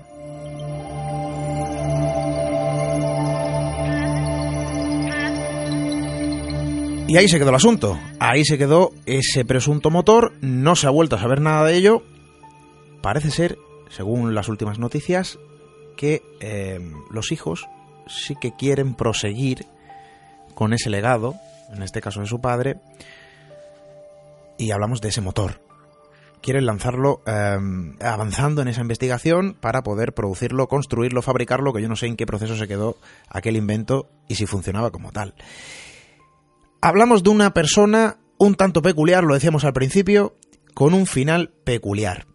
Y 7.08 7.16
ahí 7.16 7.30
se 7.30 7.40
quedó 7.40 7.52
el 7.52 7.56
asunto. 7.56 7.98
Ahí 8.20 8.44
se 8.44 8.58
quedó 8.58 8.90
ese 9.06 9.46
presunto 9.46 9.90
motor. 9.90 10.34
No 10.42 10.76
se 10.76 10.88
ha 10.88 10.90
vuelto 10.90 11.16
a 11.16 11.20
saber 11.20 11.40
nada 11.40 11.66
de 11.66 11.78
ello. 11.78 12.02
Parece 13.02 13.32
ser, 13.32 13.58
según 13.88 14.36
las 14.36 14.50
últimas 14.50 14.78
noticias, 14.78 15.40
que 15.96 16.22
eh, 16.42 16.82
los 17.12 17.32
hijos 17.32 17.66
sí 18.08 18.36
que 18.42 18.52
quieren 18.58 18.94
proseguir 18.94 19.60
con 20.54 20.74
ese 20.74 20.90
legado, 20.90 21.36
en 21.74 21.82
este 21.82 22.02
caso 22.02 22.20
de 22.20 22.28
su 22.28 22.42
padre, 22.42 22.76
y 24.62 24.72
hablamos 24.72 25.02
de 25.02 25.10
ese 25.10 25.22
motor. 25.22 25.60
Quieren 26.42 26.68
lanzarlo 26.68 27.22
em, 27.26 27.98
avanzando 28.00 28.62
en 28.62 28.68
esa 28.68 28.82
investigación 28.82 29.58
para 29.60 29.82
poder 29.82 30.14
producirlo, 30.14 30.68
construirlo, 30.68 31.24
fabricarlo, 31.24 31.74
que 31.74 31.82
yo 31.82 31.90
no 31.90 31.96
sé 31.96 32.06
en 32.06 32.16
qué 32.16 32.28
proceso 32.28 32.56
se 32.56 32.68
quedó 32.68 32.98
aquel 33.28 33.58
invento 33.58 34.08
y 34.28 34.36
si 34.36 34.46
funcionaba 34.46 34.92
como 34.92 35.12
tal. 35.12 35.34
Hablamos 36.80 37.24
de 37.24 37.32
una 37.32 37.54
persona 37.54 38.20
un 38.38 38.54
tanto 38.54 38.84
peculiar, 38.84 39.24
lo 39.24 39.34
decíamos 39.34 39.66
al 39.66 39.74
principio, 39.74 40.36
con 40.76 40.94
un 40.94 41.08
final 41.08 41.54
peculiar. 41.64 42.28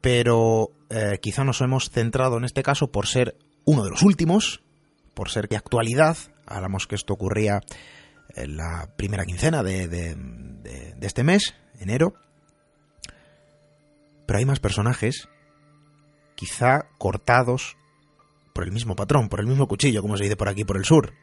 Pero 0.00 0.70
eh, 0.90 1.18
quizá 1.20 1.42
nos 1.42 1.60
hemos 1.60 1.90
centrado 1.90 2.36
en 2.38 2.44
este 2.44 2.62
caso 2.62 2.92
por 2.92 3.08
ser 3.08 3.36
uno 3.64 3.82
de 3.82 3.90
los 3.90 4.02
últimos, 4.02 4.62
por 5.14 5.30
ser 5.30 5.48
que 5.48 5.56
actualidad, 5.56 6.16
hablamos 6.46 6.86
que 6.86 6.94
esto 6.94 7.14
ocurría 7.14 7.62
en 8.36 8.56
la 8.56 8.88
primera 8.96 9.24
quincena 9.24 9.62
de, 9.62 9.88
de, 9.88 10.16
este 11.00 11.24
mes, 11.24 11.54
enero. 11.80 12.14
Pero 14.26 14.38
hay 14.38 14.44
más 14.44 14.60
personajes, 14.60 15.28
quizá 16.34 16.88
cortados 16.98 17.76
por 18.52 18.64
el 18.64 18.72
mismo 18.72 18.96
patrón, 18.96 19.28
por 19.28 19.40
el 19.40 19.46
mismo 19.46 19.68
cuchillo, 19.68 20.02
como 20.02 20.16
se 20.16 20.24
dice 20.24 20.36
por 20.36 20.48
aquí, 20.48 20.64
por 20.64 20.76
el 20.76 20.84
sur. 20.84 21.14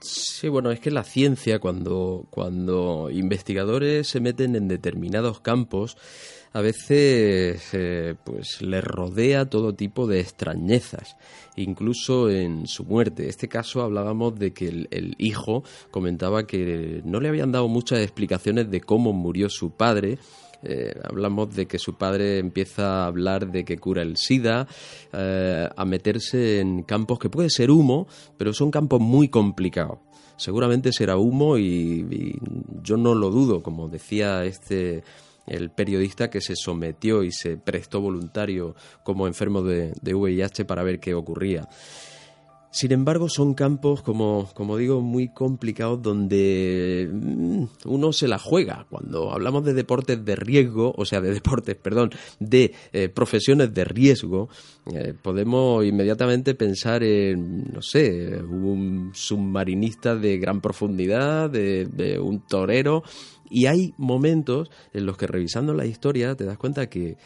Sí, 0.00 0.48
bueno, 0.48 0.70
es 0.70 0.78
que 0.80 0.90
la 0.90 1.02
ciencia, 1.02 1.58
cuando, 1.58 2.26
cuando 2.30 3.10
investigadores 3.10 4.08
se 4.08 4.20
meten 4.20 4.54
en 4.54 4.68
determinados 4.68 5.40
campos, 5.40 5.96
a 6.58 6.60
veces 6.60 7.70
eh, 7.72 8.16
pues 8.24 8.62
le 8.62 8.80
rodea 8.80 9.48
todo 9.48 9.76
tipo 9.76 10.08
de 10.08 10.18
extrañezas, 10.18 11.16
incluso 11.54 12.30
en 12.30 12.66
su 12.66 12.84
muerte. 12.84 13.28
este 13.28 13.46
caso 13.46 13.80
hablábamos 13.80 14.36
de 14.36 14.52
que 14.52 14.66
el, 14.66 15.14
hijo 15.18 15.62
comentaba 15.92 16.48
que 16.48 17.00
no 17.04 17.20
le 17.20 17.28
habían 17.28 17.52
dado 17.52 17.68
muchas 17.68 18.00
explicaciones 18.00 18.72
de 18.72 18.80
cómo 18.80 19.12
murió 19.12 19.48
su 19.48 19.70
padre, 19.70 20.18
eh, 20.64 20.94
hablamos 21.04 21.54
de 21.54 21.66
que 21.66 21.78
su 21.78 21.94
padre 21.94 22.38
empieza 22.38 23.04
a 23.04 23.06
hablar 23.06 23.52
de 23.52 23.64
que 23.64 23.78
cura 23.78 24.02
el 24.02 24.16
SIDA, 24.16 24.66
eh, 25.12 25.68
a 25.76 25.84
meterse 25.84 26.58
en 26.58 26.82
campos 26.82 27.20
que 27.20 27.30
puede 27.30 27.50
ser 27.50 27.70
humo, 27.70 28.08
pero 28.36 28.52
son 28.52 28.72
campos 28.72 29.00
muy 29.00 29.28
complicados. 29.28 30.00
Seguramente 30.36 30.92
será 30.92 31.16
humo 31.16 31.56
y 31.56 32.36
yo 32.82 32.96
no 32.96 33.14
lo 33.14 33.30
dudo, 33.30 33.62
como 33.62 33.88
decía 33.88 34.44
este 34.44 35.04
el 35.48 35.70
periodista 35.70 36.30
que 36.30 36.40
se 36.40 36.56
sometió 36.56 37.22
y 37.22 37.32
se 37.32 37.56
prestó 37.56 38.00
voluntario 38.00 38.74
como 39.02 39.26
enfermo 39.26 39.62
de, 39.62 39.92
VIH 40.02 40.64
para 40.64 40.82
ver 40.82 41.00
qué 41.00 41.14
ocurría. 41.14 41.68
Sin 42.70 42.92
embargo, 42.92 43.30
son 43.30 43.54
campos, 43.54 44.02
como, 44.02 44.50
como 44.52 44.76
digo, 44.76 45.00
muy 45.00 45.28
complicados 45.28 46.02
donde 46.02 47.08
mm, 47.10 47.64
uno 47.86 48.12
se 48.12 48.28
la 48.28 48.38
juega. 48.38 48.86
Cuando 48.90 49.32
hablamos 49.32 49.64
de 49.64 49.72
deportes 49.72 50.22
de 50.22 50.36
riesgo, 50.36 50.92
o 50.94 51.06
sea, 51.06 51.22
de 51.22 51.32
deportes, 51.34 51.76
perdón, 51.76 52.10
de 52.38 52.74
eh, 52.92 53.08
profesiones 53.08 53.72
de 53.72 53.84
riesgo, 53.84 54.50
eh, 54.92 55.14
podemos 55.20 55.82
inmediatamente 55.84 56.54
pensar 56.54 57.02
en, 57.02 57.72
no 57.72 57.80
sé, 57.80 58.36
un 58.42 59.12
submarinista 59.14 60.14
de 60.14 60.36
gran 60.36 60.60
profundidad, 60.60 61.48
de 61.48 62.20
un 62.22 62.46
torero. 62.46 63.02
Y 63.50 63.66
hay 63.66 63.94
momentos 63.96 64.70
en 64.92 65.06
los 65.06 65.16
que 65.16 65.26
revisando 65.26 65.74
la 65.74 65.86
historia 65.86 66.34
te 66.34 66.44
das 66.44 66.58
cuenta 66.58 66.88
que, 66.88 67.16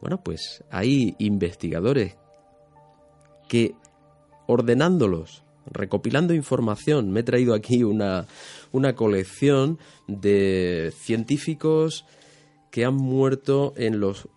bueno, 0.00 0.22
pues 0.22 0.64
hay 0.70 1.14
investigadores 1.18 2.16
que 3.48 3.74
ordenándolos, 4.46 5.42
recopilando 5.66 6.34
información, 6.34 7.10
me 7.10 7.20
he 7.20 7.22
traído 7.22 7.54
aquí 7.54 7.84
una, 7.84 8.26
una 8.72 8.94
colección 8.94 9.78
de 10.06 10.92
científicos 10.96 12.04
que 12.70 12.84
han 12.84 12.94
muerto 12.94 13.74
en 13.76 14.00
los 14.00 14.28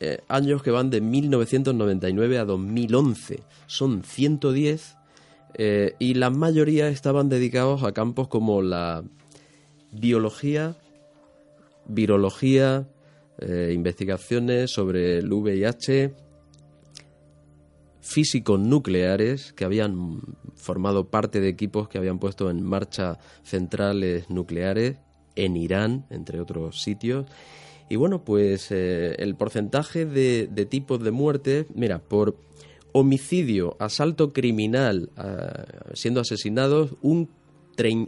eh, 0.00 0.18
años 0.28 0.62
que 0.62 0.70
van 0.70 0.90
de 0.90 1.00
1999 1.00 2.38
a 2.38 2.44
2011. 2.44 3.42
Son 3.66 4.02
110 4.02 4.96
eh, 5.54 5.94
y 5.98 6.14
la 6.14 6.30
mayoría 6.30 6.88
estaban 6.88 7.28
dedicados 7.28 7.84
a 7.84 7.92
campos 7.92 8.28
como 8.28 8.60
la 8.60 9.04
biología, 9.92 10.76
virología, 11.86 12.88
eh, 13.38 13.72
investigaciones 13.74 14.70
sobre 14.70 15.18
el 15.18 15.32
VIH, 15.32 16.14
físicos 18.00 18.60
nucleares 18.60 19.52
que 19.54 19.64
habían 19.64 20.20
formado 20.56 21.08
parte 21.08 21.40
de 21.40 21.48
equipos 21.48 21.88
que 21.88 21.98
habían 21.98 22.18
puesto 22.18 22.50
en 22.50 22.62
marcha 22.62 23.18
centrales 23.42 24.28
nucleares 24.28 24.96
en 25.36 25.56
Irán, 25.56 26.06
entre 26.10 26.40
otros 26.40 26.82
sitios. 26.82 27.26
Y 27.88 27.96
bueno, 27.96 28.24
pues 28.24 28.70
eh, 28.70 29.14
el 29.18 29.34
porcentaje 29.36 30.06
de, 30.06 30.46
tipos 30.68 31.02
de 31.02 31.10
muerte, 31.10 31.66
mira, 31.74 31.98
por 31.98 32.36
homicidio, 32.92 33.76
asalto 33.80 34.32
criminal, 34.32 35.10
ah, 35.16 35.64
siendo 35.94 36.20
asesinados, 36.20 36.94
un 37.02 37.28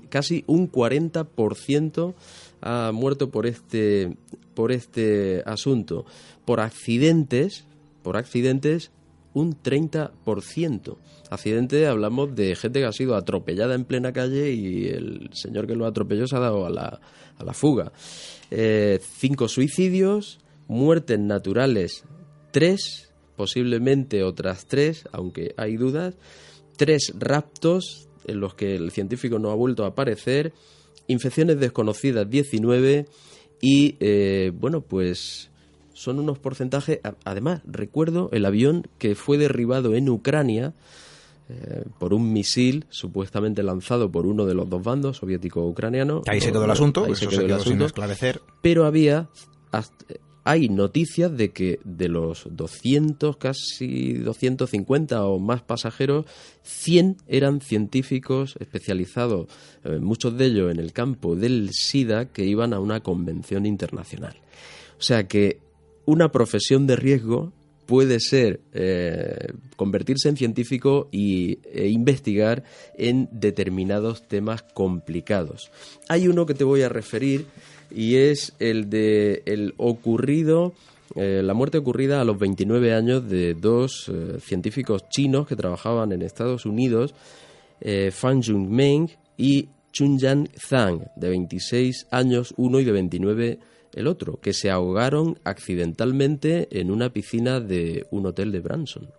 casi 0.08 0.44
un 0.46 0.70
40% 0.70 2.14
ha 2.62 2.90
muerto 2.92 3.30
por 3.30 3.46
este, 3.46 4.16
por 4.54 4.72
este 4.72 5.42
asunto. 5.46 6.04
Por 6.44 6.60
accidentes, 6.60 7.64
por 8.02 8.16
accidentes, 8.16 8.90
un 9.34 9.60
30%. 9.62 10.96
Accidente, 11.28 11.86
hablamos 11.86 12.34
de 12.34 12.56
gente 12.56 12.80
que 12.80 12.86
ha 12.86 12.92
sido 12.92 13.16
atropellada 13.16 13.74
en 13.74 13.84
plena 13.84 14.12
calle 14.12 14.52
y 14.52 14.86
el 14.86 15.28
señor 15.32 15.66
que 15.66 15.76
lo 15.76 15.86
atropelló 15.86 16.26
se 16.26 16.36
ha 16.36 16.40
dado 16.40 16.64
a 16.64 16.70
la, 16.70 17.00
a 17.36 17.44
la 17.44 17.52
fuga. 17.52 17.92
Eh, 18.50 18.98
cinco 19.18 19.48
suicidios, 19.48 20.38
muertes 20.68 21.18
naturales, 21.18 22.04
tres, 22.50 23.12
posiblemente 23.36 24.22
otras 24.22 24.66
tres, 24.66 25.04
aunque 25.12 25.52
hay 25.58 25.76
dudas, 25.76 26.14
tres 26.76 27.12
raptos 27.18 28.08
en 28.26 28.40
los 28.40 28.54
que 28.54 28.76
el 28.76 28.90
científico 28.90 29.38
no 29.38 29.50
ha 29.50 29.54
vuelto 29.54 29.84
a 29.84 29.88
aparecer, 29.88 30.52
infecciones 31.06 31.58
desconocidas 31.58 32.28
19 32.28 33.06
y, 33.60 33.96
eh, 34.00 34.52
bueno, 34.54 34.80
pues 34.82 35.50
son 35.92 36.18
unos 36.18 36.38
porcentajes. 36.38 37.00
Además, 37.24 37.62
recuerdo 37.64 38.28
el 38.32 38.44
avión 38.44 38.86
que 38.98 39.14
fue 39.14 39.38
derribado 39.38 39.94
en 39.94 40.08
Ucrania 40.08 40.74
eh, 41.48 41.84
por 41.98 42.12
un 42.12 42.32
misil 42.32 42.86
supuestamente 42.90 43.62
lanzado 43.62 44.10
por 44.10 44.26
uno 44.26 44.46
de 44.46 44.54
los 44.54 44.68
dos 44.68 44.82
bandos, 44.82 45.18
soviético 45.18 45.62
o 45.62 45.68
ucraniano. 45.68 46.22
Ahí 46.26 46.40
se 46.40 46.52
quedó 46.52 46.64
el 46.64 46.70
asunto, 46.70 47.06
eso 47.06 47.14
se 47.14 47.28
quedó, 47.28 47.46
el 47.46 47.52
asunto, 47.52 47.86
esclarecer. 47.86 48.42
Pero 48.62 48.84
había. 48.84 49.28
Hay 50.46 50.68
noticias 50.68 51.36
de 51.36 51.50
que 51.50 51.80
de 51.82 52.08
los 52.08 52.46
200, 52.48 53.36
casi 53.36 54.12
250 54.12 55.24
o 55.24 55.40
más 55.40 55.60
pasajeros, 55.62 56.24
100 56.62 57.16
eran 57.26 57.60
científicos 57.60 58.54
especializados, 58.60 59.48
eh, 59.82 59.98
muchos 59.98 60.38
de 60.38 60.46
ellos 60.46 60.70
en 60.70 60.78
el 60.78 60.92
campo 60.92 61.34
del 61.34 61.70
SIDA, 61.72 62.26
que 62.26 62.44
iban 62.44 62.74
a 62.74 62.78
una 62.78 63.00
convención 63.00 63.66
internacional. 63.66 64.36
O 64.96 65.02
sea 65.02 65.26
que 65.26 65.58
una 66.04 66.30
profesión 66.30 66.86
de 66.86 66.94
riesgo 66.94 67.52
puede 67.86 68.20
ser 68.20 68.60
eh, 68.72 69.48
convertirse 69.74 70.28
en 70.28 70.36
científico 70.36 71.08
y, 71.10 71.58
e 71.72 71.88
investigar 71.88 72.62
en 72.96 73.28
determinados 73.32 74.28
temas 74.28 74.62
complicados. 74.62 75.72
Hay 76.08 76.28
uno 76.28 76.46
que 76.46 76.54
te 76.54 76.62
voy 76.62 76.82
a 76.82 76.88
referir 76.88 77.46
y 77.90 78.16
es 78.16 78.54
el 78.58 78.90
de 78.90 79.42
el 79.46 79.74
ocurrido, 79.76 80.72
eh, 81.14 81.42
la 81.42 81.54
muerte 81.54 81.78
ocurrida 81.78 82.20
a 82.20 82.24
los 82.24 82.38
29 82.38 82.94
años 82.94 83.28
de 83.28 83.54
dos 83.54 84.08
eh, 84.08 84.38
científicos 84.40 85.08
chinos 85.08 85.46
que 85.46 85.56
trabajaban 85.56 86.12
en 86.12 86.22
Estados 86.22 86.66
Unidos, 86.66 87.14
Fan 88.10 88.42
Jungmeng 88.42 89.10
y 89.36 89.68
Chunyan 89.92 90.48
Zhang, 90.56 91.10
de 91.14 91.28
26 91.28 92.06
años 92.10 92.54
uno 92.56 92.80
y 92.80 92.84
de 92.84 92.92
29 92.92 93.48
años 93.50 93.76
el 93.96 94.06
otro, 94.06 94.38
que 94.40 94.52
se 94.52 94.70
ahogaron 94.70 95.40
accidentalmente 95.42 96.68
en 96.78 96.90
una 96.90 97.12
piscina 97.12 97.60
de 97.60 98.06
un 98.10 98.26
hotel 98.26 98.52
de 98.52 98.60
Branson. 98.60 99.10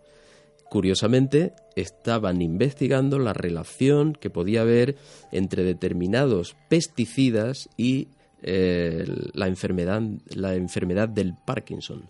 Curiosamente, 0.70 1.54
estaban 1.76 2.42
investigando 2.42 3.20
la 3.20 3.34
relación 3.34 4.14
que 4.14 4.30
podía 4.30 4.62
haber 4.62 4.96
entre 5.32 5.64
determinados 5.64 6.56
pesticidas 6.70 7.70
y 7.76 8.10
eh, 8.44 9.06
la, 9.34 9.48
enfermedad, 9.48 10.02
la 10.36 10.56
enfermedad 10.56 11.10
del 11.10 11.34
Parkinson. 11.46 12.10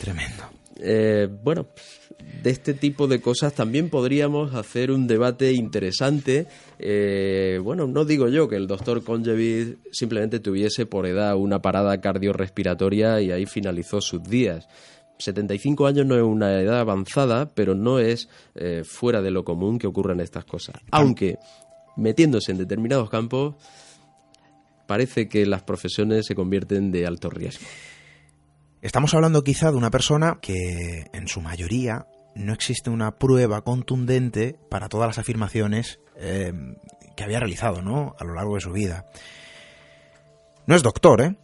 Tremendo. 0.00 0.44
Eh, 0.80 1.28
bueno, 1.42 1.66
de 2.42 2.50
este 2.50 2.72
tipo 2.74 3.08
de 3.08 3.20
cosas 3.20 3.52
también 3.54 3.90
podríamos 3.90 4.54
hacer 4.54 4.90
un 4.90 5.06
debate 5.06 5.52
interesante. 5.52 6.46
Eh, 6.78 7.60
bueno, 7.62 7.86
no 7.86 8.04
digo 8.04 8.28
yo 8.28 8.48
que 8.48 8.56
el 8.56 8.66
doctor 8.66 9.02
Conjevid 9.02 9.74
simplemente 9.90 10.40
tuviese 10.40 10.86
por 10.86 11.06
edad 11.06 11.36
una 11.36 11.60
parada 11.60 12.00
cardiorrespiratoria 12.00 13.20
y 13.20 13.32
ahí 13.32 13.46
finalizó 13.46 14.00
sus 14.00 14.22
días. 14.22 14.68
75 15.18 15.86
años 15.86 16.06
no 16.06 16.14
es 16.14 16.22
una 16.22 16.60
edad 16.60 16.78
avanzada, 16.78 17.48
pero 17.52 17.74
no 17.74 17.98
es 17.98 18.28
eh, 18.54 18.82
fuera 18.84 19.20
de 19.20 19.32
lo 19.32 19.44
común 19.44 19.78
que 19.78 19.88
ocurran 19.88 20.20
estas 20.20 20.44
cosas. 20.44 20.76
Aunque, 20.92 21.38
metiéndose 21.96 22.52
en 22.52 22.58
determinados 22.58 23.10
campos, 23.10 23.56
parece 24.88 25.28
que 25.28 25.44
las 25.44 25.62
profesiones 25.62 26.26
se 26.26 26.34
convierten 26.34 26.90
de 26.90 27.06
alto 27.06 27.28
riesgo. 27.28 27.64
Estamos 28.80 29.12
hablando 29.12 29.44
quizá 29.44 29.70
de 29.70 29.76
una 29.76 29.90
persona 29.90 30.38
que 30.40 31.04
en 31.12 31.28
su 31.28 31.42
mayoría 31.42 32.06
no 32.34 32.54
existe 32.54 32.88
una 32.88 33.18
prueba 33.18 33.62
contundente 33.62 34.56
para 34.70 34.88
todas 34.88 35.06
las 35.06 35.18
afirmaciones 35.18 36.00
eh, 36.16 36.52
que 37.16 37.22
había 37.22 37.38
realizado 37.38 37.82
¿no? 37.82 38.16
a 38.18 38.24
lo 38.24 38.34
largo 38.34 38.54
de 38.54 38.62
su 38.62 38.72
vida. 38.72 39.04
No 40.66 40.74
es 40.74 40.82
doctor, 40.82 41.20
¿eh? 41.20 41.36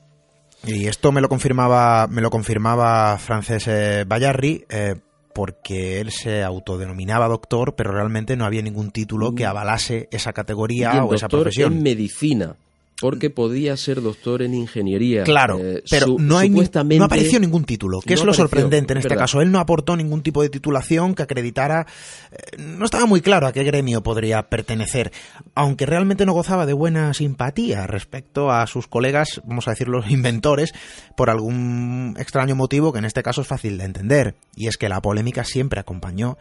Y 0.66 0.86
esto 0.86 1.12
me 1.12 1.20
lo 1.20 1.28
confirmaba, 1.28 2.07
me 2.07 2.22
lo 2.22 2.30
confirmaba 2.30 3.18
Frances 3.18 3.68
eh, 3.68 4.05
Bayarri, 4.07 4.64
eh, 4.70 4.95
porque 5.34 6.01
él 6.01 6.12
se 6.12 6.42
autodenominaba 6.42 7.28
doctor, 7.28 7.74
pero 7.74 7.92
realmente 7.92 8.36
no 8.36 8.47
había 8.47 8.62
ningún 8.62 8.90
título 8.90 9.34
que 9.34 9.45
mm. 9.45 9.49
avalase 9.49 10.09
esa 10.11 10.32
categoría 10.32 11.05
o 11.05 11.12
esa 11.12 11.28
profesión. 11.28 11.74
En 11.74 11.82
medicina 11.82 12.57
porque 13.05 13.29
podía 13.29 13.77
ser 13.77 14.01
doctor 14.01 14.41
en 14.41 14.55
ingeniería. 14.55 15.25
Claro, 15.25 15.59
eh, 15.59 15.83
pero 15.91 16.17
no, 16.19 16.39
hay, 16.39 16.49
no 16.49 17.05
apareció 17.05 17.39
ningún 17.39 17.67
título, 17.67 18.01
que 18.01 18.15
es 18.15 18.25
lo 18.25 18.33
sorprendente 18.33 18.95
en 18.95 18.99
este 19.01 19.15
caso. 19.15 19.43
Él 19.43 19.53
no 19.53 19.59
aportó 19.59 19.95
ningún 19.95 20.23
tipo 20.23 20.41
de 20.41 20.49
titulación 20.49 21.15
que 21.15 21.23
acreditara, 21.23 21.87
eh, 22.33 22.57
no 22.57 22.87
estaba 22.87 23.05
muy 23.05 23.21
claro 23.21 23.47
a 23.47 23.53
qué 23.53 23.63
gremio 23.63 24.03
podría 24.03 24.49
pertenecer, 24.49 25.13
aunque 25.55 25.85
realmente 25.85 26.25
no 26.25 26.33
gozaba 26.33 26.65
de 26.65 26.73
buena 26.73 27.13
simpatía 27.13 27.87
respecto 27.87 28.51
a 28.51 28.67
sus 28.67 28.87
colegas, 28.87 29.43
vamos 29.45 29.69
a 29.69 29.73
decir 29.73 29.89
los 29.89 30.11
inventores, 30.11 30.73
por 31.15 31.29
algún 31.29 32.17
extraño 32.19 32.57
motivo 32.57 32.91
que 32.91 33.01
en 33.01 33.05
este 33.05 33.23
caso 33.23 33.43
es 33.43 33.47
fácil 33.47 33.77
de 33.77 33.85
entender, 33.85 34.35
y 34.57 34.69
es 34.69 34.79
que 34.79 34.89
la 34.89 35.03
polémica 35.03 35.45
siempre 35.45 35.79
acompañó 35.79 36.39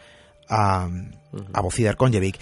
a, 0.47 0.88
a 1.51 1.61
Bocider 1.61 1.97
Konjevic. 1.97 2.39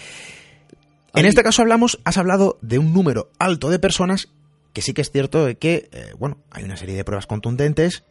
En 1.13 1.25
este 1.25 1.43
caso 1.43 1.61
hablamos, 1.61 1.99
has 2.03 2.17
hablado 2.17 2.57
de 2.61 2.79
un 2.79 2.93
número 2.93 3.29
alto 3.39 3.69
de 3.69 3.79
personas 3.79 4.29
que 4.73 4.81
sí 4.81 4.93
que 4.93 5.01
es 5.01 5.11
cierto 5.11 5.47
que, 5.59 5.89
eh, 5.91 6.13
bueno, 6.17 6.37
hay 6.49 6.63
una 6.63 6.77
serie 6.77 6.95
de 6.95 7.03
pruebas 7.03 7.27
contundentes 7.27 8.03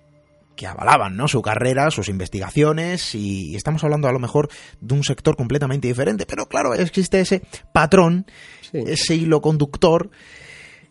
que 0.57 0.67
avalaban 0.67 1.17
¿no? 1.17 1.27
su 1.27 1.41
carrera, 1.41 1.91
sus 1.91 2.11
investigaciones, 2.11 3.15
y 3.15 3.57
estamos 3.57 3.83
hablando 3.83 4.09
a 4.09 4.13
lo 4.13 4.19
mejor 4.19 4.51
de 4.83 4.95
un 4.95 5.05
sector 5.05 5.37
completamente 5.37 5.89
diferente, 5.89 6.27
pero 6.27 6.47
claro, 6.47 6.75
existe 6.75 7.21
ese 7.21 7.41
patrón, 7.73 8.27
ese 8.73 9.15
hilo 9.15 9.41
conductor 9.41 10.11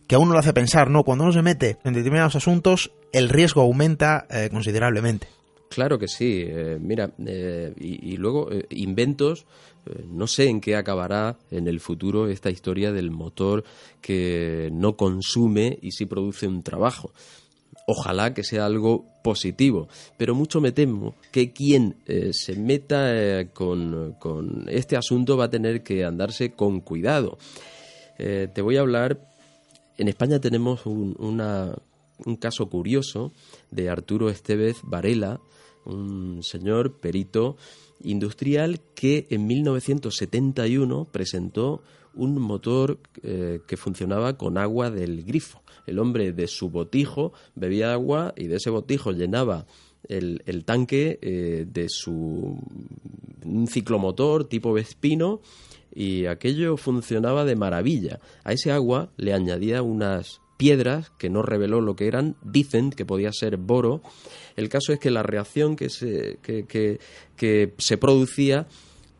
que 0.08 0.16
a 0.16 0.18
uno 0.18 0.32
lo 0.32 0.40
hace 0.40 0.52
pensar, 0.52 0.90
¿no? 0.90 1.04
Cuando 1.04 1.22
uno 1.22 1.32
se 1.32 1.42
mete 1.42 1.76
en 1.84 1.92
determinados 1.92 2.34
asuntos, 2.34 2.90
el 3.12 3.28
riesgo 3.28 3.60
aumenta 3.60 4.26
eh, 4.28 4.48
considerablemente. 4.50 5.28
Claro 5.68 6.00
que 6.00 6.08
sí. 6.08 6.42
Eh, 6.48 6.78
mira, 6.80 7.12
eh, 7.24 7.72
y, 7.78 8.16
luego 8.16 8.48
inventos. 8.70 9.46
No 10.08 10.26
sé 10.26 10.48
en 10.48 10.60
qué 10.60 10.76
acabará 10.76 11.38
en 11.50 11.66
el 11.66 11.80
futuro 11.80 12.28
esta 12.28 12.50
historia 12.50 12.92
del 12.92 13.10
motor 13.10 13.64
que 14.00 14.70
no 14.72 14.96
consume 14.96 15.78
y 15.82 15.92
sí 15.92 16.06
produce 16.06 16.46
un 16.46 16.62
trabajo. 16.62 17.12
Ojalá 17.86 18.34
que 18.34 18.44
sea 18.44 18.66
algo 18.66 19.06
positivo, 19.24 19.88
pero 20.16 20.34
mucho 20.34 20.60
me 20.60 20.72
temo 20.72 21.14
que 21.32 21.52
quien 21.52 21.96
se 22.32 22.54
meta 22.54 23.48
con, 23.52 24.14
con, 24.20 24.66
este 24.68 24.96
asunto 24.96 25.36
va 25.36 25.46
a 25.46 25.50
tener 25.50 25.82
que 25.82 26.04
andarse 26.04 26.52
con 26.52 26.80
cuidado. 26.80 27.38
te 28.16 28.62
voy 28.62 28.76
a 28.76 28.80
hablar. 28.80 29.26
En 29.98 30.08
España 30.08 30.40
tenemos 30.40 30.86
un, 30.86 31.16
un 31.18 32.36
caso 32.36 32.68
curioso 32.68 33.32
de 33.70 33.88
Arturo 33.90 34.30
Estevez 34.30 34.78
Varela, 34.82 35.40
un 35.84 36.42
señor 36.42 36.98
perito 37.00 37.56
industrial 38.02 38.80
que 38.94 39.26
en 39.30 39.46
1971 39.46 41.08
presentó 41.10 41.82
un 42.14 42.40
motor 42.40 42.98
eh, 43.22 43.60
que 43.66 43.76
funcionaba 43.76 44.36
con 44.36 44.58
agua 44.58 44.90
del 44.90 45.24
grifo. 45.24 45.62
El 45.86 45.98
hombre 45.98 46.32
de 46.32 46.46
su 46.46 46.70
botijo 46.70 47.32
bebía 47.54 47.92
agua 47.92 48.34
y 48.36 48.46
de 48.46 48.56
ese 48.56 48.70
botijo 48.70 49.12
llenaba 49.12 49.66
el, 50.08 50.64
tanque 50.64 51.18
eh, 51.22 51.66
de 51.70 51.86
su 51.88 52.58
un 53.44 53.66
ciclomotor 53.66 54.44
tipo 54.44 54.72
Vespino 54.72 55.40
y 55.94 56.26
aquello 56.26 56.76
funcionaba 56.76 57.44
de 57.44 57.56
maravilla. 57.56 58.20
A 58.44 58.52
ese 58.52 58.70
agua 58.70 59.10
le 59.16 59.32
añadía 59.32 59.82
unas 59.82 60.40
piedras 60.60 61.10
que 61.16 61.30
no 61.30 61.40
reveló 61.40 61.80
lo 61.80 61.96
que 61.96 62.06
eran, 62.06 62.36
dicen 62.42 62.90
que 62.90 63.06
podía 63.06 63.32
ser 63.32 63.56
boro. 63.56 64.02
El 64.56 64.68
caso 64.68 64.92
es 64.92 64.98
que 64.98 65.10
la 65.10 65.22
reacción 65.22 65.74
que 65.74 65.88
se, 65.88 66.36
que, 66.42 67.70
se 67.78 67.96
producía 67.96 68.68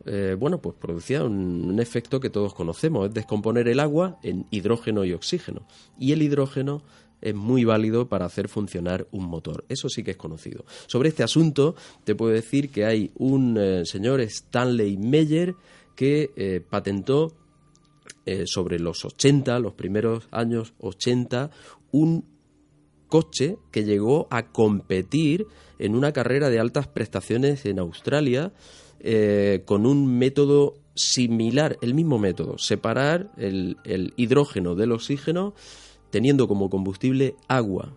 eh, 0.05 0.35
bueno, 0.37 0.61
pues 0.61 0.75
producía 0.79 1.23
un, 1.23 1.79
efecto 1.79 2.19
que 2.19 2.29
todos 2.29 2.53
conocemos, 2.53 3.07
es 3.07 3.13
descomponer 3.15 3.67
el 3.67 3.79
agua 3.79 4.19
en 4.21 4.45
hidrógeno 4.51 5.03
y 5.03 5.13
oxígeno. 5.13 5.65
Y 5.97 6.11
el 6.11 6.21
hidrógeno 6.21 6.83
es 7.21 7.33
muy 7.33 7.65
válido 7.65 8.07
para 8.07 8.25
hacer 8.25 8.47
funcionar 8.47 9.07
un 9.11 9.25
motor. 9.25 9.65
Eso 9.67 9.89
sí 9.89 10.03
que 10.03 10.11
es 10.11 10.17
conocido. 10.17 10.63
Sobre 10.85 11.09
este 11.09 11.23
asunto 11.23 11.75
te 12.03 12.13
puedo 12.13 12.33
decir 12.33 12.69
que 12.69 12.85
hay 12.85 13.11
un 13.15 13.57
eh, 13.59 13.83
señor 13.85 14.21
Stanley 14.21 14.95
Meyer 14.97 15.55
que 15.95 16.31
eh, 16.35 16.61
patentó 16.67 17.33
eh, 18.31 18.47
sobre 18.47 18.79
los 18.79 19.03
80, 19.03 19.59
los 19.59 19.73
primeros 19.73 20.29
años 20.31 20.73
80, 20.79 21.51
un 21.91 22.25
coche 23.07 23.57
que 23.71 23.83
llegó 23.83 24.27
a 24.31 24.53
competir 24.53 25.47
en 25.79 25.95
una 25.95 26.13
carrera 26.13 26.49
de 26.49 26.59
altas 26.59 26.87
prestaciones 26.87 27.65
en 27.65 27.77
Australia 27.77 28.53
eh, 29.01 29.63
con 29.65 29.85
un 29.85 30.17
método 30.17 30.75
similar, 30.95 31.77
el 31.81 31.93
mismo 31.93 32.19
método, 32.19 32.57
separar 32.57 33.31
el, 33.35 33.75
hidrógeno 34.15 34.75
del 34.75 34.93
oxígeno 34.93 35.53
teniendo 36.09 36.47
como 36.47 36.69
combustible 36.69 37.35
agua. 37.49 37.93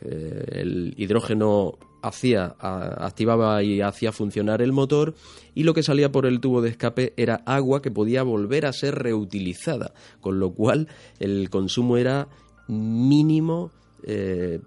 Eh, 0.00 0.44
el 0.60 0.94
hidrógeno 0.96 1.78
hacía, 2.02 2.56
activaba 2.58 3.62
y 3.62 3.80
hacía 3.80 4.12
funcionar 4.12 4.62
el 4.62 4.72
motor 4.72 5.14
y 5.54 5.64
lo 5.64 5.74
que 5.74 5.82
salía 5.82 6.12
por 6.12 6.26
el 6.26 6.40
tubo 6.40 6.62
de 6.62 6.70
escape 6.70 7.14
era 7.16 7.42
agua 7.46 7.82
que 7.82 7.90
podía 7.90 8.22
volver 8.22 8.66
a 8.66 8.72
ser 8.72 8.94
reutilizada, 8.96 9.92
con 10.20 10.38
lo 10.38 10.52
cual 10.52 10.88
el 11.18 11.50
consumo 11.50 11.96
era 11.96 12.28
mínimo, 12.68 13.72
eh, 14.04 14.60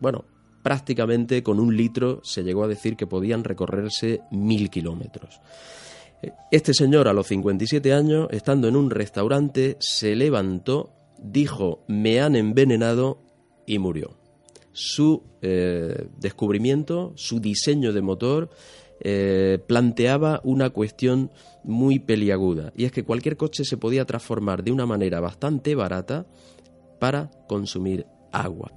bueno, 0.00 0.24
prácticamente 0.62 1.42
con 1.42 1.60
un 1.60 1.76
litro 1.76 2.20
se 2.24 2.42
llegó 2.42 2.64
a 2.64 2.68
decir 2.68 2.96
que 2.96 3.06
podían 3.06 3.44
recorrerse 3.44 4.20
mil 4.30 4.70
kilómetros. 4.70 5.40
Este 6.52 6.72
señor 6.72 7.08
a 7.08 7.12
los 7.12 7.26
57 7.26 7.92
años, 7.92 8.28
estando 8.30 8.68
en 8.68 8.76
un 8.76 8.90
restaurante, 8.90 9.76
se 9.80 10.14
levantó, 10.14 10.92
dijo 11.18 11.84
me 11.88 12.20
han 12.20 12.36
envenenado 12.36 13.22
y 13.66 13.78
murió 13.78 14.21
su 14.72 15.22
eh, 15.42 16.06
descubrimiento, 16.18 17.12
su 17.16 17.40
diseño 17.40 17.92
de 17.92 18.02
motor, 18.02 18.50
eh, 19.00 19.58
planteaba 19.66 20.40
una 20.44 20.70
cuestión 20.70 21.30
muy 21.64 21.98
peliaguda, 21.98 22.72
y 22.76 22.84
es 22.84 22.92
que 22.92 23.04
cualquier 23.04 23.36
coche 23.36 23.64
se 23.64 23.76
podía 23.76 24.04
transformar 24.04 24.62
de 24.62 24.72
una 24.72 24.86
manera 24.86 25.20
bastante 25.20 25.74
barata 25.74 26.26
para 27.00 27.30
consumir 27.48 28.06
agua. 28.30 28.70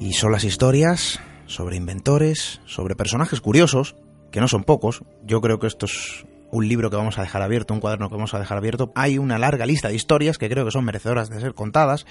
Y 0.00 0.12
son 0.12 0.32
las 0.32 0.44
historias 0.44 1.20
sobre 1.46 1.76
inventores, 1.76 2.60
sobre 2.66 2.94
personajes 2.94 3.40
curiosos, 3.40 3.96
que 4.30 4.40
no 4.40 4.48
son 4.48 4.64
pocos. 4.64 5.02
Yo 5.24 5.40
creo 5.40 5.58
que 5.58 5.66
esto 5.66 5.86
es 5.86 6.24
un 6.50 6.68
libro 6.68 6.90
que 6.90 6.96
vamos 6.96 7.18
a 7.18 7.22
dejar 7.22 7.42
abierto, 7.42 7.74
un 7.74 7.80
cuaderno 7.80 8.08
que 8.08 8.16
vamos 8.16 8.34
a 8.34 8.38
dejar 8.38 8.58
abierto. 8.58 8.92
Hay 8.94 9.18
una 9.18 9.38
larga 9.38 9.66
lista 9.66 9.88
de 9.88 9.94
historias 9.94 10.38
que 10.38 10.48
creo 10.48 10.64
que 10.64 10.70
son 10.70 10.84
merecedoras 10.84 11.30
de 11.30 11.40
ser 11.40 11.54
contadas. 11.54 12.06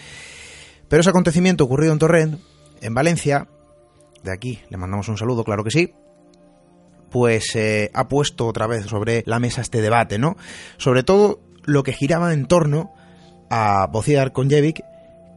Pero 0.88 1.02
ese 1.02 1.10
acontecimiento 1.10 1.64
ocurrido 1.64 1.94
en 1.94 2.00
Torrent, 2.00 2.40
en 2.82 2.94
Valencia, 2.94 3.48
de 4.24 4.34
aquí 4.34 4.60
le 4.70 4.78
mandamos 4.78 5.08
un 5.10 5.18
saludo, 5.18 5.44
claro 5.44 5.64
que 5.64 5.72
sí, 5.72 5.94
pues 7.12 7.56
eh, 7.56 7.92
ha 7.94 8.08
puesto 8.08 8.48
otra 8.48 8.68
vez 8.68 8.86
sobre 8.86 9.24
la 9.26 9.40
mesa 9.40 9.62
este 9.62 9.82
debate, 9.82 10.18
¿no? 10.18 10.36
Sobre 10.78 11.04
todo 11.04 11.40
lo 11.64 11.84
que 11.84 11.94
giraba 11.94 12.34
en 12.34 12.48
torno 12.48 12.92
a 13.50 13.88
Bociar 13.88 14.32
Konjevic, 14.32 14.82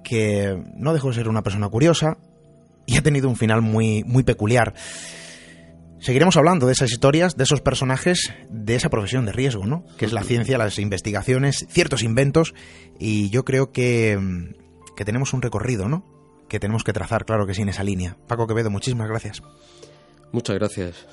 que 0.04 0.62
no 0.74 0.92
dejó 0.92 1.08
de 1.08 1.14
ser 1.14 1.28
una 1.28 1.42
persona 1.42 1.68
curiosa 1.68 2.16
y 2.86 2.96
ha 2.96 3.02
tenido 3.02 3.28
un 3.28 3.36
final 3.36 3.62
muy, 3.62 4.04
muy 4.04 4.22
peculiar. 4.22 4.74
Seguiremos 6.02 6.36
hablando 6.36 6.66
de 6.66 6.72
esas 6.72 6.90
historias, 6.90 7.36
de 7.36 7.44
esos 7.44 7.60
personajes, 7.60 8.32
de 8.50 8.74
esa 8.74 8.90
profesión 8.90 9.24
de 9.24 9.30
riesgo, 9.30 9.66
¿no? 9.66 9.84
Que 9.98 10.04
es 10.04 10.12
la 10.12 10.24
ciencia, 10.24 10.58
las 10.58 10.80
investigaciones, 10.80 11.64
ciertos 11.70 12.02
inventos, 12.02 12.54
y 12.98 13.30
yo 13.30 13.44
creo 13.44 13.70
que, 13.70 14.18
que 14.96 15.04
tenemos 15.04 15.32
un 15.32 15.42
recorrido, 15.42 15.88
¿no? 15.88 16.04
Que 16.48 16.58
tenemos 16.58 16.82
que 16.82 16.92
trazar, 16.92 17.24
claro 17.24 17.46
que 17.46 17.54
sí, 17.54 17.62
en 17.62 17.68
esa 17.68 17.84
línea. 17.84 18.16
Paco 18.26 18.48
Quevedo, 18.48 18.68
muchísimas 18.68 19.08
gracias. 19.08 19.42
Muchas 20.32 20.56
gracias. 20.56 21.06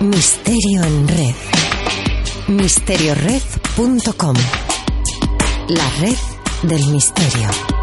Misterio 0.00 0.84
en 0.84 1.08
red 1.08 1.49
misteriored.com 2.50 4.36
La 5.68 5.90
red 6.00 6.16
del 6.62 6.84
misterio. 6.88 7.79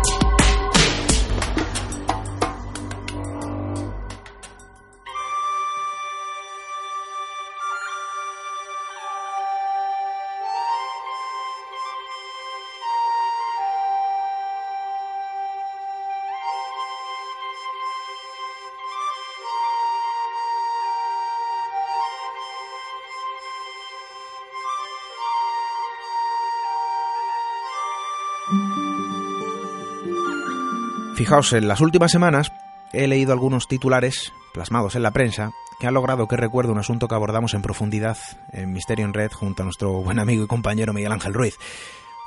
Fijaos, 31.18 31.52
en 31.54 31.68
las 31.68 31.82
últimas 31.82 32.12
semanas 32.12 32.52
he 32.94 33.08
leído 33.08 33.34
algunos 33.34 33.68
titulares 33.68 34.34
plasmados 34.54 34.96
en 34.96 35.02
la 35.02 35.10
prensa 35.10 35.52
que 35.80 35.88
han 35.88 35.96
logrado 35.96 36.28
que 36.28 36.38
recuerde 36.38 36.72
un 36.72 36.78
asunto 36.78 37.08
que 37.08 37.16
abordamos 37.16 37.56
en 37.56 37.64
profundidad 37.64 38.20
en 38.52 38.72
Misterio 38.72 39.04
en 39.04 39.16
Red 39.16 39.32
junto 39.32 39.64
a 39.64 39.66
nuestro 39.66 39.94
buen 40.04 40.20
amigo 40.20 40.44
y 40.44 40.48
compañero 40.48 40.94
Miguel 40.94 41.12
Ángel 41.12 41.34
Ruiz. 41.34 41.58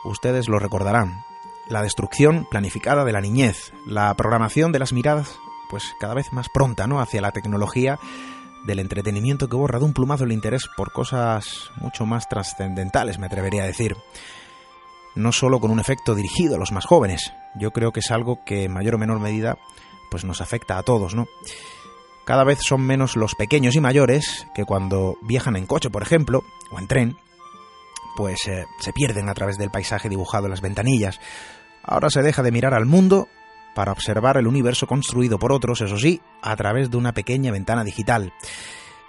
Ustedes 0.04 0.48
lo 0.48 0.58
recordarán. 0.58 1.22
La 1.68 1.82
destrucción 1.82 2.48
planificada 2.50 3.04
de 3.04 3.12
la 3.12 3.20
niñez, 3.20 3.72
la 3.86 4.12
programación 4.14 4.72
de 4.72 4.80
las 4.80 4.92
miradas, 4.92 5.38
pues 5.70 5.84
cada 6.00 6.14
vez 6.14 6.32
más 6.32 6.48
pronta, 6.48 6.88
¿no? 6.88 7.00
hacia 7.00 7.20
la 7.20 7.30
tecnología 7.30 8.00
del 8.66 8.80
entretenimiento 8.80 9.48
que 9.48 9.54
borra 9.54 9.78
de 9.78 9.84
un 9.84 9.94
plumazo 9.94 10.24
el 10.24 10.32
interés 10.32 10.68
por 10.76 10.90
cosas 10.90 11.70
mucho 11.76 12.06
más 12.06 12.28
trascendentales, 12.28 13.20
me 13.20 13.26
atrevería 13.26 13.62
a 13.62 13.66
decir 13.66 13.96
no 15.20 15.32
solo 15.32 15.60
con 15.60 15.70
un 15.70 15.80
efecto 15.80 16.14
dirigido 16.14 16.56
a 16.56 16.58
los 16.58 16.72
más 16.72 16.86
jóvenes. 16.86 17.32
Yo 17.54 17.70
creo 17.72 17.92
que 17.92 18.00
es 18.00 18.10
algo 18.10 18.44
que 18.44 18.64
en 18.64 18.72
mayor 18.72 18.96
o 18.96 18.98
menor 18.98 19.20
medida 19.20 19.58
pues 20.10 20.24
nos 20.24 20.40
afecta 20.40 20.78
a 20.78 20.82
todos, 20.82 21.14
¿no? 21.14 21.26
Cada 22.24 22.44
vez 22.44 22.60
son 22.62 22.82
menos 22.82 23.16
los 23.16 23.34
pequeños 23.34 23.74
y 23.74 23.80
mayores 23.80 24.46
que 24.54 24.64
cuando 24.64 25.16
viajan 25.22 25.56
en 25.56 25.66
coche, 25.66 25.90
por 25.90 26.02
ejemplo, 26.02 26.44
o 26.70 26.78
en 26.78 26.86
tren, 26.86 27.16
pues 28.16 28.46
eh, 28.46 28.66
se 28.78 28.92
pierden 28.92 29.28
a 29.28 29.34
través 29.34 29.56
del 29.56 29.70
paisaje 29.70 30.08
dibujado 30.08 30.46
en 30.46 30.50
las 30.50 30.60
ventanillas. 30.60 31.20
Ahora 31.82 32.10
se 32.10 32.22
deja 32.22 32.42
de 32.42 32.52
mirar 32.52 32.74
al 32.74 32.86
mundo 32.86 33.28
para 33.74 33.92
observar 33.92 34.36
el 34.36 34.46
universo 34.46 34.86
construido 34.86 35.38
por 35.38 35.52
otros, 35.52 35.80
eso 35.80 35.98
sí, 35.98 36.20
a 36.42 36.54
través 36.56 36.90
de 36.90 36.96
una 36.96 37.12
pequeña 37.12 37.52
ventana 37.52 37.84
digital. 37.84 38.32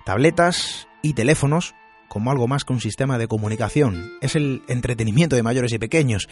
Tabletas 0.06 0.88
y 1.02 1.14
teléfonos 1.14 1.76
como 2.12 2.30
algo 2.30 2.46
más 2.46 2.66
que 2.66 2.74
un 2.74 2.82
sistema 2.82 3.18
de 3.18 3.30
comunicación. 3.30 4.12
Es 4.20 4.36
el 4.36 4.64
entretenimiento 4.68 5.38
de 5.38 5.44
mayores 5.44 5.72
y 5.72 5.80
pequeños. 5.80 6.28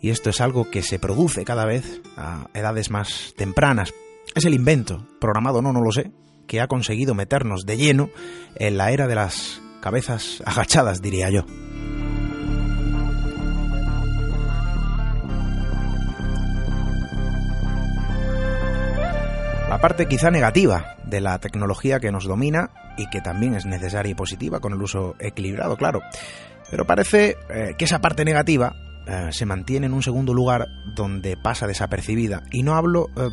Y 0.00 0.10
esto 0.10 0.30
es 0.30 0.40
algo 0.40 0.70
que 0.70 0.82
se 0.82 1.00
produce 1.00 1.44
cada 1.44 1.64
vez 1.64 2.00
a 2.16 2.46
edades 2.54 2.88
más 2.92 3.34
tempranas. 3.36 3.92
Es 4.36 4.44
el 4.44 4.54
invento, 4.54 5.04
programado 5.20 5.60
no, 5.60 5.72
no 5.72 5.80
lo 5.80 5.90
sé, 5.90 6.12
que 6.46 6.60
ha 6.60 6.68
conseguido 6.68 7.16
meternos 7.16 7.66
de 7.66 7.78
lleno 7.78 8.10
en 8.54 8.76
la 8.76 8.92
era 8.92 9.08
de 9.08 9.16
las 9.16 9.60
cabezas 9.80 10.40
agachadas, 10.46 11.02
diría 11.02 11.30
yo. 11.30 11.46
La 19.72 19.80
parte 19.80 20.06
quizá 20.06 20.30
negativa 20.30 20.96
de 21.02 21.22
la 21.22 21.38
tecnología 21.38 21.98
que 21.98 22.12
nos 22.12 22.26
domina 22.26 22.68
y 22.98 23.08
que 23.08 23.22
también 23.22 23.54
es 23.54 23.64
necesaria 23.64 24.12
y 24.12 24.14
positiva 24.14 24.60
con 24.60 24.74
el 24.74 24.82
uso 24.82 25.14
equilibrado, 25.18 25.78
claro. 25.78 26.02
Pero 26.70 26.86
parece 26.86 27.38
eh, 27.48 27.74
que 27.78 27.86
esa 27.86 28.02
parte 28.02 28.26
negativa 28.26 28.76
eh, 29.06 29.28
se 29.30 29.46
mantiene 29.46 29.86
en 29.86 29.94
un 29.94 30.02
segundo 30.02 30.34
lugar 30.34 30.68
donde 30.94 31.38
pasa 31.38 31.66
desapercibida. 31.66 32.42
Y 32.52 32.64
no 32.64 32.74
hablo, 32.74 33.08
eh, 33.16 33.30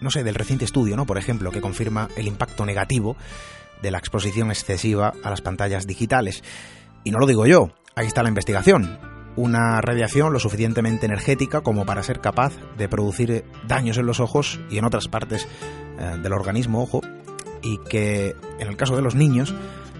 no 0.00 0.12
sé, 0.12 0.22
del 0.22 0.36
reciente 0.36 0.64
estudio, 0.64 0.94
¿no? 0.94 1.06
Por 1.06 1.18
ejemplo, 1.18 1.50
que 1.50 1.60
confirma 1.60 2.06
el 2.16 2.28
impacto 2.28 2.64
negativo 2.64 3.16
de 3.82 3.90
la 3.90 3.98
exposición 3.98 4.52
excesiva 4.52 5.12
a 5.24 5.30
las 5.30 5.40
pantallas 5.40 5.88
digitales. 5.88 6.44
Y 7.02 7.10
no 7.10 7.18
lo 7.18 7.26
digo 7.26 7.46
yo, 7.46 7.72
ahí 7.96 8.06
está 8.06 8.22
la 8.22 8.28
investigación. 8.28 9.09
Una 9.40 9.80
radiación 9.80 10.34
lo 10.34 10.38
suficientemente 10.38 11.06
energética 11.06 11.62
como 11.62 11.86
para 11.86 12.02
ser 12.02 12.20
capaz 12.20 12.52
de 12.76 12.90
producir 12.90 13.46
daños 13.66 13.96
en 13.96 14.04
los 14.04 14.20
ojos 14.20 14.60
y 14.68 14.76
en 14.76 14.84
otras 14.84 15.08
partes 15.08 15.48
eh, 15.98 16.18
del 16.22 16.34
organismo, 16.34 16.82
ojo, 16.82 17.00
y 17.62 17.78
que 17.88 18.36
en 18.58 18.68
el 18.68 18.76
caso 18.76 18.96
de 18.96 19.00
los 19.00 19.14
niños 19.14 19.54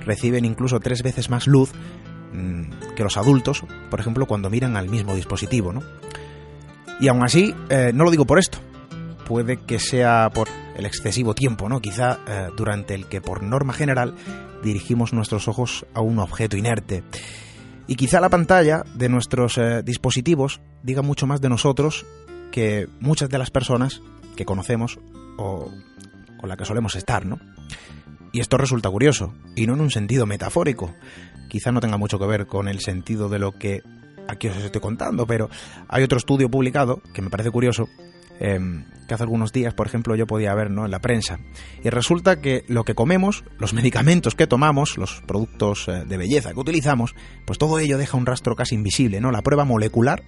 reciben 0.05 0.45
incluso 0.45 0.78
tres 0.78 1.03
veces 1.03 1.30
más 1.30 1.47
luz 1.47 1.72
mm, 2.34 2.95
que 2.95 3.03
los 3.03 3.16
adultos, 3.16 3.64
por 3.88 3.99
ejemplo, 3.99 4.26
cuando 4.26 4.51
miran 4.51 4.76
al 4.76 4.91
mismo 4.91 5.14
dispositivo, 5.14 5.72
¿no? 5.72 5.82
Y 7.01 7.09
aún 7.09 7.24
así, 7.24 7.55
eh, 7.70 7.93
no 7.95 8.05
lo 8.05 8.11
digo 8.11 8.26
por 8.26 8.38
esto, 8.38 8.59
puede 9.24 9.57
que 9.57 9.78
sea 9.78 10.28
por 10.34 10.49
el 10.76 10.84
excesivo 10.84 11.34
tiempo, 11.34 11.66
¿no? 11.66 11.80
Quizá 11.80 12.18
eh, 12.28 12.49
durante 12.59 12.95
el 12.95 13.07
que 13.07 13.22
por 13.22 13.43
norma 13.43 13.72
general 13.72 14.16
dirigimos 14.62 15.14
nuestros 15.14 15.49
ojos 15.49 15.86
a 15.95 16.03
un 16.03 16.18
objeto 16.18 16.59
inerte. 16.59 17.05
Y 17.91 17.97
quizá 17.97 18.20
la 18.20 18.28
pantalla 18.28 18.84
de 18.95 19.09
nuestros 19.09 19.59
eh, 19.59 19.82
dispositivos 19.82 20.61
diga 20.84 21.03
mucho 21.03 21.26
más 21.26 21.41
de 21.41 21.49
nosotros 21.49 22.07
que 22.53 22.86
muchas 23.01 23.28
de 23.30 23.36
las 23.36 23.51
personas 23.51 24.01
que 24.36 24.45
conocemos 24.45 25.01
o 25.36 25.72
con 26.38 26.49
las 26.49 26.57
que 26.57 26.64
solemos 26.64 26.95
estar, 26.95 27.26
¿no? 27.26 27.41
Y 28.30 28.38
esto 28.38 28.59
resulta 28.59 28.88
curioso, 28.88 29.34
y 29.57 29.66
no 29.66 29.74
en 29.74 29.80
un 29.80 29.91
sentido 29.91 30.24
metafórico. 30.24 30.95
Quizá 31.49 31.72
no 31.72 31.80
tenga 31.80 31.97
mucho 31.97 32.20
que 32.20 32.26
ver 32.26 32.47
con 32.47 32.68
el 32.68 32.78
sentido 32.78 33.28
de 33.28 33.41
lo 33.41 33.59
que 33.59 33.82
aquí 34.28 34.47
os 34.47 34.57
estoy 34.57 34.80
contando, 34.80 35.26
pero 35.26 35.51
hay 35.88 36.05
otro 36.05 36.18
estudio 36.18 36.49
publicado 36.49 37.03
que 37.12 37.22
me 37.22 37.28
parece 37.28 37.51
curioso 37.51 37.88
Em, 38.41 38.84
que 39.07 39.14
hace 39.14 39.24
algunos 39.24 39.53
días, 39.53 39.74
por 39.74 39.86
ejemplo, 39.86 40.14
yo 40.14 40.26
podía 40.26 40.55
ver 40.55 40.70
¿no? 40.70 40.84
en 40.86 40.91
la 40.91 41.01
prensa. 41.01 41.41
Y 41.84 41.91
resulta 41.91 42.41
que 42.41 42.64
lo 42.68 42.84
que 42.84 42.95
comemos, 42.95 43.45
los 43.59 43.74
medicamentos 43.74 44.34
que 44.34 44.47
tomamos, 44.47 44.97
los 44.97 45.20
productos 45.26 45.88
eh, 45.88 46.05
de 46.07 46.16
belleza 46.16 46.53
que 46.53 46.61
utilizamos, 46.61 47.14
pues 47.45 47.59
todo 47.59 47.78
ello 47.78 47.99
deja 47.99 48.16
un 48.16 48.24
rastro 48.24 48.57
casi 48.57 48.76
invisible, 48.76 49.20
¿no? 49.20 49.30
La 49.30 49.43
prueba 49.43 49.64
molecular 49.64 50.22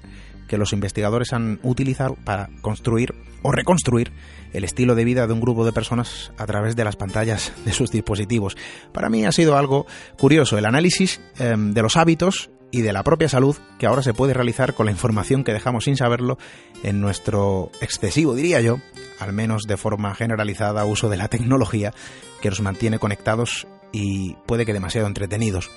que 0.47 0.59
los 0.59 0.73
investigadores 0.75 1.33
han 1.33 1.61
utilizado 1.63 2.17
para 2.25 2.51
construir 2.61 3.15
o 3.41 3.53
reconstruir 3.53 4.13
el 4.53 4.65
estilo 4.65 4.95
de 4.95 5.05
vida 5.05 5.27
de 5.27 5.33
un 5.33 5.41
grupo 5.41 5.65
de 5.65 5.73
personas 5.73 6.33
a 6.37 6.45
través 6.45 6.77
de 6.77 6.85
las 6.85 6.97
pantallas 6.97 7.53
de 7.65 7.73
sus 7.73 7.91
dispositivos. 7.91 8.57
Para 8.93 9.09
mí 9.09 9.25
ha 9.25 9.33
sido 9.33 9.57
algo 9.57 9.87
curioso 10.19 10.59
el 10.59 10.67
análisis 10.67 11.21
em, 11.39 11.73
de 11.73 11.83
los 11.83 11.97
hábitos 11.97 12.51
y 12.73 12.81
de 12.81 12.93
la 12.93 13.05
propia 13.05 13.29
salud 13.29 13.57
que 13.79 13.87
ahora 13.87 14.03
se 14.03 14.15
puede 14.15 14.35
realizar 14.35 14.75
con 14.75 14.87
la 14.87 14.93
información 14.93 15.45
que 15.45 15.53
dejamos 15.53 15.85
sin 15.85 15.97
saberlo 15.97 16.39
en 16.83 17.01
nuestro 17.01 17.71
excesivo, 17.81 18.35
diría 18.35 18.61
yo, 18.61 18.79
al 19.21 19.33
menos 19.33 19.65
de 19.65 19.77
forma 19.77 20.15
generalizada, 20.15 20.85
uso 20.85 21.09
de 21.09 21.19
la 21.19 21.29
tecnología 21.29 21.93
que 22.41 22.49
nos 22.49 22.63
mantiene 22.63 22.99
conectados 22.99 23.69
y 23.93 24.35
puede 24.47 24.67
que 24.67 24.73
demasiado 24.73 25.07
entretenidos. 25.07 25.71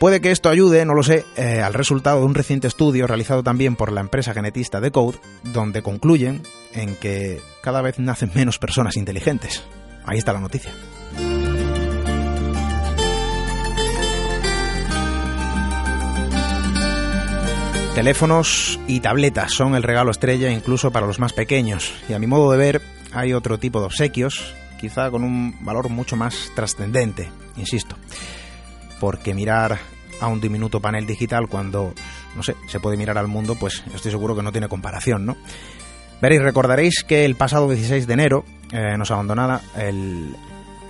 Puede 0.00 0.20
que 0.20 0.32
esto 0.32 0.50
ayude, 0.50 0.84
no 0.84 0.94
lo 0.94 1.04
sé, 1.04 1.24
eh, 1.36 1.62
al 1.62 1.72
resultado 1.72 2.18
de 2.18 2.26
un 2.26 2.34
reciente 2.34 2.66
estudio 2.66 3.06
realizado 3.06 3.44
también 3.44 3.76
por 3.76 3.92
la 3.92 4.00
empresa 4.00 4.34
genetista 4.34 4.80
Decode, 4.80 5.18
donde 5.44 5.82
concluyen 5.82 6.42
en 6.72 6.96
que 6.96 7.40
cada 7.62 7.80
vez 7.80 8.00
nacen 8.00 8.32
menos 8.34 8.58
personas 8.58 8.96
inteligentes. 8.96 9.62
Ahí 10.04 10.18
está 10.18 10.32
la 10.32 10.40
noticia. 10.40 10.72
Teléfonos 17.94 18.80
y 18.88 18.98
tabletas 18.98 19.52
son 19.52 19.76
el 19.76 19.84
regalo 19.84 20.10
estrella 20.10 20.50
incluso 20.50 20.90
para 20.90 21.06
los 21.06 21.20
más 21.20 21.32
pequeños, 21.32 21.94
y 22.08 22.12
a 22.12 22.18
mi 22.18 22.26
modo 22.26 22.50
de 22.50 22.58
ver 22.58 22.82
hay 23.12 23.32
otro 23.32 23.58
tipo 23.58 23.78
de 23.78 23.86
obsequios, 23.86 24.52
quizá 24.80 25.12
con 25.12 25.22
un 25.22 25.64
valor 25.64 25.88
mucho 25.90 26.16
más 26.16 26.50
trascendente, 26.56 27.30
insisto, 27.56 27.96
porque 28.98 29.32
mirar 29.32 29.78
a 30.20 30.26
un 30.26 30.40
diminuto 30.40 30.80
panel 30.80 31.06
digital 31.06 31.46
cuando, 31.48 31.94
no 32.34 32.42
sé, 32.42 32.56
se 32.66 32.80
puede 32.80 32.96
mirar 32.96 33.16
al 33.16 33.28
mundo, 33.28 33.54
pues 33.54 33.84
estoy 33.94 34.10
seguro 34.10 34.34
que 34.34 34.42
no 34.42 34.50
tiene 34.50 34.68
comparación, 34.68 35.24
¿no? 35.24 35.36
Veréis, 36.20 36.42
recordaréis 36.42 37.04
que 37.04 37.24
el 37.24 37.36
pasado 37.36 37.70
16 37.70 38.08
de 38.08 38.12
enero 38.12 38.44
eh, 38.72 38.98
nos 38.98 39.12
abandonaba 39.12 39.60
el, 39.78 40.34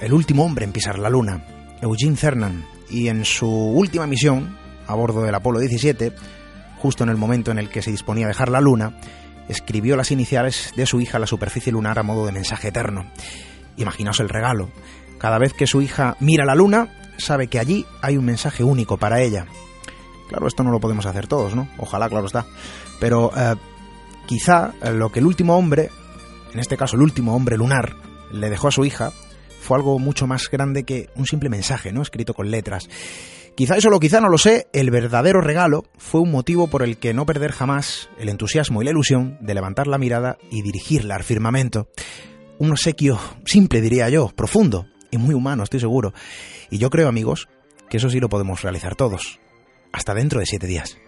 el 0.01 0.13
último 0.15 0.47
hombre 0.47 0.65
en 0.65 0.73
pisar 0.73 0.99
la 0.99 1.11
Luna, 1.11 1.45
Eugene 1.83 2.17
Cernan, 2.17 2.65
y 2.89 3.09
en 3.09 3.27
su 3.27 3.47
última 3.47 4.07
misión, 4.07 4.57
a 4.87 4.95
bordo 4.95 5.23
del 5.23 5.35
Apolo 5.35 5.61
17, 5.61 6.13
justo 6.85 7.03
en 7.03 7.09
el 7.09 7.17
momento 7.17 7.51
en 7.51 7.59
el 7.59 7.71
que 7.71 7.81
se 7.81 7.91
disponía 7.91 8.27
a 8.27 8.29
dejar 8.29 8.51
la 8.51 8.61
Luna, 8.61 8.93
escribió 9.49 9.97
las 9.97 10.11
iniciales 10.11 10.75
de 10.77 10.85
su 10.85 11.01
hija 11.01 11.17
a 11.17 11.21
la 11.21 11.27
superficie 11.27 11.73
lunar 11.73 11.99
a 11.99 12.03
modo 12.03 12.27
de 12.27 12.33
mensaje 12.33 12.69
eterno. 12.69 13.07
Imaginaos 13.79 14.21
el 14.21 14.29
regalo. 14.29 14.69
Cada 15.17 15.39
vez 15.39 15.55
que 15.55 15.67
su 15.67 15.81
hija 15.81 16.19
mira 16.21 16.45
la 16.45 16.55
Luna, 16.55 16.95
sabe 17.17 17.47
que 17.47 17.59
allí 17.59 17.87
hay 18.03 18.19
un 18.19 18.27
mensaje 18.27 18.65
único 18.65 18.99
para 18.99 19.23
ella. 19.23 19.47
Claro, 20.29 20.47
esto 20.47 20.63
no 20.63 20.73
lo 20.73 20.79
podemos 20.79 21.07
hacer 21.07 21.27
todos, 21.27 21.55
¿no? 21.55 21.71
Ojalá, 21.79 22.11
claro 22.11 22.27
está. 22.27 22.45
Pero 23.01 23.33
eh, 23.35 23.55
quizá 24.27 24.75
eh, 24.83 24.93
lo 24.93 25.11
que 25.11 25.21
el 25.21 25.27
último 25.27 25.57
hombre, 25.57 25.89
en 26.53 26.61
este 26.61 26.77
caso 26.77 26.97
el 26.97 27.03
último 27.03 27.35
hombre 27.35 27.57
lunar, 27.57 27.97
le 28.31 28.51
dejó 28.51 28.69
a 28.69 28.73
su 28.73 28.85
hija, 28.85 29.11
fue 29.59 29.79
algo 29.79 29.99
mucho 29.99 30.27
más 30.27 30.51
grande 30.51 30.85
que 30.85 31.09
un 31.15 31.25
simple 31.25 31.49
mensaje, 31.49 31.95
¿no? 31.95 32.03
Escrito 32.03 32.35
con 32.35 32.51
letras. 32.51 32.91
Quizá 33.57 33.77
eso 33.77 33.89
lo 33.89 34.01
quizá 34.01 34.21
no 34.21 34.29
lo 34.29 34.37
sé, 34.37 34.67
el 34.73 34.91
verdadero 34.91 35.41
regalo 35.41 35.85
fue 35.97 36.21
un 36.21 36.33
motivo 36.33 36.67
por 36.67 36.83
el 36.83 36.97
que 36.97 37.15
no 37.15 37.25
perder 37.25 37.53
jamás 37.53 38.09
el 38.19 38.29
entusiasmo 38.29 38.83
y 38.83 38.85
la 38.85 38.91
ilusión 38.91 39.39
de 39.41 39.55
levantar 39.55 39.87
la 39.87 39.97
mirada 39.97 40.39
y 40.51 40.63
dirigirla 40.63 41.15
al 41.15 41.23
firmamento. 41.23 41.89
Un 42.59 42.73
obsequio 42.73 43.21
simple, 43.45 43.81
diría 43.81 44.09
yo, 44.09 44.29
profundo 44.35 44.87
y 45.13 45.19
muy 45.19 45.37
humano, 45.37 45.63
estoy 45.63 45.79
seguro. 45.79 46.13
Y 46.69 46.79
yo 46.79 46.91
creo, 46.91 47.07
amigos, 47.07 47.49
que 47.89 47.99
eso 47.99 48.11
sí 48.11 48.19
lo 48.19 48.29
podemos 48.29 48.63
realizar 48.63 48.97
todos. 48.97 49.39
Hasta 49.93 50.15
dentro 50.15 50.41
de 50.41 50.47
siete 50.47 50.67
días. 50.67 50.99